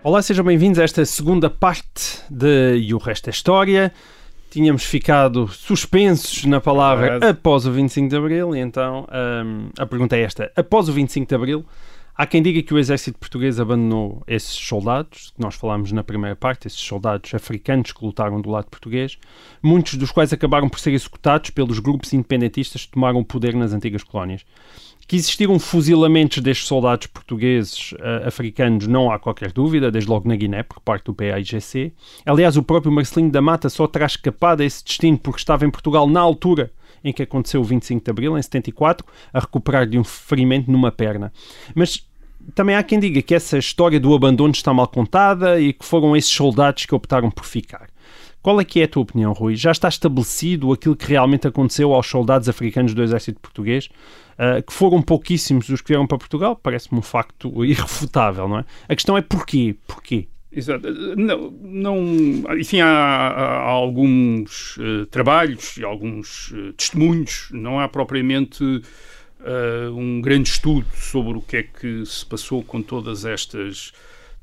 Olá, 0.03 0.23
sejam 0.23 0.43
bem-vindos 0.43 0.79
a 0.79 0.83
esta 0.83 1.05
segunda 1.05 1.51
parte 1.51 2.19
de 2.31 2.77
E 2.77 2.95
o 2.95 2.97
Resto 2.97 3.27
é 3.27 3.29
História 3.29 3.93
tínhamos 4.51 4.83
ficado 4.83 5.47
suspensos 5.47 6.43
na 6.43 6.59
palavra 6.59 7.29
após 7.29 7.65
o 7.65 7.71
25 7.71 8.09
de 8.09 8.15
Abril, 8.17 8.55
e 8.55 8.59
então 8.59 9.07
um, 9.09 9.69
a 9.79 9.85
pergunta 9.85 10.17
é 10.17 10.21
esta: 10.21 10.51
após 10.55 10.89
o 10.89 10.93
25 10.93 11.27
de 11.27 11.33
Abril, 11.33 11.65
Há 12.15 12.25
quem 12.25 12.41
diga 12.41 12.61
que 12.61 12.73
o 12.73 12.77
exército 12.77 13.17
português 13.17 13.59
abandonou 13.59 14.21
esses 14.27 14.53
soldados, 14.53 15.31
que 15.33 15.41
nós 15.41 15.55
falámos 15.55 15.91
na 15.91 16.03
primeira 16.03 16.35
parte, 16.35 16.67
esses 16.67 16.79
soldados 16.79 17.33
africanos 17.33 17.93
que 17.93 18.03
lutaram 18.03 18.41
do 18.41 18.49
lado 18.49 18.65
português, 18.65 19.17
muitos 19.63 19.95
dos 19.95 20.11
quais 20.11 20.33
acabaram 20.33 20.67
por 20.67 20.79
ser 20.79 20.91
executados 20.91 21.49
pelos 21.51 21.79
grupos 21.79 22.13
independentistas 22.13 22.85
que 22.85 22.91
tomaram 22.91 23.19
o 23.19 23.25
poder 23.25 23.55
nas 23.55 23.73
antigas 23.73 24.03
colónias. 24.03 24.45
Que 25.07 25.15
existiram 25.15 25.57
fuzilamentos 25.57 26.43
destes 26.43 26.67
soldados 26.67 27.07
portugueses 27.07 27.93
uh, 27.93 28.27
africanos, 28.27 28.87
não 28.87 29.11
há 29.11 29.17
qualquer 29.17 29.51
dúvida, 29.51 29.91
desde 29.91 30.09
logo 30.09 30.27
na 30.27 30.35
Guiné, 30.35 30.63
por 30.63 30.79
parte 30.79 31.05
do 31.05 31.13
PAIGC. 31.13 31.93
Aliás, 32.25 32.55
o 32.55 32.63
próprio 32.63 32.91
Marcelinho 32.91 33.31
da 33.31 33.41
Mata 33.41 33.67
só 33.67 33.87
terá 33.87 34.05
escapado 34.05 34.61
a 34.61 34.65
esse 34.65 34.83
destino 34.83 35.17
porque 35.17 35.39
estava 35.39 35.65
em 35.65 35.71
Portugal 35.71 36.07
na 36.07 36.19
altura 36.19 36.71
em 37.03 37.11
que 37.13 37.23
aconteceu 37.23 37.61
o 37.61 37.63
25 37.63 38.03
de 38.03 38.11
Abril, 38.11 38.37
em 38.37 38.41
74, 38.41 39.05
a 39.33 39.39
recuperar 39.39 39.87
de 39.87 39.97
um 39.97 40.03
ferimento 40.03 40.71
numa 40.71 40.91
perna. 40.91 41.31
Mas 41.75 42.05
também 42.55 42.75
há 42.75 42.83
quem 42.83 42.99
diga 42.99 43.21
que 43.21 43.35
essa 43.35 43.57
história 43.57 43.99
do 43.99 44.13
abandono 44.13 44.51
está 44.51 44.73
mal 44.73 44.87
contada 44.87 45.59
e 45.59 45.73
que 45.73 45.85
foram 45.85 46.15
esses 46.15 46.31
soldados 46.31 46.85
que 46.85 46.95
optaram 46.95 47.29
por 47.29 47.45
ficar. 47.45 47.87
Qual 48.41 48.59
é 48.59 48.65
que 48.65 48.81
é 48.81 48.85
a 48.85 48.87
tua 48.87 49.03
opinião, 49.03 49.33
Rui? 49.33 49.55
Já 49.55 49.71
está 49.71 49.87
estabelecido 49.87 50.73
aquilo 50.73 50.95
que 50.95 51.05
realmente 51.05 51.47
aconteceu 51.47 51.93
aos 51.93 52.07
soldados 52.07 52.49
africanos 52.49 52.93
do 52.93 53.03
exército 53.03 53.39
português, 53.39 53.87
uh, 54.33 54.63
que 54.63 54.73
foram 54.73 54.99
pouquíssimos 55.01 55.69
os 55.69 55.79
que 55.79 55.89
vieram 55.89 56.07
para 56.07 56.17
Portugal? 56.17 56.55
Parece-me 56.55 56.97
um 56.97 57.03
facto 57.03 57.63
irrefutável, 57.63 58.47
não 58.47 58.59
é? 58.59 58.65
A 58.89 58.95
questão 58.95 59.15
é 59.15 59.21
porquê? 59.21 59.75
Porquê? 59.87 60.27
Exato. 60.53 60.89
Não, 61.15 61.53
não, 61.61 62.57
enfim, 62.59 62.81
há, 62.81 62.87
há 62.87 63.69
alguns 63.69 64.75
uh, 64.77 65.05
trabalhos 65.05 65.77
e 65.77 65.83
alguns 65.83 66.51
uh, 66.51 66.73
testemunhos, 66.73 67.47
não 67.51 67.79
há 67.79 67.87
propriamente 67.87 68.61
uh, 68.63 69.95
um 69.95 70.19
grande 70.19 70.49
estudo 70.49 70.85
sobre 70.93 71.37
o 71.37 71.41
que 71.41 71.57
é 71.57 71.63
que 71.63 72.05
se 72.05 72.25
passou 72.25 72.61
com 72.63 72.81
todas 72.81 73.23
estas 73.23 73.93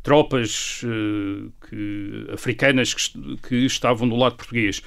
tropas 0.01 0.81
que, 1.68 2.27
africanas 2.33 2.94
que, 2.94 3.37
que, 3.47 3.66
estavam 3.66 4.09
do 4.09 4.16
lado 4.16 4.37
português. 4.37 4.81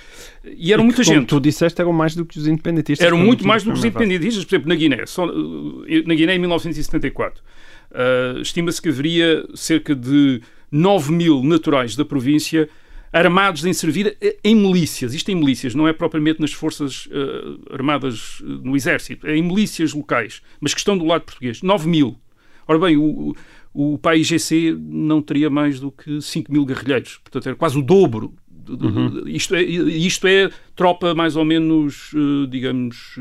E 0.43 0.73
eram 0.73 0.84
e 0.84 0.86
muita 0.86 1.01
que, 1.01 1.07
gente. 1.07 1.15
Como 1.17 1.27
tu 1.27 1.39
disseste, 1.39 1.79
eram 1.79 1.93
mais 1.93 2.15
do 2.15 2.25
que 2.25 2.39
os 2.39 2.47
independentistas. 2.47 3.05
Eram 3.05 3.19
muito 3.19 3.45
mais 3.45 3.62
do 3.62 3.71
que 3.71 3.77
os 3.77 3.86
independentistas, 3.86 4.43
por 4.45 4.55
exemplo, 4.55 4.69
na 4.69 4.75
Guiné. 4.75 5.05
Só, 5.05 5.27
na 5.27 6.15
Guiné, 6.15 6.36
em 6.36 6.39
1974. 6.39 7.43
Uh, 7.91 8.41
Estima-se 8.41 8.81
que 8.81 8.89
haveria 8.89 9.45
cerca 9.53 9.93
de 9.93 10.41
9 10.71 11.12
mil 11.12 11.43
naturais 11.43 11.95
da 11.95 12.05
província 12.05 12.69
armados 13.12 13.65
em 13.65 13.73
servir 13.73 14.17
em 14.43 14.55
milícias. 14.55 15.13
Isto 15.13 15.31
em 15.31 15.36
milícias, 15.36 15.75
não 15.75 15.88
é 15.88 15.93
propriamente 15.93 16.39
nas 16.39 16.53
forças 16.53 17.07
uh, 17.07 17.73
armadas 17.73 18.39
uh, 18.39 18.45
no 18.45 18.75
exército, 18.75 19.27
é 19.27 19.36
em 19.36 19.41
milícias 19.41 19.93
locais, 19.93 20.41
mas 20.62 20.73
que 20.73 20.79
estão 20.79 20.97
do 20.97 21.05
lado 21.05 21.23
português. 21.23 21.62
9 21.62 21.89
mil. 21.89 22.17
Ora 22.67 22.79
bem, 22.79 22.95
o, 22.95 23.36
o 23.73 23.97
PAIGC 23.97 24.77
não 24.79 25.21
teria 25.21 25.49
mais 25.49 25.79
do 25.79 25.91
que 25.91 26.21
5 26.21 26.51
mil 26.51 26.65
guerrilheiros, 26.65 27.17
portanto 27.17 27.47
era 27.47 27.55
quase 27.55 27.77
o 27.77 27.81
dobro. 27.81 28.34
Uhum. 28.69 29.27
Isto, 29.27 29.55
é, 29.55 29.62
isto 29.63 30.25
é 30.27 30.49
tropa 30.75 31.13
mais 31.13 31.36
ou 31.36 31.43
menos, 31.43 32.13
uh, 32.13 32.47
digamos, 32.47 33.19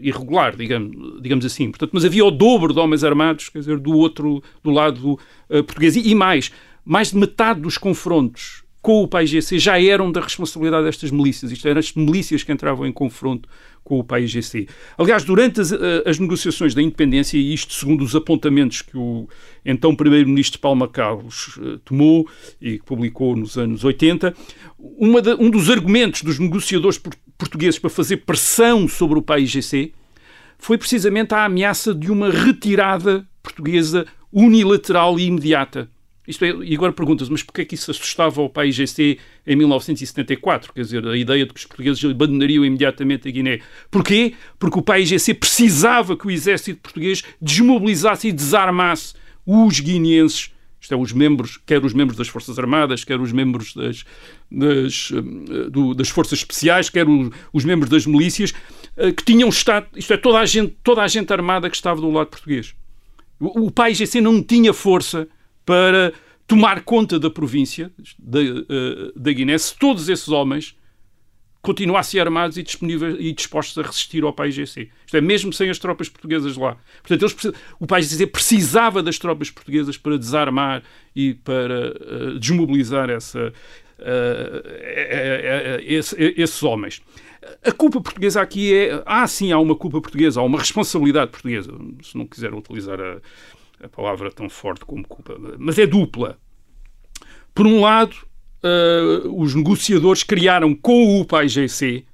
irregular, 0.00 0.56
digamos, 0.56 1.22
digamos 1.22 1.44
assim. 1.44 1.70
Portanto, 1.70 1.90
mas 1.92 2.04
havia 2.04 2.24
o 2.24 2.30
dobro 2.30 2.72
de 2.72 2.80
homens 2.80 3.04
armados, 3.04 3.48
quer 3.48 3.58
dizer, 3.58 3.78
do 3.78 3.92
outro, 3.92 4.42
do 4.62 4.70
lado 4.70 5.12
uh, 5.12 5.64
português. 5.64 5.96
E, 5.96 6.08
e, 6.08 6.14
mais, 6.14 6.52
mais 6.84 7.10
de 7.10 7.16
metade 7.16 7.60
dos 7.60 7.78
confrontos 7.78 8.62
com 8.88 9.02
o 9.02 9.06
PAIGC 9.06 9.58
já 9.58 9.78
eram 9.78 10.10
da 10.10 10.18
responsabilidade 10.18 10.86
destas 10.86 11.10
milícias. 11.10 11.52
Isto 11.52 11.68
eram 11.68 11.78
as 11.78 11.92
milícias 11.92 12.42
que 12.42 12.50
entravam 12.50 12.86
em 12.86 12.90
confronto 12.90 13.46
com 13.84 13.98
o 13.98 14.02
PAIGC. 14.02 14.66
Aliás, 14.96 15.24
durante 15.24 15.60
as, 15.60 15.72
eh, 15.72 16.04
as, 16.06 16.18
negociações 16.18 16.74
da 16.74 16.80
independência, 16.80 17.36
e 17.36 17.52
isto 17.52 17.74
segundo 17.74 18.02
os 18.02 18.16
apontamentos 18.16 18.80
que 18.80 18.96
o 18.96 19.28
então 19.62 19.94
Primeiro-Ministro 19.94 20.58
Palma 20.58 20.88
Carlos 20.88 21.58
uh, 21.58 21.78
tomou 21.80 22.26
e 22.62 22.78
publicou 22.78 23.36
nos 23.36 23.58
anos 23.58 23.84
80, 23.84 24.30
de, 24.30 25.34
um 25.38 25.50
dos 25.50 25.68
argumentos 25.68 26.22
dos 26.22 26.38
negociadores 26.38 26.98
portugueses 27.36 27.78
para 27.78 27.90
fazer 27.90 28.16
pressão 28.24 28.88
sobre 28.88 29.18
o 29.18 29.22
PAIGC 29.22 29.92
foi 30.56 30.78
precisamente 30.78 31.34
a 31.34 31.44
ameaça 31.44 31.94
de 31.94 32.10
uma 32.10 32.30
retirada 32.30 33.28
portuguesa 33.42 34.06
unilateral 34.32 35.18
e 35.18 35.26
imediata. 35.26 35.90
Isto 36.28 36.44
é, 36.44 36.50
e 36.62 36.74
agora 36.74 36.92
perguntas, 36.92 37.28
mas 37.30 37.42
porquê 37.42 37.62
é 37.62 37.64
que 37.64 37.74
isso 37.74 37.90
assustava 37.90 38.42
o 38.42 38.50
país 38.50 38.74
GC 38.74 39.18
em 39.46 39.56
1974? 39.56 40.74
Quer 40.74 40.82
dizer, 40.82 41.08
a 41.08 41.16
ideia 41.16 41.46
de 41.46 41.54
que 41.54 41.58
os 41.58 41.64
portugueses 41.64 42.04
abandonariam 42.04 42.64
imediatamente 42.64 43.26
a 43.26 43.30
Guiné. 43.30 43.60
Porquê? 43.90 44.34
Porque 44.58 44.78
o 44.78 44.82
país 44.82 45.08
GC 45.08 45.32
precisava 45.32 46.16
que 46.16 46.26
o 46.26 46.30
exército 46.30 46.80
português 46.80 47.24
desmobilizasse 47.40 48.28
e 48.28 48.32
desarmasse 48.32 49.14
os 49.46 49.80
guineenses 49.80 50.52
isto 50.80 50.94
é, 50.94 50.96
os 50.96 51.12
membros, 51.12 51.58
quer 51.66 51.84
os 51.84 51.92
membros 51.92 52.16
das 52.16 52.28
Forças 52.28 52.58
Armadas, 52.58 53.02
quer 53.02 53.20
os 53.20 53.32
membros 53.32 53.74
das, 53.74 54.04
das, 54.50 55.10
eh, 55.12 55.70
do, 55.70 55.92
das 55.92 56.08
Forças 56.08 56.38
Especiais, 56.38 56.88
quer 56.88 57.08
os, 57.08 57.30
os, 57.52 57.64
membros 57.64 57.90
das 57.90 58.06
milícias, 58.06 58.54
eh, 58.96 59.10
que 59.10 59.24
tinham 59.24 59.48
estado, 59.48 59.88
isto 59.96 60.12
é, 60.12 60.16
toda 60.16 60.38
a 60.38 60.46
gente, 60.46 60.76
toda 60.84 61.02
a 61.02 61.08
gente 61.08 61.32
armada 61.32 61.68
que 61.68 61.74
estava 61.74 62.00
do 62.00 62.10
lado 62.10 62.28
português. 62.28 62.74
O, 63.40 63.66
o 63.66 63.70
PAIGC 63.72 64.20
não 64.20 64.40
tinha 64.40 64.72
força 64.72 65.28
para 65.68 66.14
tomar 66.46 66.80
conta 66.80 67.18
da 67.18 67.28
província 67.28 67.92
da, 68.18 68.40
uh, 68.40 69.12
da 69.14 69.30
Guiné 69.30 69.58
se 69.58 69.76
todos 69.76 70.08
esses 70.08 70.28
homens 70.28 70.74
continuassem 71.60 72.18
armados 72.18 72.56
e 72.56 72.62
disponíveis 72.62 73.16
e 73.18 73.30
dispostos 73.34 73.76
a 73.76 73.86
resistir 73.86 74.24
ao 74.24 74.32
país 74.32 74.54
GC. 74.54 74.88
Isto 75.04 75.16
é, 75.18 75.20
mesmo 75.20 75.52
sem 75.52 75.68
as 75.68 75.78
tropas 75.78 76.08
portuguesas 76.08 76.56
lá. 76.56 76.78
Portanto, 77.02 77.20
eles, 77.22 77.56
o 77.78 77.86
país 77.86 78.08
GC 78.08 78.28
precisava 78.28 79.02
das 79.02 79.18
tropas 79.18 79.50
portuguesas 79.50 79.98
para 79.98 80.16
desarmar 80.16 80.82
e 81.14 81.34
para 81.34 81.90
uh, 81.90 82.38
desmobilizar 82.38 83.10
essa, 83.10 83.52
uh, 83.98 85.82
esse, 85.82 86.16
esses 86.34 86.62
homens. 86.62 87.02
A 87.62 87.72
culpa 87.72 88.00
portuguesa 88.00 88.40
aqui 88.40 88.74
é. 88.74 89.02
Há 89.04 89.26
sim, 89.26 89.52
há 89.52 89.58
uma 89.58 89.76
culpa 89.76 90.00
portuguesa, 90.00 90.40
há 90.40 90.42
uma 90.42 90.58
responsabilidade 90.58 91.30
portuguesa, 91.30 91.72
se 92.02 92.16
não 92.16 92.26
quiser 92.26 92.54
utilizar 92.54 92.98
a, 92.98 93.18
a 93.82 93.88
palavra 93.88 94.30
tão 94.30 94.48
forte 94.48 94.84
como 94.84 95.06
culpa, 95.06 95.36
mas 95.58 95.78
é 95.78 95.86
dupla. 95.86 96.38
Por 97.54 97.66
um 97.66 97.80
lado, 97.80 98.16
uh, 98.62 99.42
os 99.42 99.54
negociadores 99.54 100.22
criaram 100.22 100.74
com 100.74 101.20
o 101.20 101.24
PAIGC 101.24 102.04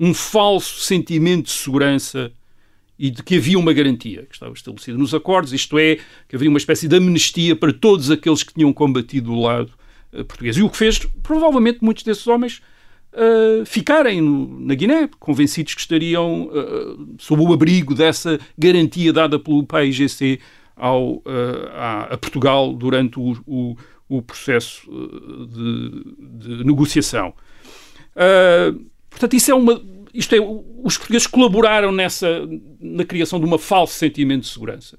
um 0.00 0.14
falso 0.14 0.80
sentimento 0.80 1.46
de 1.46 1.52
segurança 1.52 2.32
e 2.98 3.10
de 3.10 3.22
que 3.22 3.36
havia 3.36 3.58
uma 3.58 3.72
garantia 3.72 4.26
que 4.26 4.34
estava 4.34 4.52
estabelecida 4.52 4.98
nos 4.98 5.14
acordos, 5.14 5.52
isto 5.52 5.78
é, 5.78 5.98
que 6.28 6.34
havia 6.34 6.48
uma 6.48 6.58
espécie 6.58 6.88
de 6.88 6.96
amnistia 6.96 7.54
para 7.54 7.72
todos 7.72 8.10
aqueles 8.10 8.42
que 8.42 8.54
tinham 8.54 8.72
combatido 8.72 9.30
do 9.30 9.40
lado 9.40 9.72
uh, 10.12 10.24
português. 10.24 10.56
E 10.56 10.62
o 10.62 10.70
que 10.70 10.76
fez, 10.76 10.98
provavelmente, 11.22 11.78
muitos 11.80 12.02
desses 12.02 12.26
homens 12.26 12.60
uh, 13.12 13.64
ficarem 13.64 14.20
no, 14.20 14.60
na 14.60 14.74
Guiné, 14.74 15.08
convencidos 15.18 15.74
que 15.74 15.80
estariam 15.80 16.48
uh, 16.48 17.16
sob 17.18 17.42
o 17.42 17.52
abrigo 17.52 17.94
dessa 17.94 18.38
garantia 18.56 19.12
dada 19.12 19.38
pelo 19.38 19.64
PAIGC 19.64 20.40
ao, 20.78 21.16
uh, 21.16 21.24
a, 21.74 22.02
a, 22.14 22.18
Portugal 22.18 22.72
durante 22.72 23.18
o, 23.18 23.36
o, 23.46 23.76
o 24.08 24.22
processo 24.22 24.88
eh, 24.90 25.46
de, 25.46 26.58
de 26.58 26.64
negociação. 26.64 27.34
Uh, 28.14 28.86
portanto, 29.10 29.34
isso 29.34 29.50
é 29.50 29.54
uma. 29.54 29.80
Isto 30.14 30.34
é, 30.34 30.38
os 30.40 30.96
portugueses 30.96 31.26
colaboraram 31.26 31.92
nessa, 31.92 32.48
na 32.80 33.04
criação 33.04 33.38
de 33.38 33.44
uma 33.44 33.58
falso 33.58 33.94
sentimento 33.94 34.42
de 34.42 34.48
segurança. 34.48 34.98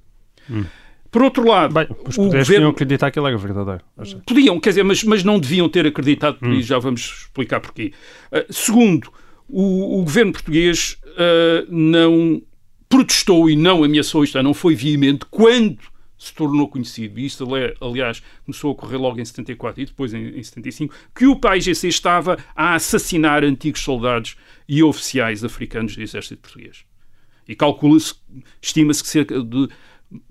Hum. 0.49 0.65
Por 1.11 1.23
outro 1.23 1.47
lado, 1.47 1.73
Bem, 1.73 1.87
os 1.89 2.15
portugueses 2.15 2.29
governo... 2.29 2.45
podiam 2.45 2.69
acreditar 2.69 3.09
que 3.11 3.19
ele 3.19 3.27
era 3.27 3.37
verdadeiro. 3.37 3.83
Podiam, 4.27 4.59
quer 4.59 4.69
dizer, 4.69 4.83
mas, 4.83 5.03
mas 5.03 5.23
não 5.23 5.39
deviam 5.39 5.67
ter 5.67 5.87
acreditado, 5.87 6.37
hum. 6.41 6.53
e 6.53 6.61
já 6.61 6.77
vamos 6.77 7.23
explicar 7.23 7.59
porquê. 7.59 7.91
Uh, 8.31 8.53
segundo, 8.53 9.11
o, 9.47 9.99
o, 9.99 10.03
governo 10.03 10.31
português 10.31 10.97
uh, 11.05 11.65
não 11.67 12.41
protestou 12.89 13.49
e 13.49 13.55
não 13.55 13.83
ameaçou, 13.83 14.23
isto 14.23 14.37
é, 14.37 14.43
não 14.43 14.53
foi 14.53 14.75
veemente, 14.75 15.25
quando 15.29 15.79
se 16.17 16.33
tornou 16.33 16.67
conhecido, 16.67 17.17
e 17.17 17.25
isto, 17.25 17.47
aliás, 17.79 18.21
começou 18.45 18.69
a 18.69 18.71
ocorrer 18.73 18.99
logo 18.99 19.21
em 19.21 19.25
74 19.25 19.81
e 19.81 19.85
depois 19.85 20.13
em, 20.13 20.37
em 20.37 20.43
75, 20.43 20.93
que 21.15 21.25
o 21.25 21.37
PAIGC 21.37 21.87
estava 21.87 22.37
a 22.53 22.73
assassinar 22.73 23.43
antigos 23.45 23.81
soldados 23.81 24.35
e 24.67 24.83
oficiais 24.83 25.45
africanos 25.45 25.95
do 25.95 26.01
exército 26.01 26.41
português. 26.41 26.83
E 27.47 27.55
calcula-se, 27.55 28.15
estima-se 28.61 29.01
que 29.01 29.09
cerca 29.09 29.41
de, 29.41 29.69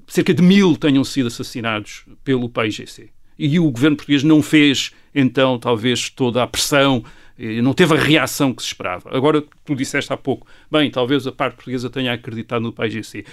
cerca 0.06 0.34
de 0.34 0.42
mil 0.42 0.76
tenham 0.76 1.02
sido 1.02 1.28
assassinados 1.28 2.04
pelo 2.22 2.50
PAIGC. 2.50 3.10
E 3.38 3.58
o 3.58 3.70
governo 3.70 3.96
português 3.96 4.22
não 4.22 4.42
fez, 4.42 4.92
então, 5.14 5.58
talvez 5.58 6.10
toda 6.10 6.42
a 6.42 6.46
pressão 6.46 7.02
não 7.38 7.72
teve 7.72 7.94
a 7.94 7.98
reação 7.98 8.52
que 8.52 8.62
se 8.62 8.68
esperava. 8.68 9.16
Agora, 9.16 9.42
tu 9.64 9.74
disseste 9.74 10.12
há 10.12 10.16
pouco, 10.16 10.46
bem, 10.70 10.90
talvez 10.90 11.26
a 11.26 11.32
parte 11.32 11.54
portuguesa 11.54 11.88
tenha 11.88 12.12
acreditado 12.12 12.62
no 12.62 12.72
PAIGC. 12.72 13.24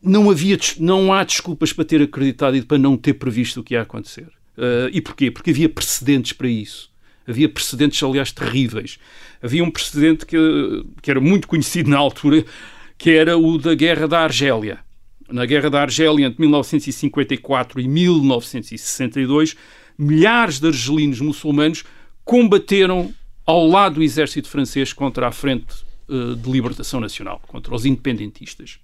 Não, 0.00 0.30
havia, 0.30 0.56
não 0.78 1.12
há 1.12 1.24
desculpas 1.24 1.72
para 1.72 1.84
ter 1.84 2.00
acreditado 2.00 2.56
e 2.56 2.62
para 2.62 2.78
não 2.78 2.96
ter 2.96 3.14
previsto 3.14 3.60
o 3.60 3.64
que 3.64 3.74
ia 3.74 3.82
acontecer. 3.82 4.28
Uh, 4.56 4.88
e 4.92 5.00
porquê? 5.00 5.30
Porque 5.30 5.50
havia 5.50 5.68
precedentes 5.68 6.32
para 6.32 6.48
isso. 6.48 6.90
Havia 7.26 7.48
precedentes, 7.48 8.00
aliás, 8.02 8.30
terríveis. 8.30 8.98
Havia 9.42 9.64
um 9.64 9.70
precedente 9.70 10.24
que, 10.24 10.36
que 11.02 11.10
era 11.10 11.20
muito 11.20 11.48
conhecido 11.48 11.90
na 11.90 11.98
altura, 11.98 12.44
que 12.96 13.10
era 13.10 13.36
o 13.36 13.58
da 13.58 13.74
Guerra 13.74 14.06
da 14.06 14.20
Argélia. 14.20 14.78
na 15.28 15.44
Guerra 15.44 15.68
da 15.68 15.82
Argélia 15.82 16.26
entre 16.26 16.40
1954 16.40 17.80
e 17.80 17.88
1962, 17.88 19.56
milhares 19.98 20.60
de 20.60 20.68
argelinos 20.68 21.20
muçulmanos 21.20 21.84
combateram 22.28 23.10
ao 23.46 23.66
lado 23.66 23.94
do 23.94 24.02
exército 24.02 24.50
francês 24.50 24.92
contra 24.92 25.26
a 25.26 25.32
Frente 25.32 25.74
uh, 26.06 26.36
de 26.36 26.50
Libertação 26.50 27.00
Nacional, 27.00 27.40
contra 27.48 27.74
os 27.74 27.86
independentistas. 27.86 28.78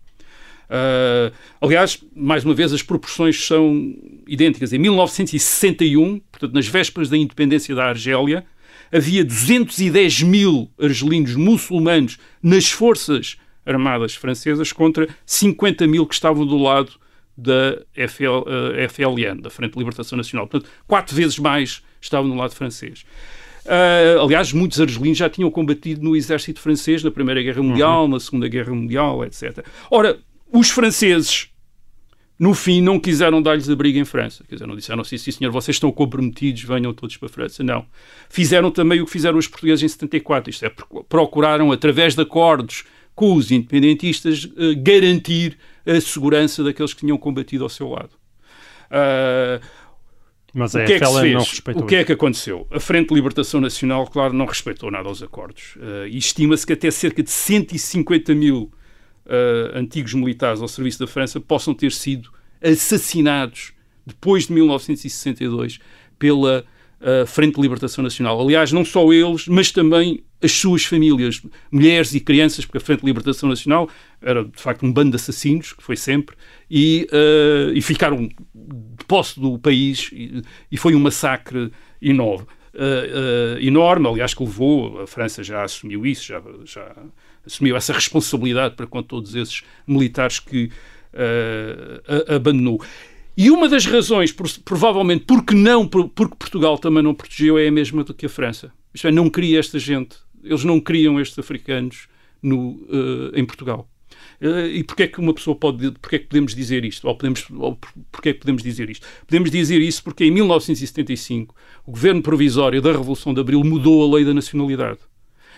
Uh, 0.65 1.31
aliás, 1.61 2.03
mais 2.17 2.43
uma 2.43 2.55
vez, 2.55 2.73
as 2.73 2.83
proporções 2.83 3.47
são 3.47 3.95
idênticas. 4.27 4.73
Em 4.73 4.79
1961, 4.79 6.21
portanto, 6.21 6.55
nas 6.55 6.67
vésperas 6.67 7.11
da 7.11 7.19
independência 7.19 7.75
da 7.75 7.85
Argélia, 7.85 8.47
havia 8.91 9.23
210 9.23 10.23
mil 10.23 10.71
argelinos 10.81 11.37
muçulmanos 11.37 12.17
nas 12.43 12.71
forças 12.71 13.37
armadas 13.67 14.15
francesas 14.15 14.73
contra 14.73 15.07
50 15.27 15.87
mil 15.87 16.07
que 16.07 16.15
estavam 16.15 16.47
do 16.47 16.57
lado 16.57 16.93
da 17.37 17.83
FL, 18.09 18.27
uh, 18.27 18.75
eh, 18.75 18.89
FLN, 18.89 19.43
da 19.43 19.51
Frente 19.51 19.73
de 19.73 19.79
Libertação 19.81 20.17
Nacional. 20.17 20.47
Portanto, 20.47 20.71
quatro 20.87 21.15
vezes 21.15 21.39
mais 21.39 21.83
estavam 22.05 22.31
do 22.31 22.37
lado 22.37 22.55
francês. 22.55 23.05
Uh, 23.65 24.21
aliás, 24.23 24.53
muitos 24.53 24.81
argelinos 24.81 25.17
já 25.17 25.29
tinham 25.31 25.51
combatido 25.51 26.03
no 26.03 26.15
exército 26.15 26.61
francês 26.61 27.03
na 27.03 27.11
Primeira 27.11 27.43
Guerra 27.43 27.63
Mundial, 27.63 28.03
uhum. 28.03 28.09
na 28.09 28.21
Segunda 28.21 28.47
Guerra 28.47 28.75
Mundial, 28.75 29.25
etc. 29.25 29.65
Ora, 29.91 30.19
os 30.53 30.69
franceses, 30.71 31.49
no 32.39 32.53
fim, 32.53 32.83
não 32.83 33.01
quiseram 33.01 33.41
dar-lhes 33.41 33.69
abrigo 33.71 33.99
em 33.99 34.05
França. 34.05 34.45
Quer 34.47 34.57
dizer, 34.57 34.67
não 34.67 34.77
disseram 34.77 35.01
assim, 35.01 35.17
sim 35.17 35.31
senhor, 35.31 35.51
vocês 35.51 35.77
estão 35.77 35.91
comprometidos, 35.91 36.63
venham 36.63 36.93
todos 36.93 37.17
para 37.17 37.27
a 37.27 37.31
França. 37.31 37.63
Não. 37.63 37.87
Fizeram 38.29 38.71
também 38.71 39.01
o 39.01 39.07
que 39.07 39.11
fizeram 39.11 39.39
os 39.39 39.49
portugueses 39.49 39.83
em 39.83 39.89
74, 39.89 40.51
isto 40.51 40.65
é, 40.67 40.73
procuraram, 41.09 41.73
através 41.73 42.15
de 42.15 42.21
acordos 42.21 42.85
com 43.15 43.35
os 43.35 43.51
independentistas, 43.51 44.45
uh, 44.45 44.75
garantir 44.79 45.57
a 45.87 45.99
segurança 46.01 46.63
daqueles 46.63 46.93
que 46.93 47.01
tinham 47.01 47.17
combatido 47.17 47.65
ao 47.65 47.71
seu 47.71 47.89
lado. 47.89 48.11
Uh, 48.91 49.65
mas 50.55 50.73
o 50.73 50.79
a 50.79 50.85
que 50.85 50.93
é 50.93 51.01
que 51.01 51.07
se 51.07 51.21
fez? 51.21 51.33
não 51.35 51.41
respeitou. 51.41 51.83
O 51.83 51.87
que 51.87 51.97
é 51.97 52.05
que 52.05 52.13
aconteceu? 52.13 52.67
A 52.71 52.79
Frente 52.79 53.09
de 53.09 53.15
Libertação 53.15 53.61
Nacional, 53.61 54.07
claro, 54.07 54.33
não 54.33 54.47
respeitou 54.47 54.89
nada 54.91 55.09
aos 55.09 55.21
acordos. 55.21 55.75
Uh, 55.77 56.07
e 56.09 56.17
estima-se 56.17 56.65
que 56.65 56.73
até 56.73 56.91
cerca 56.93 57.23
de 57.25 57.31
150 57.31 58.33
mil 58.37 58.73
uh, 59.27 59.77
antigos 59.77 60.15
militares 60.15 60.63
ao 60.63 60.69
serviço 60.69 61.01
da 61.01 61.09
França 61.09 61.41
possam 61.41 61.75
ter 61.75 61.91
sido 61.91 62.31
assassinados 62.63 63.73
depois 64.07 64.47
de 64.47 64.53
1962 64.53 65.81
pela 66.19 66.65
uh, 67.05 67.27
Frente 67.27 67.57
de 67.57 67.61
Libertação 67.61 68.03
Nacional. 68.03 68.41
Aliás, 68.41 68.73
não 68.73 68.85
só 68.85 69.13
eles, 69.13 69.47
mas 69.47 69.71
também 69.71 70.25
as 70.43 70.53
suas 70.53 70.85
famílias, 70.85 71.43
mulheres 71.71 72.15
e 72.15 72.21
crianças, 72.21 72.65
porque 72.65 72.79
a 72.79 72.81
Frente 72.81 73.01
de 73.01 73.07
Libertação 73.07 73.49
Nacional 73.49 73.89
era 74.21 74.45
de 74.45 74.61
facto 74.61 74.85
um 74.85 74.93
bando 74.93 75.11
de 75.11 75.17
assassinos, 75.17 75.73
que 75.73 75.83
foi 75.83 75.97
sempre, 75.97 76.37
e, 76.71 77.07
uh, 77.13 77.73
e 77.75 77.81
ficaram 77.81 78.27
de 78.27 79.05
posse 79.07 79.39
do 79.39 79.59
país, 79.59 80.11
e, 80.13 80.43
e 80.71 80.77
foi 80.77 80.95
um 80.95 81.01
massacre 81.01 81.71
enorme. 82.01 82.47
Uh, 82.75 83.57
uh, 83.57 83.61
enorme, 83.61 84.09
aliás, 84.09 84.35
que 84.35 84.43
levou, 84.43 85.01
a 85.01 85.07
França 85.07 85.43
já 85.43 85.63
assumiu 85.63 86.05
isso, 86.05 86.27
já, 86.27 86.43
já 86.65 86.93
assumiu 87.47 87.77
essa 87.77 87.93
responsabilidade 87.93 88.75
para 88.75 88.87
com 88.87 89.03
todos 89.03 89.35
esses 89.35 89.63
militares 89.87 90.39
que 90.41 90.71
abandonou. 92.29 92.83
E 93.37 93.51
uma 93.51 93.69
das 93.69 93.85
razões, 93.85 94.33
provavelmente, 94.65 95.25
porque 95.25 95.55
não, 95.55 95.89
porque 95.89 96.37
Portugal 96.39 96.79
também 96.79 97.03
não 97.03 97.15
protegeu, 97.15 97.59
é 97.59 97.67
a 97.67 97.73
mesma 97.73 98.05
do 98.05 98.15
que 98.15 98.27
a 98.27 98.29
França. 98.29 98.73
Isto 98.95 99.09
é, 99.09 99.11
não 99.11 99.29
queria 99.29 99.59
esta 99.59 99.79
gente, 99.79 100.17
eles 100.43 100.63
não 100.63 100.81
queriam 100.81 101.21
estes 101.21 101.39
africanos 101.39 102.07
no, 102.41 102.75
uh, 102.89 103.33
em 103.35 103.45
Portugal. 103.45 103.89
Uh, 104.41 104.67
e 104.69 104.85
porquê 104.85 105.05
é 105.05 105.09
que 105.09 105.19
uma 105.19 105.35
pessoa 105.35 105.57
pode, 105.57 105.91
porquê 105.93 106.17
é 106.17 106.19
que 106.21 106.27
podemos 106.27 106.55
dizer 106.55 106.85
isto? 106.85 107.09
Ou, 107.09 107.17
podemos, 107.17 107.45
ou 107.51 107.79
porquê 108.13 108.29
é 108.29 108.33
que 108.33 108.41
podemos 108.41 108.63
dizer 108.63 108.89
isto? 108.89 109.07
Podemos 109.27 109.51
dizer 109.51 109.81
isso 109.81 110.03
porque 110.05 110.25
em 110.25 110.31
1975 110.31 111.55
o 111.87 111.91
governo 111.91 112.23
provisório 112.23 112.81
da 112.81 112.93
Revolução 112.93 113.35
de 113.35 113.41
Abril 113.41 113.65
mudou 113.65 114.05
a 114.05 114.17
lei 114.17 114.25
da 114.25 114.35
nacionalidade 114.35 115.01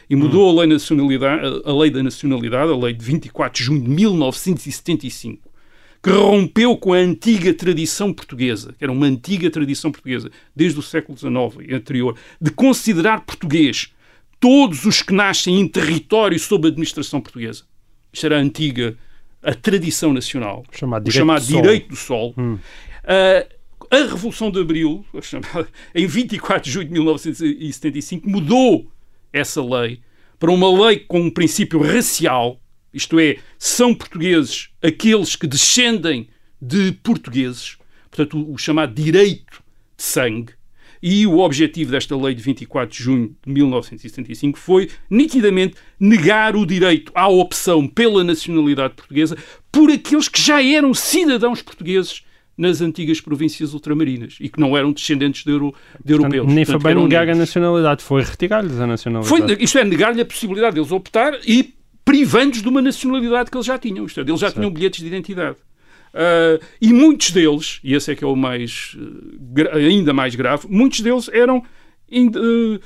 e 0.09 0.17
mudou 0.17 0.47
hum. 0.47 0.59
a, 0.59 0.61
lei 0.61 0.73
nacionalidade, 0.73 1.63
a 1.65 1.73
lei 1.73 1.91
da 1.91 2.03
nacionalidade, 2.03 2.73
a 2.73 2.77
lei 2.77 2.95
de 2.95 3.05
24 3.05 3.59
de 3.59 3.65
junho 3.65 3.83
de 3.83 3.89
1975, 3.89 5.46
que 6.07 6.13
rompeu 6.13 6.77
com 6.77 6.93
a 6.93 6.99
antiga 6.99 7.53
tradição 7.53 8.13
portuguesa, 8.13 8.73
que 8.79 8.85
era 8.85 8.93
uma 8.93 9.07
antiga 9.07 9.51
tradição 9.51 9.91
portuguesa, 9.91 10.31
desde 10.55 10.79
o 10.79 10.83
século 10.83 11.19
XIX 11.19 11.69
e 11.69 11.75
anterior, 11.75 12.17
de 12.41 12.53
considerar 12.53 13.23
português 13.23 13.93
todos 14.39 14.85
os 14.85 15.03
que 15.03 15.13
nascem 15.13 15.59
em 15.59 15.67
território 15.67 16.39
sob 16.39 16.69
administração 16.69 17.21
portuguesa. 17.21 17.65
Isto 18.13 18.27
era 18.27 18.37
a 18.37 18.41
antiga, 18.41 18.97
a 19.43 19.53
tradição 19.53 20.13
nacional, 20.13 20.65
chamado 20.71 21.03
direito, 21.03 21.19
chamado 21.19 21.45
do, 21.45 21.63
direito 21.63 21.89
do 21.89 21.97
Sol. 21.97 22.33
Hum. 22.39 22.55
Uh, 22.55 23.57
a 23.91 23.97
Revolução 23.97 24.51
de 24.53 24.61
Abril, 24.61 25.05
em 25.93 26.07
24 26.07 26.63
de 26.63 26.71
junho 26.71 26.87
de 26.87 26.93
1975, 26.93 28.31
mudou 28.31 28.87
essa 29.33 29.61
lei 29.61 30.01
para 30.39 30.53
uma 30.53 30.87
lei 30.87 31.01
com 31.01 31.21
um 31.21 31.31
princípio 31.31 31.83
racial, 31.83 32.61
isto 32.97 33.19
é, 33.21 33.37
são 33.59 33.95
portugueses 33.95 34.71
aqueles 34.83 35.37
que 35.37 35.47
descendem 35.47 36.29
de 36.61 36.93
portugueses, 37.03 37.77
portanto, 38.11 38.39
o, 38.39 38.55
o 38.55 38.59
chamado 38.59 38.95
direito 38.95 39.63
de 39.97 40.03
sangue. 40.03 40.53
E 41.03 41.27
o 41.27 41.39
objetivo 41.39 41.91
desta 41.91 42.17
lei 42.17 42.35
de 42.35 42.43
24 42.43 42.97
de 42.97 43.05
junho 43.05 43.37
de 43.47 43.53
1975 43.53 44.59
foi, 44.59 44.91
nitidamente, 45.11 45.77
negar 46.01 46.57
o 46.57 46.65
direito 46.65 47.13
à 47.15 47.29
opção 47.29 47.87
pela 47.87 48.25
nacionalidade 48.25 48.95
portuguesa 48.95 49.37
por 49.71 49.91
aqueles 49.91 50.29
que 50.29 50.41
já 50.41 50.63
eram 50.65 50.95
cidadãos 50.95 51.61
portugueses 51.61 52.25
nas 52.57 52.81
antigas 52.81 53.21
províncias 53.21 53.75
ultramarinas 53.75 54.39
e 54.41 54.49
que 54.49 54.59
não 54.59 54.77
eram 54.77 54.91
descendentes 54.91 55.45
de, 55.45 55.51
euro, 55.51 55.75
de 56.03 56.15
europeus. 56.15 56.47
Nem 56.47 56.65
foi 56.65 56.79
bem 56.79 56.95
negar 56.95 57.29
a 57.29 57.35
nacionalidade, 57.35 58.03
foi 58.03 58.23
retirar-lhes 58.23 58.81
a 58.81 58.87
nacionalidade. 58.87 59.47
Foi, 59.47 59.57
isto 59.63 59.79
é, 59.79 59.85
negar-lhe 59.85 60.23
a 60.23 60.25
possibilidade 60.25 60.75
deles 60.75 60.91
optar 60.91 61.39
e 61.47 61.75
privando-os 62.07 62.63
de 62.63 62.69
uma 62.69 62.81
nacionalidade 62.81 63.51
que 63.51 63.57
eles 63.57 63.67
já 63.67 63.77
tinham. 63.77 64.07
Isto 64.07 64.21
é, 64.21 64.23
eles 64.23 64.41
já 64.41 64.47
certo. 64.47 64.61
tinham 64.61 64.71
bilhetes 64.71 65.01
de 65.01 65.07
identidade. 65.09 65.57
Uh, 66.15 66.65
e 66.81 66.93
muitos 66.93 67.33
deles, 67.33 67.81
e 67.85 67.93
esse 67.93 68.13
é 68.13 68.15
que 68.15 68.25
é 68.25 68.27
o 68.27 68.37
mais, 68.37 68.97
uh, 68.97 69.77
ainda 69.77 70.15
mais 70.15 70.35
grave, 70.35 70.67
muitos 70.71 71.01
deles 71.01 71.29
eram 71.31 71.59
uh, 71.59 72.81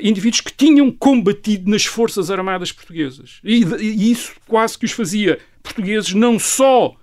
indivíduos 0.00 0.42
que 0.42 0.52
tinham 0.52 0.92
combatido 0.92 1.68
nas 1.68 1.86
Forças 1.86 2.30
Armadas 2.30 2.70
Portuguesas. 2.70 3.40
E, 3.42 3.64
e 3.80 4.12
isso 4.12 4.34
quase 4.46 4.78
que 4.78 4.84
os 4.84 4.92
fazia 4.92 5.38
portugueses 5.62 6.12
não 6.12 6.38
só 6.38 6.94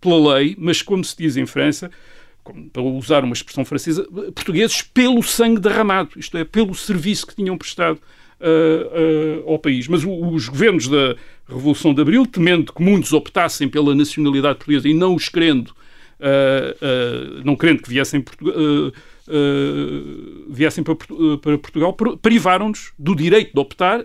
pela 0.00 0.36
lei, 0.36 0.54
mas 0.58 0.82
como 0.82 1.02
se 1.02 1.16
diz 1.16 1.38
em 1.38 1.46
França, 1.46 1.90
para 2.70 2.82
usar 2.82 3.24
uma 3.24 3.32
expressão 3.32 3.64
francesa, 3.64 4.06
portugueses 4.34 4.82
pelo 4.82 5.22
sangue 5.22 5.58
derramado, 5.58 6.10
isto 6.18 6.36
é, 6.36 6.44
pelo 6.44 6.74
serviço 6.74 7.26
que 7.26 7.34
tinham 7.34 7.56
prestado 7.56 7.98
uh, 8.40 9.46
uh, 9.46 9.50
ao 9.50 9.58
país. 9.58 9.88
Mas 9.88 10.04
o, 10.04 10.28
os 10.28 10.48
governos 10.48 10.88
da 10.88 11.16
Revolução 11.48 11.94
de 11.94 12.00
Abril, 12.00 12.26
temendo 12.26 12.72
que 12.72 12.82
muitos 12.82 13.12
optassem 13.12 13.68
pela 13.68 13.94
nacionalidade 13.94 14.56
portuguesa 14.56 14.88
e 14.88 14.94
não 14.94 15.14
os 15.14 15.28
querendo, 15.28 15.68
uh, 15.68 17.42
não 17.44 17.56
querendo 17.56 17.82
que 17.82 17.88
viessem, 17.88 18.24
viessem 20.48 20.84
para, 20.84 20.94
para 21.40 21.58
Portugal, 21.58 21.96
privaram-nos 22.20 22.92
do 22.98 23.14
direito 23.14 23.52
de 23.52 23.60
optar 23.60 24.04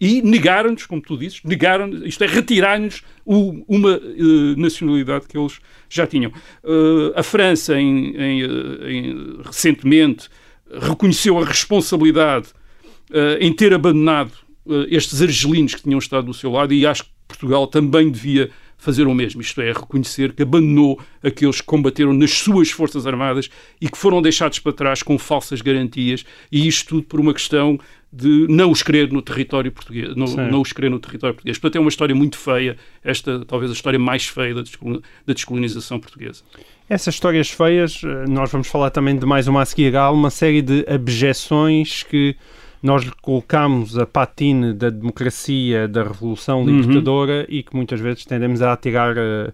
e 0.00 0.22
negaram-nos, 0.22 0.86
como 0.86 1.02
tu 1.02 1.16
dizes, 1.18 1.42
negaram 1.44 1.90
isto 2.06 2.24
é, 2.24 2.26
retiraram-nos 2.26 3.02
uma 3.26 3.98
uh, 3.98 4.56
nacionalidade 4.56 5.26
que 5.28 5.36
eles 5.36 5.60
já 5.90 6.06
tinham. 6.06 6.32
Uh, 6.64 7.12
a 7.14 7.22
França, 7.22 7.78
em, 7.78 8.16
em, 8.16 8.42
em, 8.42 9.40
recentemente, 9.44 10.30
reconheceu 10.72 11.38
a 11.38 11.44
responsabilidade 11.44 12.48
uh, 12.48 12.59
em 13.40 13.52
ter 13.52 13.72
abandonado 13.72 14.32
estes 14.88 15.20
argelinos 15.20 15.74
que 15.74 15.82
tinham 15.82 15.98
estado 15.98 16.26
do 16.26 16.34
seu 16.34 16.50
lado 16.50 16.72
e 16.72 16.86
acho 16.86 17.04
que 17.04 17.10
Portugal 17.26 17.66
também 17.66 18.10
devia 18.10 18.50
fazer 18.80 19.06
o 19.06 19.14
mesmo, 19.14 19.42
isto 19.42 19.60
é, 19.60 19.72
reconhecer 19.72 20.32
que 20.32 20.42
abandonou 20.42 20.98
aqueles 21.22 21.60
que 21.60 21.66
combateram 21.66 22.14
nas 22.14 22.30
suas 22.30 22.70
Forças 22.70 23.06
Armadas 23.06 23.50
e 23.78 23.88
que 23.88 23.98
foram 23.98 24.22
deixados 24.22 24.58
para 24.58 24.72
trás 24.72 25.02
com 25.02 25.18
falsas 25.18 25.60
garantias, 25.60 26.24
e 26.50 26.66
isto 26.66 26.88
tudo 26.88 27.02
por 27.02 27.20
uma 27.20 27.34
questão 27.34 27.78
de 28.12 28.46
não 28.48 28.70
os 28.70 28.82
querer 28.82 29.12
no 29.12 29.22
território 29.22 29.70
português, 29.70 30.16
não, 30.16 30.26
não 30.26 30.60
os 30.62 30.72
querer 30.72 30.90
no 30.90 30.98
território 30.98 31.34
português. 31.34 31.58
Portanto, 31.58 31.76
é 31.76 31.80
uma 31.80 31.90
história 31.90 32.14
muito 32.14 32.38
feia, 32.38 32.76
esta 33.04 33.44
talvez 33.44 33.70
a 33.70 33.74
história 33.74 33.98
mais 33.98 34.26
feia 34.26 34.54
da, 34.54 34.62
da 34.62 35.32
descolonização 35.32 36.00
portuguesa. 36.00 36.42
Essas 36.88 37.14
histórias 37.14 37.50
feias, 37.50 38.00
eh, 38.02 38.24
nós 38.28 38.50
vamos 38.50 38.66
falar 38.66 38.90
também 38.90 39.16
de 39.16 39.24
mais 39.24 39.46
uma 39.46 39.62
a 39.62 39.64
seguir, 39.64 39.94
há 39.94 40.10
uma 40.10 40.30
série 40.30 40.60
de 40.60 40.84
abjeções 40.88 42.02
que 42.02 42.34
nós 42.82 43.08
colocamos 43.22 43.98
a 43.98 44.06
patine 44.06 44.72
da 44.72 44.90
democracia, 44.90 45.86
da 45.86 46.02
revolução 46.02 46.60
uhum. 46.60 46.66
libertadora 46.66 47.40
uhum. 47.40 47.46
e 47.48 47.62
que 47.62 47.74
muitas 47.74 48.00
vezes 48.00 48.24
tendemos 48.24 48.62
a 48.62 48.72
atirar 48.72 49.16
uh, 49.16 49.52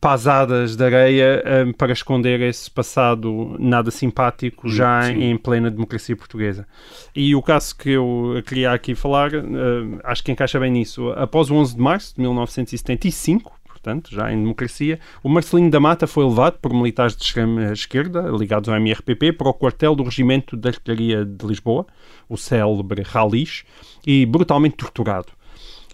pasadas 0.00 0.76
de 0.76 0.84
areia 0.84 1.42
uh, 1.42 1.74
para 1.74 1.92
esconder 1.92 2.40
esse 2.40 2.70
passado 2.70 3.56
nada 3.58 3.90
simpático 3.90 4.68
já 4.68 5.02
Sim. 5.02 5.22
em 5.22 5.36
plena 5.36 5.70
democracia 5.70 6.16
portuguesa. 6.16 6.66
E 7.14 7.34
o 7.34 7.42
caso 7.42 7.76
que 7.76 7.90
eu 7.90 8.42
queria 8.46 8.72
aqui 8.72 8.94
falar, 8.94 9.34
uh, 9.34 10.00
acho 10.04 10.22
que 10.22 10.32
encaixa 10.32 10.58
bem 10.58 10.70
nisso. 10.70 11.10
Após 11.10 11.50
o 11.50 11.54
11 11.54 11.76
de 11.76 11.80
março 11.80 12.14
de 12.14 12.20
1975, 12.22 13.57
portanto, 13.78 14.10
já 14.12 14.32
em 14.32 14.36
democracia, 14.42 14.98
o 15.22 15.28
Marcelino 15.28 15.70
da 15.70 15.80
Mata 15.80 16.06
foi 16.06 16.24
levado 16.24 16.58
por 16.58 16.72
militares 16.72 17.16
de 17.16 17.24
extrema 17.24 17.72
esquerda, 17.72 18.22
ligados 18.30 18.68
ao 18.68 18.76
MRPP, 18.76 19.32
para 19.32 19.48
o 19.48 19.54
quartel 19.54 19.94
do 19.94 20.02
Regimento 20.02 20.56
de 20.56 20.68
Artilharia 20.68 21.24
de 21.24 21.46
Lisboa, 21.46 21.86
o 22.28 22.36
célebre 22.36 23.02
Ralis, 23.02 23.64
e 24.06 24.26
brutalmente 24.26 24.76
torturado. 24.76 25.32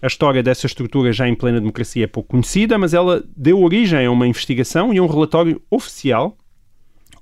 A 0.02 0.06
história 0.06 0.42
dessa 0.42 0.66
estrutura 0.66 1.12
já 1.12 1.28
em 1.28 1.34
plena 1.34 1.60
democracia 1.60 2.04
é 2.04 2.06
pouco 2.06 2.30
conhecida, 2.30 2.76
mas 2.76 2.92
ela 2.92 3.22
deu 3.36 3.62
origem 3.62 4.04
a 4.04 4.10
uma 4.10 4.26
investigação 4.26 4.92
e 4.92 5.00
um 5.00 5.06
relatório 5.06 5.60
oficial, 5.70 6.36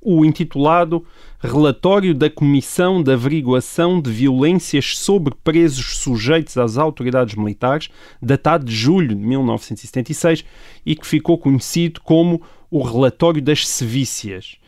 o 0.03 0.25
intitulado 0.25 1.05
Relatório 1.39 2.15
da 2.15 2.29
Comissão 2.29 3.03
de 3.03 3.13
Averiguação 3.13 4.01
de 4.01 4.11
Violências 4.11 4.99
sobre 4.99 5.35
Presos 5.43 5.99
Sujeitos 5.99 6.59
às 6.59 6.77
Autoridades 6.77 7.37
Militares, 7.37 7.89
datado 8.21 8.65
de 8.65 8.75
julho 8.75 9.15
de 9.15 9.25
1976 9.25 10.45
e 10.85 10.97
que 10.97 11.07
ficou 11.07 11.39
conhecido 11.39 12.01
como 12.01 12.43
o 12.71 12.83
Relatório 12.83 13.41
das 13.41 13.67
Sevícias 13.67 14.59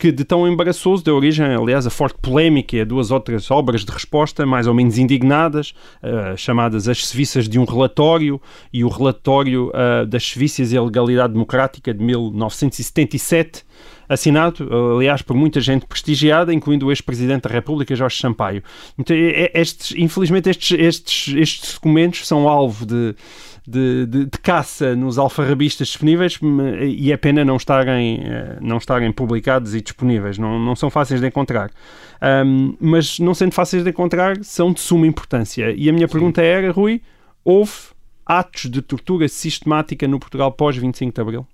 que 0.00 0.10
de 0.10 0.24
tão 0.24 0.48
embaraçoso 0.48 1.04
deu 1.04 1.14
origem, 1.14 1.44
aliás, 1.44 1.86
a 1.86 1.90
forte 1.90 2.18
polémica 2.22 2.74
e 2.74 2.80
a 2.80 2.84
duas 2.86 3.10
outras 3.10 3.50
obras 3.50 3.84
de 3.84 3.92
resposta, 3.92 4.46
mais 4.46 4.66
ou 4.66 4.72
menos 4.72 4.96
indignadas, 4.96 5.74
uh, 6.02 6.34
chamadas 6.38 6.88
As 6.88 7.06
Sevícias 7.06 7.46
de 7.46 7.58
um 7.58 7.64
Relatório 7.64 8.40
e 8.72 8.82
o 8.82 8.88
Relatório 8.88 9.68
uh, 9.68 10.06
das 10.06 10.26
Sevícias 10.26 10.72
e 10.72 10.78
a 10.78 10.82
Legalidade 10.82 11.34
Democrática 11.34 11.92
de 11.92 12.02
1977, 12.02 13.62
assinado, 14.10 14.68
aliás, 14.96 15.22
por 15.22 15.36
muita 15.36 15.60
gente 15.60 15.86
prestigiada, 15.86 16.52
incluindo 16.52 16.86
o 16.86 16.90
ex-presidente 16.90 17.42
da 17.42 17.50
República, 17.50 17.94
Jorge 17.94 18.18
Sampaio. 18.18 18.62
Então, 18.98 19.16
estes, 19.54 19.94
infelizmente, 19.96 20.50
estes, 20.50 20.78
estes, 20.78 21.34
estes 21.36 21.74
documentos 21.74 22.26
são 22.26 22.48
alvo 22.48 22.84
de 22.84 23.14
de, 23.66 24.06
de, 24.06 24.24
de, 24.24 24.38
caça 24.38 24.96
nos 24.96 25.18
alfarrabistas 25.18 25.88
disponíveis 25.88 26.40
e 26.82 27.12
é 27.12 27.16
pena 27.16 27.44
não 27.44 27.56
estarem, 27.56 28.20
eh, 28.24 28.58
não 28.60 28.78
estarem 28.78 29.12
publicados 29.12 29.74
e 29.74 29.80
disponíveis, 29.80 30.38
não, 30.38 30.58
não 30.58 30.74
são 30.74 30.90
fáceis 30.90 31.20
de 31.20 31.26
encontrar. 31.26 31.70
Um, 32.44 32.74
mas 32.80 33.18
não 33.20 33.34
sendo 33.34 33.52
fáceis 33.52 33.84
de 33.84 33.90
encontrar, 33.90 34.42
são 34.42 34.72
de 34.72 34.80
suma 34.80 35.06
importância. 35.06 35.70
E 35.70 35.88
a 35.88 35.92
minha 35.92 36.08
Sim. 36.08 36.12
pergunta 36.12 36.42
era, 36.42 36.72
Rui, 36.72 37.00
houve 37.44 37.72
atos 38.26 38.70
de 38.70 38.82
tortura 38.82 39.28
sistemática 39.28 40.08
no 40.08 40.18
Portugal 40.18 40.50
pós 40.50 40.76
25 40.76 41.14
de 41.14 41.20
Abril? 41.20 41.46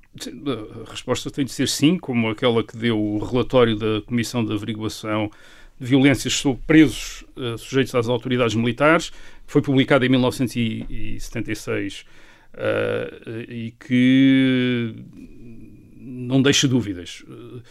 A 0.86 0.90
resposta 0.90 1.30
tem 1.30 1.44
de 1.44 1.52
ser 1.52 1.68
sim, 1.68 1.98
como 1.98 2.28
aquela 2.28 2.62
que 2.64 2.76
deu 2.76 2.98
o 2.98 3.18
relatório 3.18 3.76
da 3.76 4.00
Comissão 4.02 4.44
de 4.44 4.52
Averiguação 4.52 5.30
de 5.78 5.86
Violências 5.86 6.34
sobre 6.34 6.62
Presos 6.66 7.24
uh, 7.36 7.58
sujeitos 7.58 7.94
às 7.94 8.08
autoridades 8.08 8.54
militares, 8.54 9.12
foi 9.46 9.60
publicado 9.60 10.04
em 10.04 10.08
1976 10.08 12.00
uh, 12.00 12.04
eh, 12.56 13.46
e 13.48 13.74
que 13.78 14.94
não 15.96 16.40
deixa 16.40 16.66
dúvidas. 16.66 17.22
Uh, 17.28 17.62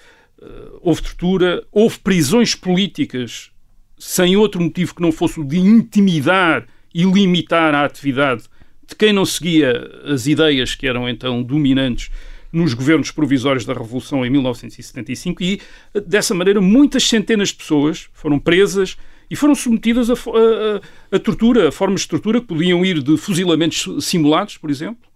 houve 0.81 1.01
tortura, 1.01 1.65
houve 1.71 1.97
prisões 1.99 2.53
políticas 2.53 3.51
sem 3.97 4.35
outro 4.35 4.61
motivo 4.61 4.93
que 4.93 5.01
não 5.01 5.11
fosse 5.11 5.39
o 5.39 5.43
de 5.43 5.57
intimidar 5.57 6.67
e 6.93 7.03
limitar 7.03 7.73
a 7.73 7.85
atividade 7.85 8.43
de 8.87 8.95
quem 8.95 9.11
não 9.11 9.25
seguia 9.25 9.73
as 10.05 10.27
ideias 10.27 10.75
que 10.75 10.87
eram 10.87 11.09
então 11.09 11.41
dominantes 11.41 12.11
nos 12.55 12.73
governos 12.73 13.11
provisórios 13.11 13.65
da 13.65 13.73
Revolução 13.73 14.25
em 14.25 14.29
1975 14.29 15.43
e, 15.43 15.61
dessa 16.07 16.33
maneira, 16.33 16.61
muitas 16.61 17.03
centenas 17.03 17.49
de 17.49 17.55
pessoas 17.55 18.07
foram 18.13 18.39
presas 18.39 18.97
e 19.29 19.35
foram 19.35 19.53
submetidas 19.53 20.09
a, 20.09 20.13
a, 20.13 21.15
a, 21.15 21.19
tortura, 21.19 21.67
a 21.67 21.71
formas 21.71 22.01
de 22.01 22.07
tortura 22.07 22.39
que 22.39 22.47
podiam 22.47 22.85
ir 22.85 23.03
de 23.03 23.17
fuzilamentos 23.17 24.05
simulados, 24.05 24.57
por 24.57 24.69
exemplo, 24.69 25.09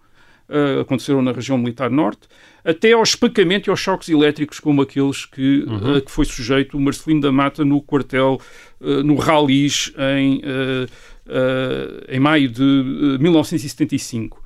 uh, 0.49 0.81
aconteceram 0.81 1.21
na 1.21 1.31
região 1.31 1.57
militar 1.57 1.89
norte, 1.89 2.27
até 2.63 2.91
ao 2.91 3.03
espancamento 3.03 3.69
e 3.69 3.71
aos 3.71 3.79
choques 3.79 4.09
elétricos 4.09 4.59
como 4.59 4.81
aqueles 4.81 5.25
que, 5.25 5.63
uhum. 5.65 5.97
uh, 5.97 6.01
que 6.01 6.11
foi 6.11 6.25
sujeito 6.25 6.75
o 6.75 6.81
Marcelino 6.81 7.21
da 7.21 7.31
Mata 7.31 7.63
no 7.63 7.81
quartel, 7.81 8.41
uh, 8.81 9.03
no 9.03 9.15
Ralis, 9.15 9.93
em, 9.97 10.41
em 12.09 12.19
maio 12.19 12.49
de 12.49 13.17
1975. 13.19 14.38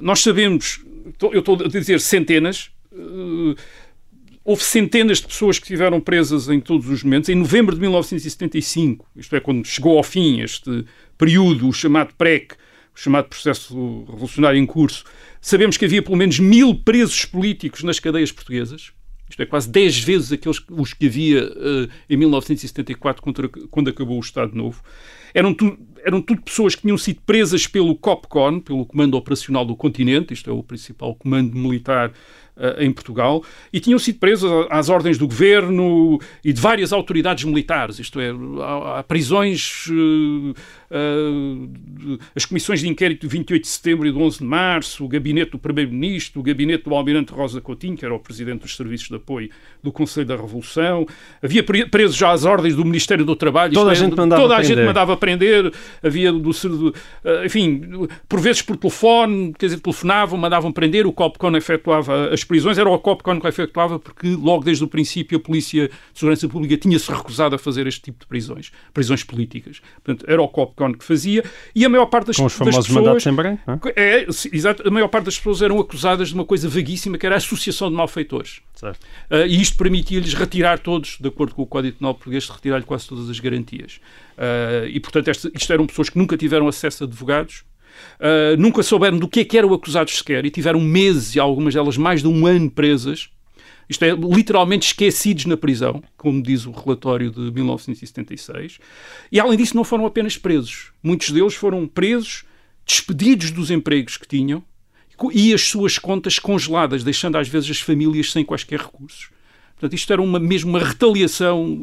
Nós 0.00 0.20
sabemos, 0.20 0.80
eu 1.32 1.40
estou 1.40 1.56
a 1.64 1.68
dizer 1.68 2.00
centenas, 2.00 2.70
Houve 4.48 4.64
centenas 4.64 5.18
de 5.18 5.26
pessoas 5.26 5.58
que 5.58 5.66
estiveram 5.66 6.00
presas 6.00 6.48
em 6.48 6.58
todos 6.58 6.88
os 6.88 7.02
momentos. 7.02 7.28
Em 7.28 7.34
novembro 7.34 7.74
de 7.74 7.82
1975, 7.82 9.06
isto 9.14 9.36
é, 9.36 9.40
quando 9.40 9.66
chegou 9.66 9.98
ao 9.98 10.02
fim 10.02 10.40
este 10.40 10.86
período, 11.18 11.68
o 11.68 11.72
chamado 11.72 12.14
PREC, 12.16 12.54
o 12.96 12.98
chamado 12.98 13.28
processo 13.28 14.06
revolucionário 14.08 14.58
em 14.58 14.64
curso, 14.64 15.04
sabemos 15.38 15.76
que 15.76 15.84
havia 15.84 16.00
pelo 16.00 16.16
menos 16.16 16.38
mil 16.38 16.74
presos 16.74 17.26
políticos 17.26 17.82
nas 17.82 18.00
cadeias 18.00 18.32
portuguesas. 18.32 18.90
Isto 19.28 19.42
é, 19.42 19.44
quase 19.44 19.68
10 19.68 19.98
vezes 19.98 20.32
aqueles 20.32 20.62
os 20.70 20.94
que 20.94 21.08
havia 21.08 21.44
uh, 21.44 21.90
em 22.08 22.16
1974, 22.16 23.22
contra, 23.22 23.50
quando 23.70 23.90
acabou 23.90 24.16
o 24.16 24.20
Estado 24.20 24.56
Novo. 24.56 24.82
Eram, 25.34 25.54
tu, 25.54 25.78
eram 26.04 26.20
tudo 26.20 26.42
pessoas 26.42 26.74
que 26.74 26.82
tinham 26.82 26.98
sido 26.98 27.20
presas 27.24 27.66
pelo 27.66 27.94
COPCON, 27.96 28.60
pelo 28.60 28.86
Comando 28.86 29.16
Operacional 29.16 29.64
do 29.64 29.76
Continente, 29.76 30.34
isto 30.34 30.50
é 30.50 30.52
o 30.52 30.62
principal 30.62 31.14
comando 31.14 31.56
militar 31.56 32.10
uh, 32.56 32.82
em 32.82 32.92
Portugal, 32.92 33.42
e 33.72 33.80
tinham 33.80 33.98
sido 33.98 34.18
presas 34.18 34.50
às 34.70 34.88
ordens 34.88 35.18
do 35.18 35.26
governo 35.26 36.18
e 36.44 36.52
de 36.52 36.60
várias 36.60 36.92
autoridades 36.92 37.44
militares, 37.44 37.98
isto 37.98 38.20
é, 38.20 38.30
há 38.96 39.02
prisões, 39.02 39.86
uh, 39.88 40.54
as 42.34 42.44
comissões 42.44 42.80
de 42.80 42.88
inquérito 42.88 43.26
de 43.26 43.28
28 43.28 43.62
de 43.62 43.68
setembro 43.68 44.06
e 44.06 44.12
de 44.12 44.18
11 44.18 44.38
de 44.38 44.44
março, 44.44 45.04
o 45.04 45.08
gabinete 45.08 45.52
do 45.52 45.58
Primeiro-Ministro, 45.58 46.40
o 46.40 46.42
gabinete 46.42 46.84
do 46.84 46.94
Almirante 46.94 47.32
Rosa 47.32 47.60
Coutinho, 47.60 47.96
que 47.96 48.04
era 48.04 48.14
o 48.14 48.18
Presidente 48.18 48.60
dos 48.60 48.76
Serviços 48.76 49.08
de 49.08 49.16
Apoio 49.16 49.50
do 49.82 49.92
Conselho 49.92 50.26
da 50.26 50.36
Revolução, 50.36 51.06
havia 51.42 51.62
presos 51.62 52.16
já 52.16 52.30
às 52.30 52.44
ordens 52.44 52.74
do 52.74 52.84
Ministério 52.84 53.24
do 53.24 53.36
Trabalho, 53.36 53.72
toda, 53.74 53.90
a, 53.90 53.92
é, 53.92 53.96
gente 53.96 54.16
mandava 54.16 54.42
toda 54.42 54.56
a 54.56 54.62
gente 54.62 54.82
mandava 54.82 55.16
prender, 55.16 55.72
havia, 56.02 56.32
do, 56.32 56.40
do, 56.40 56.94
enfim, 57.44 58.08
por 58.28 58.40
vezes 58.40 58.62
por 58.62 58.76
telefone, 58.76 59.52
quer 59.58 59.66
dizer, 59.66 59.80
telefonavam, 59.80 60.38
mandavam 60.38 60.72
prender, 60.72 61.06
o 61.06 61.12
COPCON 61.12 61.56
efetuava 61.56 62.30
as 62.32 62.44
prisões, 62.44 62.78
era 62.78 62.88
o 62.88 62.98
COPCON 62.98 63.40
que 63.40 63.46
efetuava 63.46 63.98
porque 63.98 64.28
logo 64.28 64.64
desde 64.64 64.84
o 64.84 64.88
princípio 64.88 65.38
a 65.38 65.40
Polícia 65.40 65.88
de 65.88 66.18
Segurança 66.18 66.48
Pública 66.48 66.76
tinha-se 66.76 67.10
recusado 67.10 67.54
a 67.54 67.58
fazer 67.58 67.86
este 67.86 68.02
tipo 68.02 68.20
de 68.20 68.26
prisões, 68.26 68.72
prisões 68.92 69.22
políticas. 69.22 69.80
Portanto, 70.02 70.24
era 70.28 70.40
o 70.40 70.48
COPCON 70.48 70.77
que 70.98 71.04
fazia 71.04 71.44
e 71.74 71.84
a 71.84 71.88
maior 71.88 72.06
parte 72.06 72.28
das, 72.28 72.36
Com 72.36 72.44
os 72.44 72.52
famosos 72.52 72.86
pessoas... 72.86 73.04
mandatos 73.04 73.26
em 73.26 73.34
branco, 73.34 73.88
é? 73.88 73.92
é, 73.96 74.26
exato, 74.52 74.86
a 74.86 74.90
maior 74.90 75.08
parte 75.08 75.26
das 75.26 75.36
pessoas 75.36 75.62
eram 75.62 75.78
acusadas 75.78 76.28
de 76.28 76.34
uma 76.34 76.44
coisa 76.44 76.68
vaguíssima 76.68 77.18
que 77.18 77.26
era 77.26 77.34
a 77.34 77.38
associação 77.38 77.90
de 77.90 77.96
malfeitores. 77.96 78.60
Certo. 78.74 79.02
Uh, 79.30 79.46
e 79.46 79.60
isto 79.60 79.76
permitia-lhes 79.76 80.34
retirar 80.34 80.78
todos, 80.78 81.18
de 81.20 81.28
acordo 81.28 81.54
com 81.54 81.62
o 81.62 81.66
Código 81.66 81.98
Penal 81.98 82.14
Português, 82.14 82.48
retirar-lhe 82.48 82.84
quase 82.84 83.08
todas 83.08 83.28
as 83.28 83.40
garantias. 83.40 84.00
Uh, 84.36 84.86
e, 84.86 85.00
portanto, 85.00 85.28
esta, 85.28 85.50
isto 85.52 85.72
eram 85.72 85.86
pessoas 85.86 86.08
que 86.08 86.18
nunca 86.18 86.36
tiveram 86.36 86.68
acesso 86.68 87.04
a 87.04 87.06
advogados, 87.06 87.64
Uh, 88.20 88.56
nunca 88.56 88.82
souberam 88.82 89.18
do 89.18 89.26
que 89.26 89.40
é 89.40 89.44
que 89.44 89.58
eram 89.58 89.72
acusados 89.72 90.16
sequer 90.18 90.44
e 90.44 90.50
tiveram 90.50 90.80
meses 90.80 91.34
e 91.34 91.40
algumas 91.40 91.74
delas 91.74 91.96
mais 91.96 92.20
de 92.20 92.28
um 92.28 92.46
ano 92.46 92.70
presas. 92.70 93.30
Isto 93.88 94.04
é, 94.04 94.10
literalmente 94.10 94.86
esquecidos 94.86 95.46
na 95.46 95.56
prisão, 95.56 96.02
como 96.16 96.42
diz 96.42 96.66
o 96.66 96.70
relatório 96.70 97.30
de 97.30 97.50
1976. 97.50 98.78
E, 99.32 99.40
além 99.40 99.56
disso, 99.56 99.74
não 99.74 99.84
foram 99.84 100.04
apenas 100.04 100.36
presos. 100.36 100.92
Muitos 101.02 101.30
deles 101.30 101.54
foram 101.54 101.86
presos, 101.86 102.44
despedidos 102.86 103.50
dos 103.50 103.70
empregos 103.70 104.16
que 104.16 104.28
tinham 104.28 104.62
e 105.32 105.52
as 105.52 105.62
suas 105.62 105.98
contas 105.98 106.38
congeladas, 106.38 107.02
deixando 107.02 107.36
às 107.36 107.48
vezes 107.48 107.70
as 107.70 107.80
famílias 107.80 108.30
sem 108.30 108.44
quaisquer 108.44 108.80
recursos. 108.80 109.30
Portanto, 109.74 109.94
isto 109.94 110.12
era 110.12 110.20
uma, 110.20 110.38
mesmo 110.38 110.70
uma 110.70 110.80
retaliação, 110.80 111.78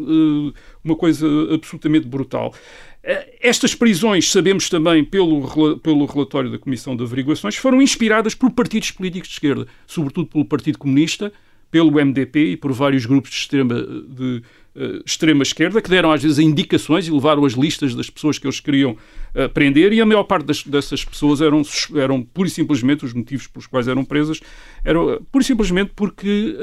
eh, 0.53 0.59
uma 0.83 0.95
coisa 0.95 1.25
absolutamente 1.53 2.07
brutal. 2.07 2.53
Eh, 3.01 3.37
estas 3.41 3.73
prisões, 3.73 4.29
sabemos 4.29 4.69
também 4.69 5.03
pelo, 5.03 5.79
pelo 5.79 6.05
relatório 6.05 6.51
da 6.51 6.59
Comissão 6.59 6.95
de 6.95 7.03
Averiguações, 7.03 7.55
foram 7.55 7.81
inspiradas 7.81 8.35
por 8.35 8.51
partidos 8.51 8.91
políticos 8.91 9.29
de 9.29 9.35
esquerda, 9.35 9.67
sobretudo 9.87 10.27
pelo 10.27 10.43
Partido 10.43 10.77
Comunista, 10.77 11.31
pelo 11.75 11.91
MDP 11.91 12.51
e 12.51 12.55
por 12.55 12.71
vários 12.71 13.05
grupos 13.05 13.31
de 13.31 13.35
extrema, 13.35 13.75
de, 13.75 14.41
uh, 14.77 15.03
extrema 15.05 15.43
esquerda 15.43 15.81
que 15.81 15.89
deram 15.89 16.09
às 16.09 16.23
vezes 16.23 16.39
indicações 16.39 17.05
e 17.05 17.11
levaram 17.11 17.43
as 17.43 17.51
listas 17.51 17.93
das 17.93 18.09
pessoas 18.09 18.39
que 18.39 18.47
eles 18.47 18.61
queriam 18.61 18.91
uh, 18.93 19.49
prender 19.49 19.91
e 19.91 19.99
a 19.99 20.05
maior 20.05 20.23
parte 20.23 20.45
das, 20.45 20.63
dessas 20.63 21.03
pessoas 21.03 21.41
eram, 21.41 21.63
eram 21.95 22.23
pura 22.23 22.47
e 22.47 22.49
simplesmente 22.49 23.03
os 23.03 23.13
motivos 23.13 23.47
pelos 23.47 23.67
quais 23.67 23.89
eram 23.89 24.05
presas 24.05 24.39
eram 24.85 25.21
pura 25.29 25.41
e 25.41 25.45
simplesmente 25.45 25.91
porque 25.93 26.55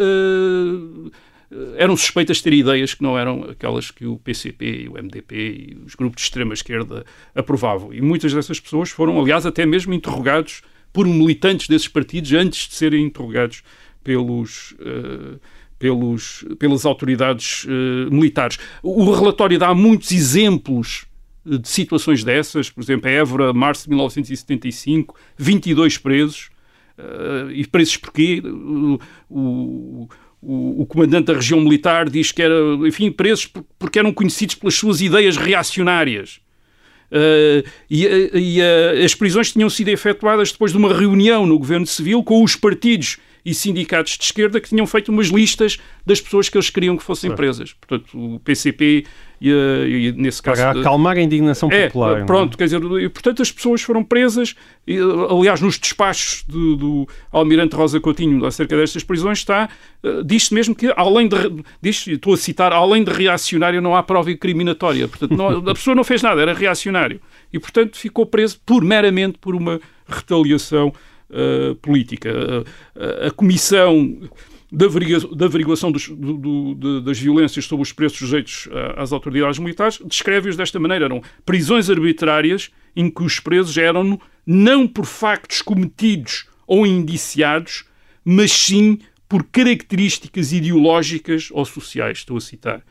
eram 1.77 1.94
suspeitas 1.94 2.38
de 2.38 2.44
ter 2.44 2.55
ideias 2.55 2.94
que 2.94 3.03
não 3.03 3.18
eram 3.18 3.44
aquelas 3.51 3.90
que 3.90 4.07
o 4.07 4.16
PCP, 4.16 4.88
o 4.88 4.94
MDP 4.94 5.35
e 5.37 5.77
os 5.85 5.94
grupos 5.94 6.22
de 6.22 6.22
extrema 6.22 6.55
esquerda 6.55 7.05
aprovavam. 7.35 7.92
E 7.92 8.01
muitas 8.01 8.33
dessas 8.33 8.59
pessoas 8.59 8.88
foram, 8.88 9.20
aliás, 9.20 9.44
até 9.44 9.66
mesmo 9.66 9.92
interrogados 9.92 10.62
por 10.90 11.07
militantes 11.07 11.68
desses 11.68 11.88
partidos 11.88 12.33
antes 12.33 12.66
de 12.68 12.75
serem 12.75 13.05
interrogados 13.05 13.62
pelos. 14.03 14.73
Uh, 14.73 15.38
pelos, 15.79 16.45
pelas 16.61 16.87
autoridades 16.87 17.64
uh, 17.64 18.09
militares. 18.09 18.57
O 18.85 19.11
relatório 19.11 19.59
dá 19.59 19.74
muitos 19.74 20.12
exemplos 20.12 21.07
de 21.45 21.68
situações 21.68 22.22
dessas, 22.22 22.70
por 22.70 22.85
exemplo, 22.85 23.11
Évora, 23.11 23.53
março 23.53 23.83
de 23.83 23.89
1975, 23.89 25.16
22 25.37 25.99
presos, 25.99 26.53
Uh, 26.99 27.51
e 27.51 27.66
presos 27.66 27.97
porquê? 27.97 28.43
O, 28.45 28.99
o, 29.31 30.09
o, 30.43 30.87
comandante 30.87 31.26
da 31.26 31.35
região 31.35 31.61
militar 31.61 32.09
diz 32.09 32.31
que 32.31 32.43
era, 32.43 32.55
enfim, 32.87 33.11
presos 33.11 33.51
porque 33.79 33.99
eram 33.99 34.12
conhecidos 34.12 34.55
pelas 34.55 34.74
suas 34.74 35.01
ideias 35.01 35.37
reacionárias. 35.37 36.41
Uh, 37.11 37.66
e, 37.91 38.07
e 38.35 38.62
as 39.05 39.14
prisões 39.14 39.53
tinham 39.53 39.70
sido 39.70 39.89
efetuadas 39.89 40.53
depois 40.53 40.72
de 40.72 40.79
uma 40.79 40.93
reunião 40.93 41.47
no 41.47 41.59
governo 41.59 41.87
civil 41.87 42.22
com 42.22 42.43
os 42.43 42.57
partidos 42.57 43.18
e 43.45 43.55
sindicatos 43.55 44.16
de 44.16 44.24
esquerda 44.24 44.61
que 44.61 44.68
tinham 44.68 44.86
feito 44.86 45.11
umas 45.11 45.28
listas 45.28 45.78
das 46.07 46.20
pessoas 46.20 46.49
que 46.49 46.57
eles 46.57 46.70
queriam 46.70 46.97
que 46.97 47.03
fossem 47.03 47.34
presas. 47.34 47.72
Portanto, 47.72 48.16
o 48.16 48.40
PCP 48.40 49.05
e, 49.43 49.51
e 49.51 50.12
nesse 50.12 50.40
caso... 50.40 50.62
Para 50.62 50.80
acalmar 50.80 51.16
a 51.16 51.20
indignação 51.20 51.68
é, 51.72 51.86
popular. 51.86 52.20
É? 52.20 52.24
Pronto, 52.24 52.55
é? 52.55 52.57
quer 52.57 52.64
dizer, 52.64 52.80
e, 52.80 53.09
portanto 53.09 53.43
as 53.43 53.51
pessoas 53.51 53.82
foram 53.82 54.05
presas, 54.05 54.55
e, 54.86 54.97
aliás 55.28 55.61
nos 55.61 55.78
despachos 55.78 56.45
de, 56.47 56.76
do 56.76 57.09
Almirante 57.32 57.74
Rosa 57.74 57.99
Coutinho 57.99 58.45
acerca 58.47 58.76
destas 58.76 59.03
prisões 59.03 59.38
está, 59.38 59.68
uh, 60.05 60.22
diz-se 60.22 60.55
mesmo 60.55 60.76
que 60.76 60.93
além 60.97 61.26
de, 61.26 61.36
diz, 61.80 62.07
estou 62.07 62.34
a 62.34 62.36
citar, 62.36 62.72
além 62.72 63.03
de 63.03 63.11
reacionário 63.11 63.82
não 63.82 63.97
há 63.97 64.03
prova 64.03 64.30
incriminatória. 64.30 65.09
Portanto, 65.09 65.36
não, 65.36 65.49
a 65.68 65.74
pessoa 65.74 65.97
não 65.97 66.05
fez 66.05 66.22
nada, 66.22 66.40
era 66.40 66.55
reacionário. 66.55 67.20
E, 67.53 67.59
portanto, 67.59 67.97
ficou 67.97 68.24
preso 68.24 68.61
por, 68.64 68.84
meramente 68.84 69.38
por 69.38 69.57
uma 69.57 69.80
retaliação 70.07 70.93
uh, 71.33 71.74
política. 71.76 72.30
Uh, 72.30 73.26
a 73.26 73.30
Comissão 73.30 74.18
da, 74.70 74.87
averiguação 75.45 75.93
dos, 75.93 76.09
do, 76.09 76.74
do, 76.74 77.01
das 77.03 77.18
violências 77.18 77.66
sobre 77.66 77.83
os 77.83 77.93
preços 77.93 78.18
sujeitos 78.18 78.68
às 78.97 79.12
autoridades 79.12 79.59
militares 79.59 80.01
descreve-os 80.07 80.57
desta 80.57 80.80
maneira. 80.80 81.05
Eram 81.05 81.22
prisões 81.45 81.91
arbitrárias 81.91 82.70
em 82.97 83.11
que 83.11 83.22
os 83.22 83.39
presos 83.39 83.76
eram 83.76 84.18
não 84.47 84.89
por 84.89 85.05
factos 85.05 85.61
cometidos 85.61 86.47
ou 86.66 86.87
indiciados, 86.87 87.85
mas 88.24 88.51
sim 88.51 88.99
por 89.28 89.45
características 89.45 90.53
ideológicas 90.53 91.49
ou 91.51 91.64
sociais, 91.66 92.18
estou 92.18 92.39
a 92.39 92.41
citar 92.41 92.83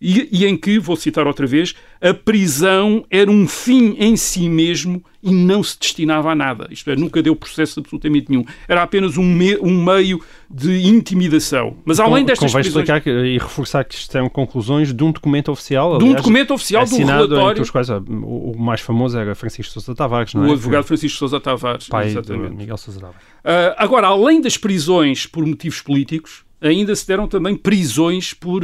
e, 0.00 0.28
e, 0.30 0.46
em 0.46 0.56
que, 0.56 0.78
vou 0.78 0.96
citar 0.96 1.26
outra 1.26 1.46
vez, 1.46 1.74
a 2.00 2.14
prisão 2.14 3.04
era 3.10 3.30
um 3.30 3.48
fim 3.48 3.96
em 3.98 4.16
si 4.16 4.48
mesmo 4.48 5.02
e 5.20 5.32
não 5.32 5.60
se 5.60 5.76
destinava 5.78 6.30
a 6.30 6.34
nada. 6.34 6.68
Isto 6.70 6.90
é, 6.90 6.96
nunca 6.96 7.20
deu 7.20 7.34
processo 7.34 7.80
absolutamente 7.80 8.30
nenhum. 8.30 8.44
Era 8.68 8.84
apenas 8.84 9.16
um, 9.16 9.24
me, 9.24 9.56
um 9.58 9.84
meio 9.84 10.22
de 10.48 10.86
intimidação. 10.86 11.76
Mas 11.84 11.98
além 11.98 12.24
destas 12.24 12.52
Convém 12.52 12.62
prisões... 12.62 12.88
explicar 12.88 13.26
e 13.26 13.38
reforçar 13.38 13.84
que 13.84 13.96
isto 13.96 14.12
são 14.12 14.28
conclusões 14.28 14.94
de 14.94 15.02
um 15.02 15.10
documento 15.10 15.50
oficial. 15.50 15.96
Aliás, 15.96 16.04
de 16.04 16.10
um 16.10 16.14
documento 16.14 16.54
oficial, 16.54 16.84
um 16.84 17.04
relatório... 17.04 17.62
Os 17.62 17.70
quais 17.70 17.88
o 17.90 18.54
mais 18.56 18.80
famoso 18.80 19.18
era 19.18 19.34
Francisco 19.34 19.72
Sousa 19.72 19.94
Tavares, 19.96 20.32
não 20.32 20.44
é? 20.44 20.48
O 20.48 20.52
advogado 20.52 20.84
Francisco 20.84 21.18
Sousa 21.18 21.40
Tavares. 21.40 21.88
Pai 21.88 22.06
exatamente. 22.06 22.54
Miguel 22.54 22.76
Sousa 22.76 23.00
Tavares. 23.00 23.20
Uh, 23.20 23.74
agora, 23.76 24.06
além 24.06 24.40
das 24.40 24.56
prisões 24.56 25.26
por 25.26 25.44
motivos 25.44 25.80
políticos, 25.80 26.44
ainda 26.60 26.94
se 26.94 27.06
deram 27.06 27.26
também 27.26 27.56
prisões 27.56 28.32
por 28.32 28.62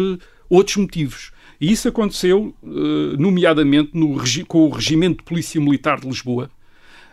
outros 0.48 0.76
motivos. 0.76 1.32
E 1.60 1.70
isso 1.70 1.88
aconteceu, 1.88 2.54
eh, 2.62 3.16
nomeadamente, 3.18 3.90
no, 3.94 4.16
com 4.46 4.66
o 4.66 4.70
Regimento 4.70 5.18
de 5.18 5.24
Polícia 5.24 5.60
Militar 5.60 6.00
de 6.00 6.06
Lisboa. 6.06 6.50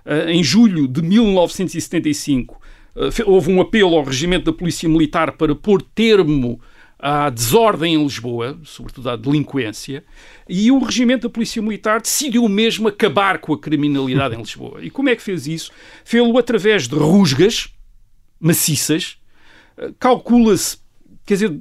Eh, 0.06 0.34
em 0.34 0.44
julho 0.44 0.88
de 0.88 1.02
1975, 1.02 2.60
eh, 2.96 3.10
houve 3.26 3.52
um 3.52 3.62
apelo 3.62 3.96
ao 3.96 4.04
Regimento 4.04 4.52
da 4.52 4.58
Polícia 4.58 4.90
Militar 4.90 5.34
para 5.34 5.56
pôr 5.56 5.82
termo 5.82 6.60
à 7.00 7.30
desordem 7.30 7.96
em 7.96 8.04
Lisboa, 8.04 8.60
sobretudo 8.64 9.10
à 9.10 9.16
delinquência, 9.16 10.04
e 10.48 10.72
o 10.72 10.80
Regimento 10.80 11.28
da 11.28 11.34
Polícia 11.34 11.62
Militar 11.62 12.02
decidiu 12.02 12.48
mesmo 12.48 12.88
acabar 12.88 13.40
com 13.40 13.54
a 13.54 13.60
criminalidade 13.60 14.36
em 14.36 14.40
Lisboa. 14.40 14.84
E 14.84 14.90
como 14.90 15.10
é 15.10 15.16
que 15.16 15.22
fez 15.22 15.48
isso? 15.48 15.72
Fê-lo 16.04 16.38
através 16.38 16.88
de 16.88 16.96
rusgas 16.96 17.70
maciças. 18.40 19.18
Calcula-se 19.98 20.78
Quer 21.26 21.34
dizer, 21.36 21.60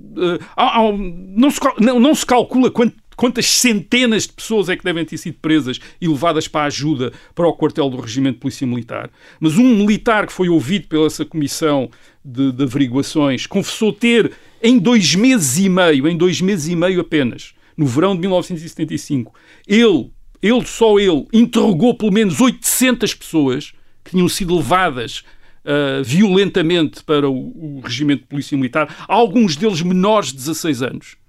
há, 0.57 0.81
não, 0.93 1.51
se, 1.51 1.61
não, 1.79 2.01
não, 2.01 2.15
se 2.15 2.25
calcula 2.25 2.71
quant, 2.71 2.93
quantas 3.17 3.47
centenas 3.47 4.27
de 4.27 4.33
pessoas 4.33 4.69
é 4.69 4.77
que 4.77 4.83
devem 4.83 5.05
ter 5.05 5.19
sido 5.19 5.37
presas 5.41 5.79
e 6.01 6.09
levadas 6.09 6.49
para 6.49 6.63
a 6.63 6.67
ajuda 6.67 7.13
para 7.35 7.47
o 7.47 7.53
quartel 7.53 7.91
do 7.91 8.01
Regimento 8.01 8.37
de 8.37 8.41
Polícia 8.41 8.67
Militar. 8.67 9.11
Mas 9.39 9.59
um 9.59 9.77
militar 9.77 10.27
que 10.27 10.33
foi 10.33 10.49
ouvido 10.49 10.89
pela 10.89 11.07
essa 11.07 11.25
comissão 11.25 11.91
de, 12.25 12.51
de 12.53 12.63
averiguações 12.63 13.47
confessou 13.47 13.93
ter, 13.93 14.33
em 14.63 14.79
dois 14.79 15.15
meses 15.15 15.59
e 15.59 15.69
meio, 15.69 16.09
em 16.09 16.17
dois 16.17 16.41
meses 16.41 16.69
e 16.69 16.75
meio 16.75 17.01
apenas, 17.01 17.53
no 17.77 17.87
verão 17.87 18.15
de 18.15 18.21
1975, 18.21 19.35
ele, 19.67 20.11
ele, 20.43 20.67
só 20.67 20.99
ele, 20.99 21.27
interrogou 21.33 21.95
pelo 21.95 22.13
menos 22.13 22.41
800 22.41 23.15
pessoas 23.15 23.73
que 24.03 24.13
tinham 24.13 24.29
sido 24.29 24.57
levadas 24.57 25.25
uh, 25.65 26.03
violentamente 26.03 27.03
para 27.05 27.29
o, 27.29 27.79
o 27.79 27.81
regimento 27.81 28.23
de 28.23 28.29
polícia 28.29 28.57
militar, 28.57 29.05
alguns 29.09 29.57
deles 29.57 29.83
menores 29.83 30.31
de 30.31 30.37
16 30.37 30.83
anos. 30.83 31.21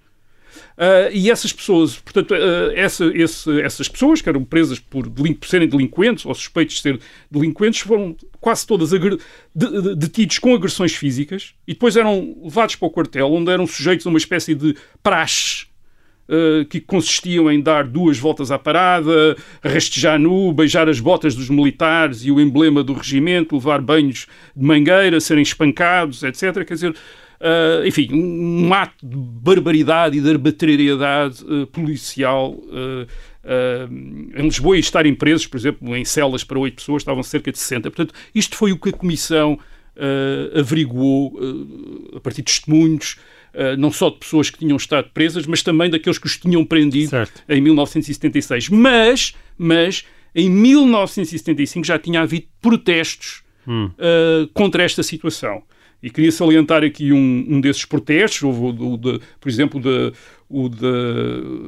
Uh, 0.77 1.11
e 1.13 1.29
essas 1.29 1.53
pessoas, 1.53 1.97
portanto, 1.97 2.31
uh, 2.31 2.71
essa, 2.73 3.05
esse, 3.05 3.61
essas 3.61 3.87
pessoas 3.87 4.21
que 4.21 4.29
eram 4.29 4.43
presas 4.43 4.79
por, 4.79 5.09
por, 5.09 5.27
serem 5.45 5.67
delinquentes 5.67 6.25
ou 6.25 6.33
suspeitos 6.33 6.75
de 6.75 6.81
ser 6.81 6.99
delinquentes 7.29 7.81
foram 7.81 8.15
quase 8.39 8.65
todas 8.65 8.89
detidos 9.53 10.39
com 10.39 10.55
agressões 10.55 10.93
físicas 10.95 11.53
e 11.67 11.73
depois 11.73 11.95
eram 11.95 12.35
levados 12.41 12.75
para 12.75 12.87
o 12.87 12.91
quartel, 12.91 13.31
onde 13.31 13.51
eram 13.51 13.67
sujeitos 13.67 14.07
a 14.07 14.09
uma 14.09 14.17
espécie 14.17 14.55
de 14.55 14.75
praxe 15.03 15.65
eh, 15.65 15.70
que 16.69 16.79
consistiam 16.79 17.51
em 17.51 17.59
dar 17.59 17.85
duas 17.85 18.17
voltas 18.17 18.51
à 18.51 18.57
parada, 18.57 19.35
rastejar 19.61 20.17
nu, 20.17 20.53
beijar 20.53 20.87
as 20.87 20.99
botas 20.99 21.35
dos 21.35 21.49
militares 21.49 22.23
e 22.23 22.31
o 22.31 22.39
emblema 22.39 22.83
do 22.83 22.93
regimento, 22.93 23.55
levar 23.55 23.81
banhos 23.81 24.27
de 24.55 24.65
mangueira, 24.65 25.19
serem 25.19 25.43
espancados, 25.43 26.23
etc. 26.23 26.65
Quer 26.65 26.73
dizer, 26.73 26.95
Uh, 27.41 27.83
enfim, 27.87 28.07
um, 28.13 28.71
ato 28.71 29.03
de 29.03 29.17
barbaridade 29.17 30.15
e 30.15 30.21
de 30.21 30.29
arbitrariedade 30.29 31.43
uh, 31.43 31.65
policial 31.65 32.51
uh, 32.51 33.07
em 34.37 34.43
Lisboa 34.43 34.77
e 34.77 34.79
estarem 34.79 35.15
presos, 35.15 35.47
por 35.47 35.57
exemplo, 35.57 35.97
em 35.97 36.05
celas 36.05 36.43
para 36.43 36.59
oito 36.59 36.75
pessoas, 36.75 37.01
estavam 37.01 37.23
cerca 37.23 37.51
de 37.51 37.57
60. 37.57 37.89
Portanto, 37.89 38.13
isto 38.35 38.55
foi 38.55 38.71
o 38.71 38.77
que 38.77 38.89
a 38.89 38.93
Comissão 38.93 39.57
averiguou 40.55 41.37
a 42.15 42.19
partir 42.19 42.43
de 42.43 42.45
testemunhos, 42.45 43.17
não 43.77 43.91
só 43.91 44.09
de 44.09 44.17
pessoas 44.17 44.49
que 44.49 44.59
tinham 44.59 44.77
estado 44.77 45.09
presas, 45.13 45.45
mas 45.45 45.61
também 45.61 45.89
daqueles 45.89 46.17
que 46.17 46.25
os 46.25 46.37
tinham 46.37 46.63
prendido 46.63 47.09
certo. 47.09 47.43
em 47.49 47.61
1976. 47.61 48.69
Mas, 48.69 49.35
mas, 49.57 50.05
em 50.33 50.49
1975 50.49 51.85
já 51.85 51.99
tinha 51.99 52.21
havido 52.21 52.47
protestos 52.61 53.43
hum. 53.67 53.85
uh, 53.85 54.47
contra 54.53 54.83
esta 54.83 55.03
situação. 55.03 55.63
E 56.03 56.09
queria 56.09 56.31
salientar 56.31 56.83
aqui 56.83 57.13
um, 57.13 57.45
um 57.47 57.61
desses 57.61 57.85
protestos, 57.85 58.41
houve 58.41 58.83
o, 58.83 58.97
de, 58.97 59.19
por 59.39 59.47
exemplo, 59.47 59.79
de, 59.79 60.11
o, 60.49 60.67
de, 60.67 60.87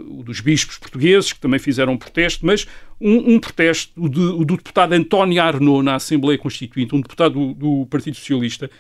o, 0.10 0.24
dos 0.24 0.40
bispos 0.40 0.78
portugueses, 0.78 1.32
que 1.32 1.40
também 1.40 1.60
fizeram 1.60 1.94
um 1.94 1.98
protesto, 1.98 2.44
mas 2.44 2.66
um, 3.00 3.36
um 3.36 3.40
protesto 3.40 3.92
o, 3.96 4.10
de, 4.10 4.20
o, 4.20 4.44
do 4.44 4.58
deputado 4.58 4.94
António 4.94 5.40
Arnaud 5.40 5.86
na 5.86 5.96
Assembleia 5.96 6.38
Constituinte, 6.40 6.96
um 6.96 7.02
deputado 7.02 7.34
do, 7.34 7.54
do 7.54 7.86
Partido 7.86 8.18
Socialista, 8.18 8.72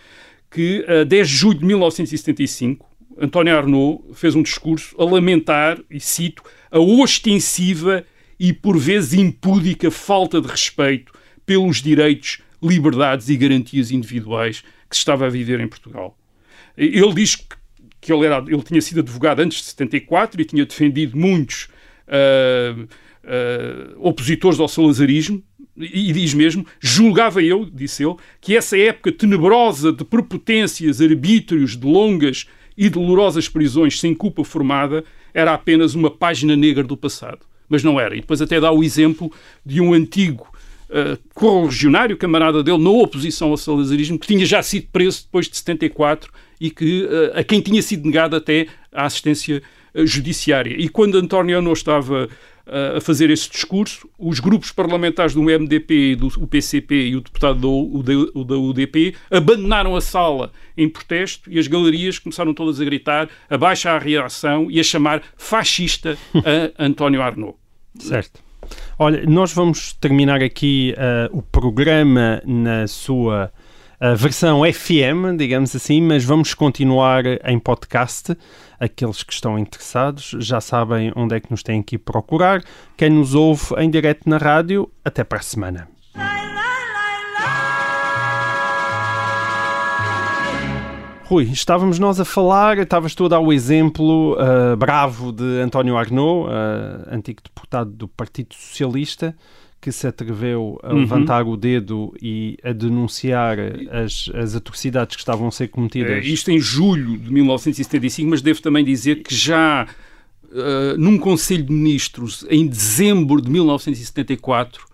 que 0.49 0.83
a 0.87 1.03
10 1.03 1.29
de 1.29 1.35
julho 1.35 1.59
de 1.59 1.65
1975 1.65 2.89
António 3.19 3.55
Arnaud 3.55 4.03
fez 4.13 4.35
um 4.35 4.41
discurso 4.41 4.95
a 4.99 5.05
lamentar, 5.05 5.79
e 5.89 5.99
cito, 5.99 6.43
a 6.71 6.79
ostensiva 6.79 8.05
e 8.39 8.51
por 8.51 8.77
vezes 8.77 9.13
impúdica 9.13 9.89
falta 9.91 10.41
de 10.41 10.47
respeito 10.47 11.13
pelos 11.45 11.81
direitos, 11.81 12.39
liberdades 12.61 13.29
e 13.29 13.35
garantias 13.35 13.91
individuais 13.91 14.63
que 14.89 14.95
se 14.95 14.99
estava 14.99 15.25
a 15.25 15.29
viver 15.29 15.59
em 15.59 15.67
Portugal. 15.67 16.17
Ele 16.77 17.13
diz 17.13 17.35
que 18.01 18.11
ele, 18.11 18.25
era, 18.25 18.43
ele 18.47 18.63
tinha 18.63 18.81
sido 18.81 18.99
advogado 19.01 19.39
antes 19.39 19.59
de 19.59 19.65
74 19.65 20.41
e 20.41 20.45
tinha 20.45 20.65
defendido 20.65 21.17
muitos 21.17 21.67
uh, 22.07 22.83
uh, 22.83 24.07
opositores 24.07 24.59
ao 24.59 24.67
salazarismo, 24.67 25.43
e 25.75 26.13
diz 26.13 26.33
mesmo, 26.35 26.65
julgava 26.79 27.41
eu, 27.41 27.65
disse 27.65 28.03
ele, 28.03 28.15
que 28.39 28.55
essa 28.55 28.77
época 28.77 29.11
tenebrosa 29.11 29.91
de 29.91 30.05
prepotências, 30.05 31.01
arbítrios, 31.01 31.75
de 31.75 31.87
longas 31.87 32.45
e 32.77 32.89
dolorosas 32.89 33.47
prisões 33.47 33.99
sem 33.99 34.13
culpa 34.13 34.43
formada 34.43 35.03
era 35.33 35.53
apenas 35.53 35.95
uma 35.95 36.11
página 36.11 36.55
negra 36.55 36.83
do 36.83 36.97
passado. 36.97 37.39
Mas 37.67 37.83
não 37.83 37.99
era. 37.99 38.15
E 38.15 38.21
depois 38.21 38.41
até 38.41 38.59
dá 38.59 38.71
o 38.71 38.83
exemplo 38.83 39.31
de 39.65 39.81
um 39.81 39.93
antigo 39.93 40.47
uh, 40.89 41.17
correligionário, 41.33 42.17
camarada 42.17 42.63
dele, 42.63 42.77
na 42.77 42.89
oposição 42.89 43.49
ao 43.49 43.57
salazarismo, 43.57 44.19
que 44.19 44.27
tinha 44.27 44.45
já 44.45 44.61
sido 44.61 44.87
preso 44.91 45.23
depois 45.23 45.47
de 45.47 45.57
74 45.57 46.31
e 46.59 46.69
que, 46.69 47.05
uh, 47.05 47.39
a 47.39 47.43
quem 47.43 47.61
tinha 47.61 47.81
sido 47.81 48.05
negada 48.05 48.37
até 48.37 48.67
a 48.91 49.05
assistência 49.05 49.61
uh, 49.95 50.05
judiciária. 50.05 50.75
E 50.77 50.87
quando 50.87 51.17
António 51.17 51.57
Ano 51.57 51.73
estava 51.73 52.29
a 52.65 53.01
fazer 53.01 53.29
esse 53.29 53.49
discurso. 53.49 54.09
Os 54.17 54.39
grupos 54.39 54.71
parlamentares 54.71 55.33
do 55.33 55.43
MDP, 55.43 56.15
do 56.15 56.47
PCP 56.47 57.07
e 57.07 57.15
o 57.15 57.21
deputado 57.21 57.59
da 58.45 58.55
UDP 58.55 59.15
abandonaram 59.29 59.95
a 59.95 60.01
sala 60.01 60.51
em 60.77 60.87
protesto 60.87 61.51
e 61.51 61.59
as 61.59 61.67
galerias 61.67 62.19
começaram 62.19 62.53
todas 62.53 62.79
a 62.79 62.85
gritar, 62.85 63.29
a 63.49 63.57
baixar 63.57 63.95
a 63.95 63.99
reação 63.99 64.69
e 64.69 64.79
a 64.79 64.83
chamar 64.83 65.21
fascista 65.37 66.17
a 66.33 66.71
António 66.85 67.21
Arnaud. 67.21 67.55
Certo. 67.99 68.41
Olha, 68.97 69.25
nós 69.25 69.53
vamos 69.53 69.93
terminar 69.93 70.41
aqui 70.41 70.95
uh, 70.97 71.37
o 71.37 71.41
programa 71.41 72.41
na 72.45 72.87
sua 72.87 73.51
a 74.03 74.15
versão 74.15 74.63
FM, 74.65 75.37
digamos 75.37 75.73
assim, 75.73 76.01
mas 76.01 76.25
vamos 76.25 76.53
continuar 76.53 77.23
em 77.45 77.57
podcast. 77.57 78.37
Aqueles 78.77 79.23
que 79.23 79.31
estão 79.31 79.57
interessados 79.57 80.35
já 80.39 80.59
sabem 80.59 81.13
onde 81.15 81.37
é 81.37 81.39
que 81.39 81.49
nos 81.49 81.63
têm 81.63 81.81
que 81.81 81.97
procurar. 81.97 82.61
Quem 82.97 83.09
nos 83.09 83.33
ouve 83.33 83.73
em 83.77 83.89
direto 83.89 84.27
na 84.27 84.35
rádio, 84.35 84.91
até 85.05 85.23
para 85.23 85.39
a 85.39 85.41
semana. 85.41 85.87
Rui, 91.23 91.45
estávamos 91.45 91.97
nós 91.97 92.19
a 92.19 92.25
falar, 92.25 92.79
estavas 92.79 93.15
tu 93.15 93.23
a 93.23 93.29
dar 93.29 93.39
o 93.39 93.53
exemplo 93.53 94.33
uh, 94.33 94.75
bravo 94.75 95.31
de 95.31 95.61
António 95.61 95.95
Arnaud, 95.95 96.49
uh, 96.49 97.07
antigo 97.09 97.41
deputado 97.41 97.89
do 97.89 98.09
Partido 98.09 98.53
Socialista, 98.53 99.33
que 99.83 99.91
se 99.91 100.07
atreveu 100.07 100.79
a 100.81 100.93
uhum. 100.93 101.01
levantar 101.01 101.45
o 101.45 101.57
dedo 101.57 102.15
e 102.21 102.57
a 102.63 102.71
denunciar 102.71 103.57
as, 103.91 104.31
as 104.33 104.55
atrocidades 104.55 105.17
que 105.17 105.21
estavam 105.21 105.49
a 105.49 105.51
ser 105.51 105.67
cometidas. 105.67 106.09
É, 106.09 106.19
isto 106.21 106.49
em 106.49 106.57
julho 106.57 107.17
de 107.17 107.29
1975, 107.29 108.29
mas 108.29 108.41
devo 108.41 108.61
também 108.61 108.85
dizer 108.85 109.21
que 109.21 109.35
já 109.35 109.85
uh, 110.45 110.97
num 110.97 111.17
Conselho 111.17 111.63
de 111.63 111.73
Ministros, 111.73 112.45
em 112.49 112.65
dezembro 112.65 113.41
de 113.41 113.49
1974, 113.49 114.85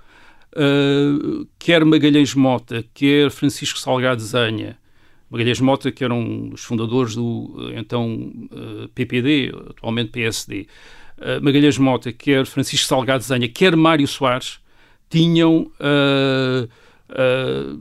uh, 0.56 1.48
quer 1.60 1.86
Magalhães 1.86 2.34
Mota, 2.34 2.84
quer 2.92 3.30
Francisco 3.30 3.78
Salgado 3.78 4.24
Zanha, 4.24 4.76
Magalhães 5.30 5.62
Mota, 5.62 5.92
que 5.92 6.04
era 6.04 6.16
um 6.16 6.50
dos 6.50 6.64
fundadores 6.64 7.14
do 7.14 7.72
então 7.76 8.32
uh, 8.52 8.88
PPD, 8.96 9.54
atualmente 9.70 10.10
PSD, 10.10 10.66
Magalhães 11.44 11.78
Mota, 11.78 12.14
quer 12.14 12.46
Francisco 12.46 12.88
Salgado 12.88 13.22
Zanha, 13.22 13.50
quer 13.50 13.76
Mário 13.76 14.08
Soares, 14.08 14.62
tinham, 15.10 15.72
uh, 15.80 16.70
uh, 17.10 17.80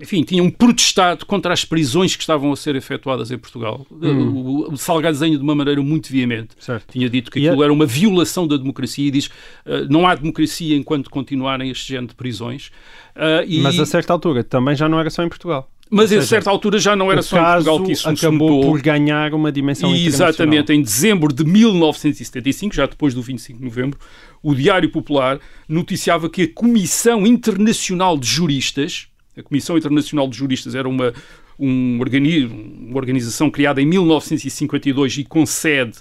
enfim, 0.00 0.22
tinham 0.22 0.50
protestado 0.50 1.24
contra 1.24 1.52
as 1.52 1.64
prisões 1.64 2.14
que 2.14 2.22
estavam 2.22 2.52
a 2.52 2.56
ser 2.56 2.76
efetuadas 2.76 3.30
em 3.30 3.38
Portugal. 3.38 3.86
Hum. 3.90 4.68
O, 4.70 4.76
Salgado 4.76 5.16
Zenha, 5.16 5.36
de 5.36 5.42
uma 5.42 5.54
maneira 5.54 5.80
muito 5.82 6.12
veemente, 6.12 6.50
certo. 6.58 6.92
tinha 6.92 7.08
dito 7.08 7.30
que 7.30 7.38
aquilo 7.38 7.62
é... 7.62 7.64
era 7.64 7.72
uma 7.72 7.86
violação 7.86 8.46
da 8.46 8.56
democracia 8.56 9.08
e 9.08 9.10
diz 9.10 9.26
uh, 9.26 9.88
não 9.88 10.06
há 10.06 10.14
democracia 10.14 10.76
enquanto 10.76 11.08
continuarem 11.08 11.70
este 11.70 11.88
género 11.88 12.08
de 12.08 12.14
prisões. 12.14 12.70
E... 13.46 13.60
Mas 13.60 13.80
a 13.80 13.86
certa 13.86 14.12
altura 14.12 14.44
também 14.44 14.76
já 14.76 14.86
não 14.90 15.00
era 15.00 15.08
só 15.08 15.22
em 15.22 15.28
Portugal. 15.30 15.70
Mas 15.90 16.08
seja, 16.08 16.22
a 16.22 16.26
certa 16.26 16.50
altura 16.50 16.78
já 16.78 16.96
não 16.96 17.12
era 17.12 17.22
só 17.22 17.38
em 17.38 17.44
Portugal 17.44 17.82
que 17.84 17.92
isso 17.92 18.08
acabou 18.08 18.62
por 18.62 18.80
ganhar 18.80 19.32
uma 19.34 19.52
dimensão 19.52 19.94
e, 19.94 20.06
Exatamente, 20.06 20.72
em 20.72 20.82
dezembro 20.82 21.32
de 21.32 21.44
1975, 21.44 22.74
já 22.74 22.86
depois 22.86 23.14
do 23.14 23.22
25 23.22 23.58
de 23.58 23.64
novembro, 23.64 23.98
o 24.42 24.54
Diário 24.54 24.90
Popular 24.90 25.38
noticiava 25.68 26.28
que 26.28 26.42
a 26.42 26.48
Comissão 26.52 27.26
Internacional 27.26 28.18
de 28.18 28.26
Juristas, 28.26 29.06
a 29.36 29.42
Comissão 29.42 29.78
Internacional 29.78 30.28
de 30.28 30.36
Juristas 30.36 30.74
era 30.74 30.88
uma, 30.88 31.12
um 31.58 31.98
organismo, 32.00 32.56
uma 32.88 32.96
organização 32.96 33.48
criada 33.48 33.80
em 33.80 33.86
1952 33.86 35.18
e 35.18 35.24
com 35.24 35.46
sede 35.46 35.98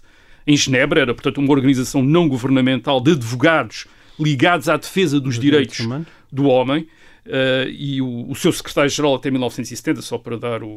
em 0.47 0.57
Genebra, 0.57 1.01
era 1.01 1.13
portanto 1.13 1.38
uma 1.39 1.51
organização 1.51 2.03
não 2.03 2.27
governamental 2.27 2.99
de 2.99 3.11
advogados 3.11 3.86
ligados 4.19 4.69
à 4.69 4.77
defesa 4.77 5.19
dos 5.19 5.39
direitos 5.39 5.88
do 6.31 6.45
homem, 6.45 6.88
Uh, 7.26 7.67
e 7.69 8.01
o, 8.01 8.30
o 8.30 8.36
seu 8.36 8.51
secretário-geral 8.51 9.15
até 9.15 9.32
1970, 9.32 10.01
só 10.01 10.17
para 10.17 10.38
dar 10.38 10.63
o, 10.63 10.69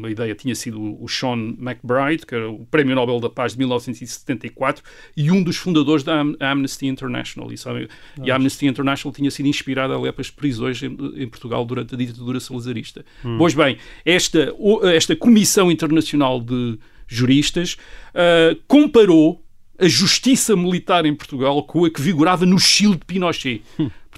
uma 0.00 0.10
ideia, 0.10 0.34
tinha 0.34 0.54
sido 0.54 0.80
o 1.02 1.08
Sean 1.08 1.56
McBride, 1.58 2.24
que 2.24 2.34
era 2.34 2.50
o 2.50 2.64
Prémio 2.66 2.94
Nobel 2.94 3.20
da 3.20 3.28
Paz 3.28 3.52
de 3.52 3.58
1974, 3.58 4.82
e 5.16 5.30
um 5.30 5.42
dos 5.42 5.56
fundadores 5.56 6.02
da 6.02 6.20
Am 6.20 6.36
Amnesty 6.40 6.86
International. 6.86 7.52
E, 7.52 7.58
sabe, 7.58 7.88
e, 8.22 8.30
a 8.30 8.36
Amnesty 8.36 8.66
International 8.66 9.14
tinha 9.14 9.30
sido 9.30 9.46
inspirada 9.46 9.96
a 9.96 10.12
pelas 10.12 10.30
prisões 10.30 10.82
em, 10.82 10.96
em, 11.16 11.28
Portugal 11.28 11.64
durante 11.64 11.94
a 11.94 11.98
ditadura 11.98 12.40
salazarista. 12.40 13.04
Hum. 13.24 13.36
Pois 13.38 13.54
bem, 13.54 13.76
esta, 14.04 14.54
esta 14.94 15.14
Comissão 15.14 15.70
Internacional 15.70 16.40
de 16.40 16.78
Juristas 17.06 17.76
uh, 18.14 18.56
comparou 18.66 19.44
a 19.78 19.88
justiça 19.88 20.54
militar 20.54 21.06
em 21.06 21.14
Portugal 21.14 21.62
com 21.62 21.86
a 21.86 21.90
que 21.90 22.02
vigorava 22.02 22.44
no 22.44 22.58
Chile 22.58 22.96
de 22.96 23.04
Pinochet. 23.04 23.62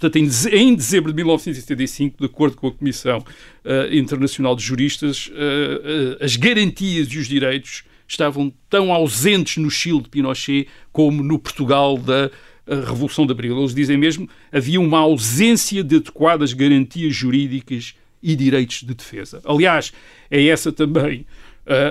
Portanto, 0.02 0.16
em, 0.52 0.74
dezembro 0.74 1.12
de 1.12 1.16
1975, 1.16 2.16
de 2.18 2.26
acordo 2.26 2.56
com 2.56 2.66
a 2.66 2.72
Comissão 2.72 3.18
uh, 3.18 3.94
Internacional 3.94 4.56
de 4.56 4.64
Juristas, 4.64 5.28
uh, 5.28 5.30
uh, 5.30 6.24
as 6.24 6.34
garantias 6.34 7.06
e 7.12 7.18
os 7.18 7.28
direitos 7.28 7.84
estavam 8.08 8.52
tão 8.68 8.92
ausentes 8.92 9.58
no 9.58 9.70
Chile 9.70 10.02
de 10.02 10.08
Pinochet 10.08 10.66
como 10.90 11.22
no 11.22 11.38
Portugal 11.38 11.96
da 11.96 12.30
Revolução 12.66 13.26
de 13.26 13.32
Abril. 13.32 13.56
Eles 13.56 13.74
dizem 13.74 13.96
mesmo 13.96 14.28
havia 14.50 14.80
uma 14.80 14.98
ausência 14.98 15.84
de 15.84 15.96
adequadas 15.96 16.52
garantias 16.52 17.14
jurídicas 17.14 17.94
e 18.20 18.34
direitos 18.34 18.82
de 18.82 18.94
defesa. 18.94 19.40
Aliás, 19.44 19.92
é 20.30 20.46
essa 20.46 20.70
também 20.72 21.24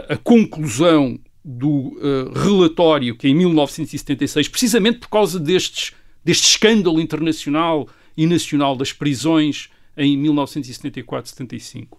a 0.07 0.15
conclusão 0.17 1.19
do 1.43 1.97
relatório 2.35 3.15
que 3.15 3.27
em 3.27 3.33
1976, 3.33 4.47
precisamente 4.47 4.99
por 4.99 5.09
causa 5.09 5.39
destes, 5.39 5.91
deste 6.23 6.51
escândalo 6.51 7.01
internacional 7.01 7.89
e 8.21 8.27
nacional 8.27 8.75
das 8.75 8.93
prisões 8.93 9.69
em 9.97 10.15
1974-75, 10.21 11.97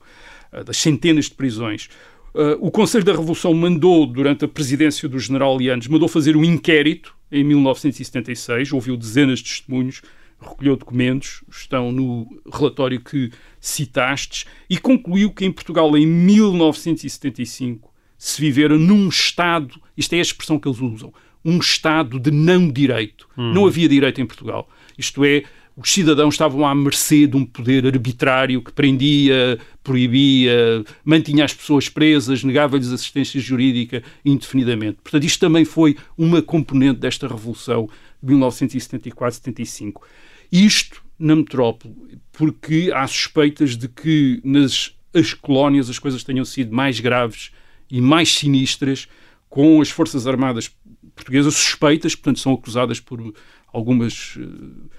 eh, 0.52 0.62
das 0.64 0.76
centenas 0.76 1.24
de 1.24 1.32
prisões. 1.32 1.88
Eh, 2.34 2.56
o 2.60 2.70
Conselho 2.70 3.04
da 3.04 3.10
Revolução 3.10 3.52
mandou, 3.52 4.06
durante 4.06 4.44
a 4.44 4.48
presidência 4.48 5.08
do 5.08 5.18
general 5.18 5.58
Lianes, 5.58 5.88
mandou 5.88 6.06
fazer 6.08 6.36
um 6.36 6.44
inquérito 6.44 7.12
em 7.30 7.42
1976, 7.42 8.72
ouviu 8.72 8.96
dezenas 8.96 9.40
de 9.40 9.46
testemunhos, 9.46 10.00
recolheu 10.40 10.76
documentos, 10.76 11.42
estão 11.50 11.90
no 11.90 12.28
relatório 12.52 13.00
que 13.00 13.30
citastes, 13.60 14.46
e 14.70 14.78
concluiu 14.78 15.32
que 15.32 15.44
em 15.44 15.50
Portugal, 15.50 15.96
em 15.96 16.06
1975, 16.06 17.92
se 18.16 18.40
vivera 18.40 18.78
num 18.78 19.08
Estado, 19.08 19.74
isto 19.96 20.12
é 20.12 20.18
a 20.18 20.22
expressão 20.22 20.56
que 20.58 20.68
eles 20.68 20.80
usam, 20.80 21.12
um 21.44 21.58
Estado 21.58 22.20
de 22.20 22.30
não 22.30 22.68
direito. 22.68 23.28
Hum. 23.36 23.52
Não 23.52 23.66
havia 23.66 23.88
direito 23.88 24.20
em 24.20 24.26
Portugal. 24.26 24.68
Isto 24.96 25.24
é, 25.24 25.42
os 25.76 25.92
cidadãos 25.92 26.34
estavam 26.34 26.66
à 26.66 26.74
mercê 26.74 27.26
de 27.26 27.36
um 27.36 27.44
poder 27.44 27.86
arbitrário 27.86 28.62
que 28.62 28.72
prendia, 28.72 29.58
proibia, 29.82 30.84
mantinha 31.04 31.44
as 31.44 31.54
pessoas 31.54 31.88
presas, 31.88 32.44
negava-lhes 32.44 32.92
assistência 32.92 33.40
jurídica 33.40 34.02
indefinidamente. 34.24 34.98
Portanto, 35.02 35.24
isto 35.24 35.40
também 35.40 35.64
foi 35.64 35.96
uma 36.16 36.42
componente 36.42 37.00
desta 37.00 37.26
revolução 37.26 37.88
de 38.22 38.34
1974-75. 38.34 40.02
Isto 40.50 41.02
na 41.18 41.36
metrópole, 41.36 41.94
porque 42.32 42.90
há 42.94 43.06
suspeitas 43.06 43.76
de 43.76 43.88
que 43.88 44.40
nas 44.44 44.94
as 45.14 45.34
colónias 45.34 45.90
as 45.90 45.98
coisas 45.98 46.24
tenham 46.24 46.44
sido 46.44 46.74
mais 46.74 46.98
graves 46.98 47.50
e 47.90 48.00
mais 48.00 48.34
sinistras, 48.34 49.06
com 49.48 49.80
as 49.80 49.90
Forças 49.90 50.26
Armadas 50.26 50.74
portuguesas 51.14 51.54
suspeitas, 51.54 52.14
portanto, 52.14 52.40
são 52.40 52.54
acusadas 52.54 52.98
por 52.98 53.34
algumas 53.70 54.36
uh, 54.36 54.90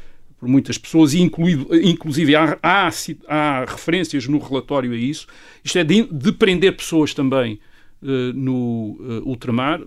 por 0.43 0.49
muitas 0.49 0.77
pessoas, 0.77 1.13
e 1.13 1.21
incluído, 1.21 1.73
inclusive 1.73 2.35
há, 2.35 2.59
há, 2.61 2.89
há, 3.29 3.65
referências 3.65 4.27
no 4.27 4.39
relatório 4.39 4.91
a 4.91 4.95
isso. 4.95 5.25
Isto 5.63 5.79
é 5.79 5.85
de, 5.85 6.03
de 6.03 6.33
prender 6.33 6.75
pessoas 6.75 7.13
também 7.13 7.61
uh, 8.01 8.33
no 8.33 8.97
uh, 8.99 9.29
ultramar, 9.29 9.79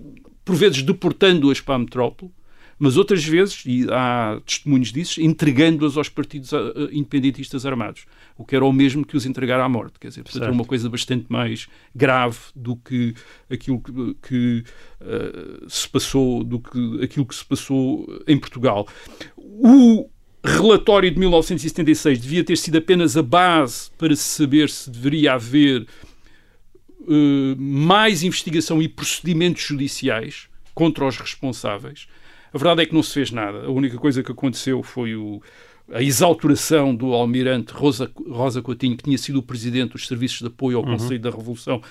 por 0.42 0.57
vezes 0.57 0.82
deportando-as 0.82 1.61
para 1.61 1.74
a 1.74 1.78
metrópole, 1.78 2.32
mas 2.78 2.96
outras 2.96 3.22
vezes, 3.22 3.64
e 3.66 3.86
há 3.90 4.40
testemunhos 4.46 4.90
disso, 4.90 5.20
entregando-as 5.20 5.98
aos 5.98 6.09
partidos 6.09 6.52
uh, 6.52 6.88
independentistas 6.90 7.66
armados, 7.66 8.07
o 8.38 8.42
que 8.42 8.57
era 8.57 8.64
o 8.64 8.72
mesmo 8.72 9.04
que 9.04 9.14
os 9.14 9.26
entregar 9.26 9.61
à 9.61 9.68
morte. 9.68 9.98
Quer 9.98 10.09
dizer, 10.09 10.22
portanto, 10.22 10.42
era 10.42 10.52
uma 10.52 10.64
coisa 10.64 10.88
bastante 10.88 11.26
mais 11.28 11.68
grave 11.94 12.38
do 12.54 12.76
que 12.76 13.14
aquilo 13.50 13.78
que, 13.78 14.16
que 14.22 14.64
uh, 15.02 15.68
se 15.68 15.86
passou, 15.86 16.42
do 16.42 16.61
que 16.61 17.04
aquilo 17.04 17.26
que 17.26 17.34
se 17.34 17.44
passou 17.44 18.07
em 18.26 18.38
Portugal. 18.38 18.88
O, 19.36 20.09
relatório 20.47 21.11
de 21.11 21.18
1976 21.18 22.20
devia 22.20 22.44
ter 22.44 22.57
sido 22.57 22.78
apenas 22.78 23.16
a 23.16 23.22
base 23.22 23.90
para 23.99 24.14
saber 24.16 24.68
se 24.68 24.90
deveria 24.90 25.34
haver 25.34 25.86
uh, 27.01 27.57
mais 27.57 28.22
investigação 28.22 28.80
e 28.80 28.88
procedimentos 28.88 29.62
judiciais 29.62 30.49
contra 30.74 31.07
os 31.07 31.16
responsáveis. 31.16 32.07
A 32.53 32.59
verdade 32.59 32.82
é 32.82 32.86
que 32.86 32.94
não 32.94 33.03
se 33.03 33.12
fez 33.12 33.30
nada. 33.30 33.66
A 33.66 33.70
única 33.70 33.99
coisa 33.99 34.22
que 34.22 34.30
aconteceu 34.30 34.82
foi 34.82 35.14
o, 35.14 35.42
a 35.92 36.03
exalturação 36.03 36.94
do 36.94 37.12
almirante 37.12 37.72
Rosa, 37.72 38.11
Rosa 38.28 38.62
Coutinho, 38.62 38.97
que 38.97 39.05
tinha 39.05 39.18
sido 39.18 39.38
o 39.38 39.42
presidente 39.42 39.92
dos 39.92 40.07
serviços 40.07 40.40
de 40.40 40.47
apoio 40.47 40.78
ao 40.78 40.84
uhum. 40.84 40.97
Conselho 40.97 41.20
da 41.20 41.30
Revolução, 41.30 41.82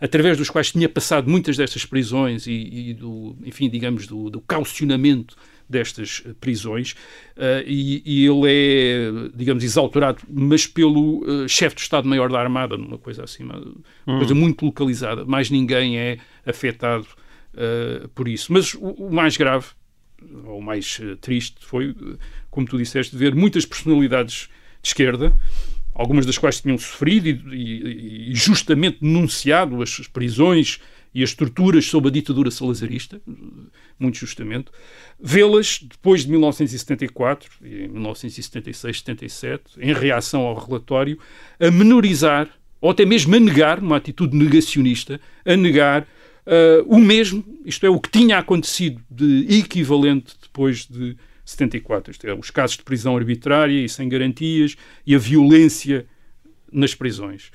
através 0.00 0.36
dos 0.36 0.50
quais 0.50 0.72
tinha 0.72 0.88
passado 0.88 1.28
muitas 1.28 1.56
destas 1.56 1.84
prisões 1.84 2.46
e, 2.46 2.90
e 2.90 2.94
do, 2.94 3.36
enfim, 3.44 3.68
digamos, 3.68 4.06
do, 4.06 4.30
do 4.30 4.40
caucionamento 4.40 5.36
destas 5.68 6.22
prisões 6.40 6.92
uh, 7.36 7.64
e, 7.66 8.02
e, 8.04 8.26
ele 8.26 8.46
é, 8.46 9.30
digamos, 9.34 9.64
exalturado, 9.64 10.22
mas 10.28 10.66
pelo 10.66 11.24
uh, 11.24 11.48
chefe 11.48 11.76
de 11.76 11.82
Estado-Maior 11.82 12.30
da 12.30 12.40
Armada, 12.40 12.76
numa 12.76 12.98
coisa 12.98 13.24
assim, 13.24 13.44
uma, 13.44 13.58
hum. 13.58 14.18
coisa 14.18 14.34
muito 14.34 14.64
localizada. 14.64 15.24
Mais 15.24 15.50
ninguém 15.50 15.98
é 15.98 16.18
afetado 16.46 17.06
uh, 17.54 18.08
por 18.08 18.28
isso. 18.28 18.52
Mas 18.52 18.74
o, 18.74 18.88
o, 18.88 19.12
mais 19.12 19.36
grave, 19.36 19.66
ou 20.44 20.60
mais 20.60 21.00
triste, 21.20 21.56
foi, 21.60 21.94
como 22.50 22.66
tu 22.66 22.78
disseste, 22.78 23.16
ver 23.16 23.34
muitas 23.34 23.66
personalidades 23.66 24.48
de 24.82 24.88
esquerda 24.88 25.34
algumas 25.94 26.26
das 26.26 26.36
quais 26.36 26.60
tinham 26.60 26.76
sofrido 26.76 27.54
e, 27.54 27.54
e, 27.54 28.30
e 28.32 28.34
justamente 28.34 28.98
denunciado 29.00 29.80
as 29.80 30.00
prisões 30.08 30.80
e 31.14 31.22
as 31.22 31.32
torturas 31.32 31.86
sob 31.86 32.08
a 32.08 32.10
ditadura 32.10 32.50
salazarista, 32.50 33.20
muito 33.98 34.18
justamente, 34.18 34.70
vê-las 35.20 35.78
depois 35.80 36.22
de 36.22 36.30
1974 36.30 37.50
e 37.62 37.88
1976, 37.88 38.98
77, 38.98 39.62
em 39.78 39.92
reação 39.92 40.42
ao 40.42 40.56
relatório, 40.56 41.18
a 41.60 41.70
menorizar 41.70 42.50
ou 42.84 42.90
até 42.90 43.06
mesmo 43.06 43.34
a 43.34 43.40
negar, 43.40 43.78
uma 43.78 43.96
atitude 43.96 44.36
negacionista, 44.36 45.18
a 45.42 45.56
negar 45.56 46.02
uh, 46.02 46.84
o 46.86 46.98
mesmo, 46.98 47.42
isto 47.64 47.86
é, 47.86 47.88
o 47.88 47.98
que 47.98 48.10
tinha 48.10 48.36
acontecido 48.36 49.00
de 49.10 49.46
equivalente 49.48 50.34
depois 50.42 50.84
de 50.84 51.16
74, 51.46 52.10
isto 52.10 52.26
é, 52.26 52.34
os 52.34 52.50
casos 52.50 52.76
de 52.76 52.82
prisão 52.82 53.16
arbitrária 53.16 53.82
e 53.82 53.88
sem 53.88 54.06
garantias 54.06 54.76
e 55.06 55.14
a 55.14 55.18
violência 55.18 56.06
nas 56.70 56.94
prisões. 56.94 57.50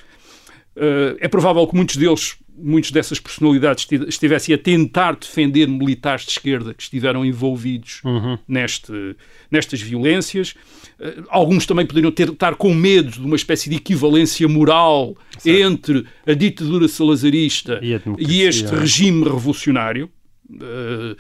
Uh, 0.80 1.18
é 1.20 1.28
provável 1.28 1.68
que 1.68 1.76
muitos 1.76 1.98
deles 1.98 2.38
muitos 2.62 2.92
dessas 2.92 3.20
personalidades 3.20 3.88
estivessem 4.08 4.54
a 4.54 4.58
tentar 4.58 5.16
defender 5.16 5.68
militares 5.68 6.26
de 6.26 6.32
esquerda 6.32 6.74
que 6.74 6.84
estiveram 6.84 7.26
envolvidos 7.26 8.02
uhum. 8.04 8.38
neste, 8.48 9.16
nestas 9.50 9.82
violências. 9.82 10.56
Uh, 11.00 11.24
alguns 11.30 11.66
também 11.66 11.86
poderiam 11.86 12.12
ter, 12.12 12.30
estar 12.30 12.56
com 12.56 12.74
medo 12.74 13.12
de 13.12 13.22
uma 13.22 13.36
espécie 13.36 13.70
de 13.70 13.78
equivalência 13.78 14.48
moral 14.48 15.16
certo. 15.38 15.48
entre 15.48 16.06
a 16.26 16.34
ditadura 16.34 16.88
salazarista 16.88 17.80
e, 17.82 18.00
e 18.18 18.42
este 18.42 18.74
regime 18.76 19.24
revolucionário. 19.24 20.10
Uh, 20.50 21.16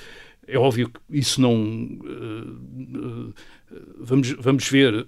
é 0.50 0.58
óbvio 0.58 0.90
que 0.90 1.00
isso 1.12 1.40
não. 1.40 1.54
Vamos, 4.00 4.32
vamos 4.32 4.68
ver, 4.68 5.06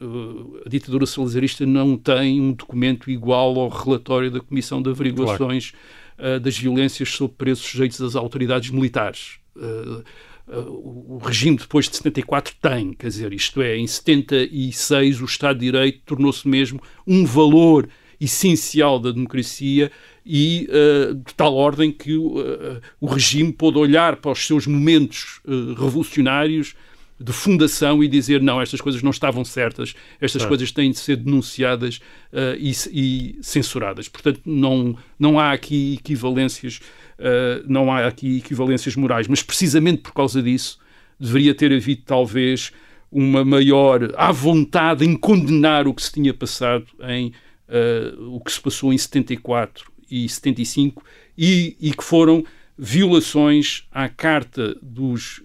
a 0.65 0.69
ditadura 0.69 1.05
salazarista 1.05 1.65
não 1.65 1.97
tem 1.97 2.39
um 2.39 2.53
documento 2.53 3.09
igual 3.09 3.59
ao 3.59 3.69
relatório 3.69 4.29
da 4.29 4.39
Comissão 4.39 4.81
de 4.81 4.89
Averiguações 4.89 5.71
claro 5.71 6.01
uh, 6.21 6.39
das 6.39 6.57
violências 6.57 7.09
sobre 7.09 7.35
presos 7.37 7.65
sujeitos 7.65 8.01
às 8.01 8.15
autoridades 8.15 8.69
militares. 8.69 9.39
Uh, 9.55 10.03
o 10.47 11.19
regime 11.23 11.55
depois 11.55 11.87
de 11.87 11.95
74 11.95 12.55
tem, 12.61 12.93
quer 12.93 13.07
dizer, 13.07 13.31
isto 13.31 13.61
é, 13.61 13.77
em 13.77 13.87
76 13.87 15.21
o 15.21 15.25
Estado 15.25 15.59
de 15.59 15.65
Direito 15.65 16.01
tornou-se 16.05 16.45
mesmo 16.45 16.81
um 17.07 17.25
valor 17.25 17.87
essencial 18.19 18.99
da 18.99 19.11
democracia 19.11 19.91
e 20.25 20.67
uh, 20.69 21.15
de 21.15 21.33
tal 21.35 21.55
ordem 21.55 21.91
que 21.91 22.17
uh, 22.17 22.81
o 22.99 23.05
regime 23.07 23.53
pôde 23.53 23.77
olhar 23.77 24.17
para 24.17 24.31
os 24.31 24.45
seus 24.45 24.67
momentos 24.67 25.39
uh, 25.45 25.73
revolucionários 25.73 26.75
de 27.21 27.31
fundação 27.31 28.03
e 28.03 28.07
dizer 28.07 28.41
não, 28.41 28.59
estas 28.59 28.81
coisas 28.81 29.03
não 29.03 29.11
estavam 29.11 29.45
certas, 29.45 29.93
estas 30.19 30.43
coisas 30.45 30.71
têm 30.71 30.91
de 30.91 30.97
ser 30.97 31.17
denunciadas 31.17 31.97
uh, 32.33 32.57
e, 32.57 32.71
e, 32.91 33.39
censuradas. 33.41 34.07
Portanto, 34.07 34.41
não, 34.45 34.97
não 35.19 35.39
há 35.39 35.51
aqui 35.51 35.95
equivalências, 35.99 36.81
uh, 37.19 37.63
não 37.67 37.91
há 37.91 38.07
aqui 38.07 38.37
equivalências 38.37 38.95
morais, 38.95 39.27
mas 39.27 39.43
precisamente 39.43 40.01
por 40.01 40.13
causa 40.13 40.41
disso 40.41 40.79
deveria 41.19 41.53
ter 41.53 41.71
havido 41.71 42.01
talvez 42.05 42.71
uma 43.11 43.45
maior 43.45 44.11
à 44.17 44.31
vontade 44.31 45.05
em 45.05 45.15
condenar 45.15 45.87
o 45.87 45.93
que 45.93 46.01
se 46.01 46.11
tinha 46.11 46.33
passado 46.33 46.85
em 47.07 47.27
uh, 47.67 48.35
o 48.35 48.39
que 48.39 48.51
se 48.51 48.59
passou 48.59 48.91
em 48.91 48.97
74 48.97 49.91
e 50.09 50.27
75 50.27 51.03
e, 51.37 51.77
e 51.79 51.91
que 51.91 52.03
foram 52.03 52.43
violações 52.77 53.85
à 53.91 54.09
Carta 54.09 54.75
dos 54.81 55.39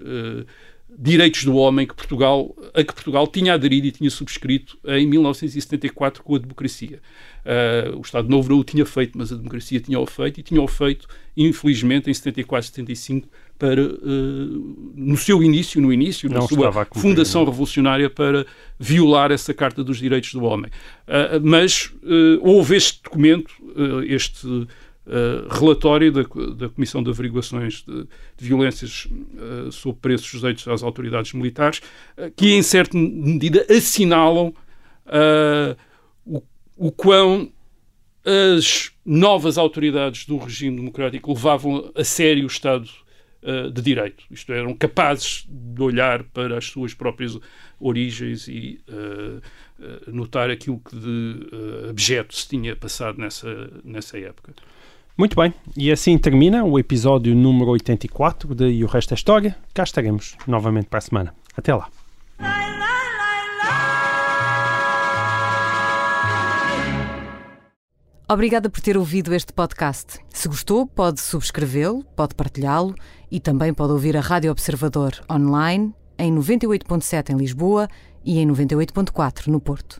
direitos 0.98 1.44
do 1.44 1.54
homem 1.56 1.86
que 1.86 1.94
Portugal, 1.94 2.54
a 2.72 2.82
que 2.82 2.92
Portugal 2.92 3.26
tinha 3.26 3.52
aderido 3.54 3.86
e 3.86 3.92
tinha 3.92 4.10
subscrito 4.10 4.78
em 4.84 5.06
1974 5.06 6.22
com 6.22 6.36
a 6.36 6.38
democracia. 6.38 7.00
Uh, 7.46 7.98
o 7.98 8.00
Estado 8.00 8.28
Novo 8.28 8.48
não 8.48 8.58
o 8.58 8.64
tinha 8.64 8.84
feito, 8.84 9.16
mas 9.16 9.32
a 9.32 9.36
democracia 9.36 9.78
tinha-o 9.78 10.06
feito 10.06 10.40
e 10.40 10.42
tinha-o 10.42 10.66
feito, 10.66 11.06
infelizmente, 11.36 12.10
em 12.10 12.14
74, 12.14 12.68
75, 12.68 13.28
para, 13.58 13.82
uh, 13.82 14.94
no 14.96 15.16
seu 15.16 15.42
início, 15.42 15.80
no 15.80 15.92
início, 15.92 16.28
não 16.28 16.40
na 16.40 16.48
sua 16.48 16.86
fundação 16.92 17.44
revolucionária, 17.44 18.10
para 18.10 18.46
violar 18.78 19.30
essa 19.30 19.54
Carta 19.54 19.84
dos 19.84 19.98
Direitos 19.98 20.32
do 20.32 20.42
Homem. 20.42 20.70
Uh, 21.06 21.40
mas 21.42 21.92
houve 22.40 22.76
este 22.76 23.02
documento, 23.02 23.54
este 24.08 24.66
Uh, 25.06 25.46
relatório 25.48 26.10
da, 26.10 26.22
da, 26.22 26.68
Comissão 26.68 27.00
de 27.00 27.08
Averiguações 27.08 27.84
de, 27.86 28.08
de 28.36 28.44
Violências 28.44 29.06
uh, 29.06 29.70
sobre 29.70 30.00
Preços 30.00 30.28
Sujeitos 30.28 30.66
às 30.66 30.82
Autoridades 30.82 31.32
Militares, 31.32 31.80
uh, 32.18 32.28
que 32.34 32.54
em 32.54 32.60
certa 32.60 32.98
medida 32.98 33.64
assinalam 33.70 34.52
o, 36.26 36.42
o 36.76 36.90
quão 36.90 37.52
as 38.24 38.90
novas 39.04 39.56
autoridades 39.56 40.26
do 40.26 40.38
regime 40.38 40.74
democrático 40.74 41.32
levavam 41.32 41.92
a 41.94 42.02
sério 42.02 42.42
o 42.42 42.48
Estado 42.48 42.88
de 43.72 43.80
Direito. 43.80 44.24
Isto 44.28 44.52
eram 44.52 44.74
capazes 44.74 45.46
de 45.48 45.80
olhar 45.80 46.24
para 46.24 46.58
as 46.58 46.64
suas 46.64 46.92
próprias 46.94 47.38
origens 47.78 48.48
e 48.48 48.80
notar 50.08 50.50
aquilo 50.50 50.80
que 50.80 50.96
de 50.96 51.88
abjeto 51.88 52.34
se 52.34 52.48
tinha 52.48 52.74
passado 52.74 53.20
nessa, 53.20 53.70
nessa 53.84 54.18
época. 54.18 54.52
Muito 55.18 55.34
bem, 55.34 55.54
e 55.74 55.90
assim 55.90 56.18
termina 56.18 56.62
o 56.62 56.78
episódio 56.78 57.34
número 57.34 57.70
84 57.70 58.54
de 58.54 58.66
E 58.66 58.84
o 58.84 58.86
Resto 58.86 59.12
é 59.12 59.14
História. 59.14 59.56
Cá 59.72 59.82
estaremos 59.82 60.36
novamente 60.46 60.88
para 60.88 60.98
a 60.98 61.00
semana. 61.00 61.34
Até 61.56 61.74
lá. 61.74 61.88
Obrigada 68.28 68.68
por 68.68 68.80
ter 68.82 68.98
ouvido 68.98 69.32
este 69.32 69.54
podcast. 69.54 70.18
Se 70.28 70.48
gostou, 70.48 70.86
pode 70.86 71.22
subscrevê-lo, 71.22 72.04
pode 72.14 72.34
partilhá-lo 72.34 72.94
e 73.30 73.40
também 73.40 73.72
pode 73.72 73.92
ouvir 73.92 74.18
a 74.18 74.20
Rádio 74.20 74.50
Observador 74.50 75.12
online 75.30 75.94
em 76.18 76.30
98.7 76.34 77.30
em 77.30 77.38
Lisboa 77.38 77.88
e 78.22 78.38
em 78.38 78.46
98.4 78.46 79.46
no 79.46 79.60
Porto. 79.60 79.98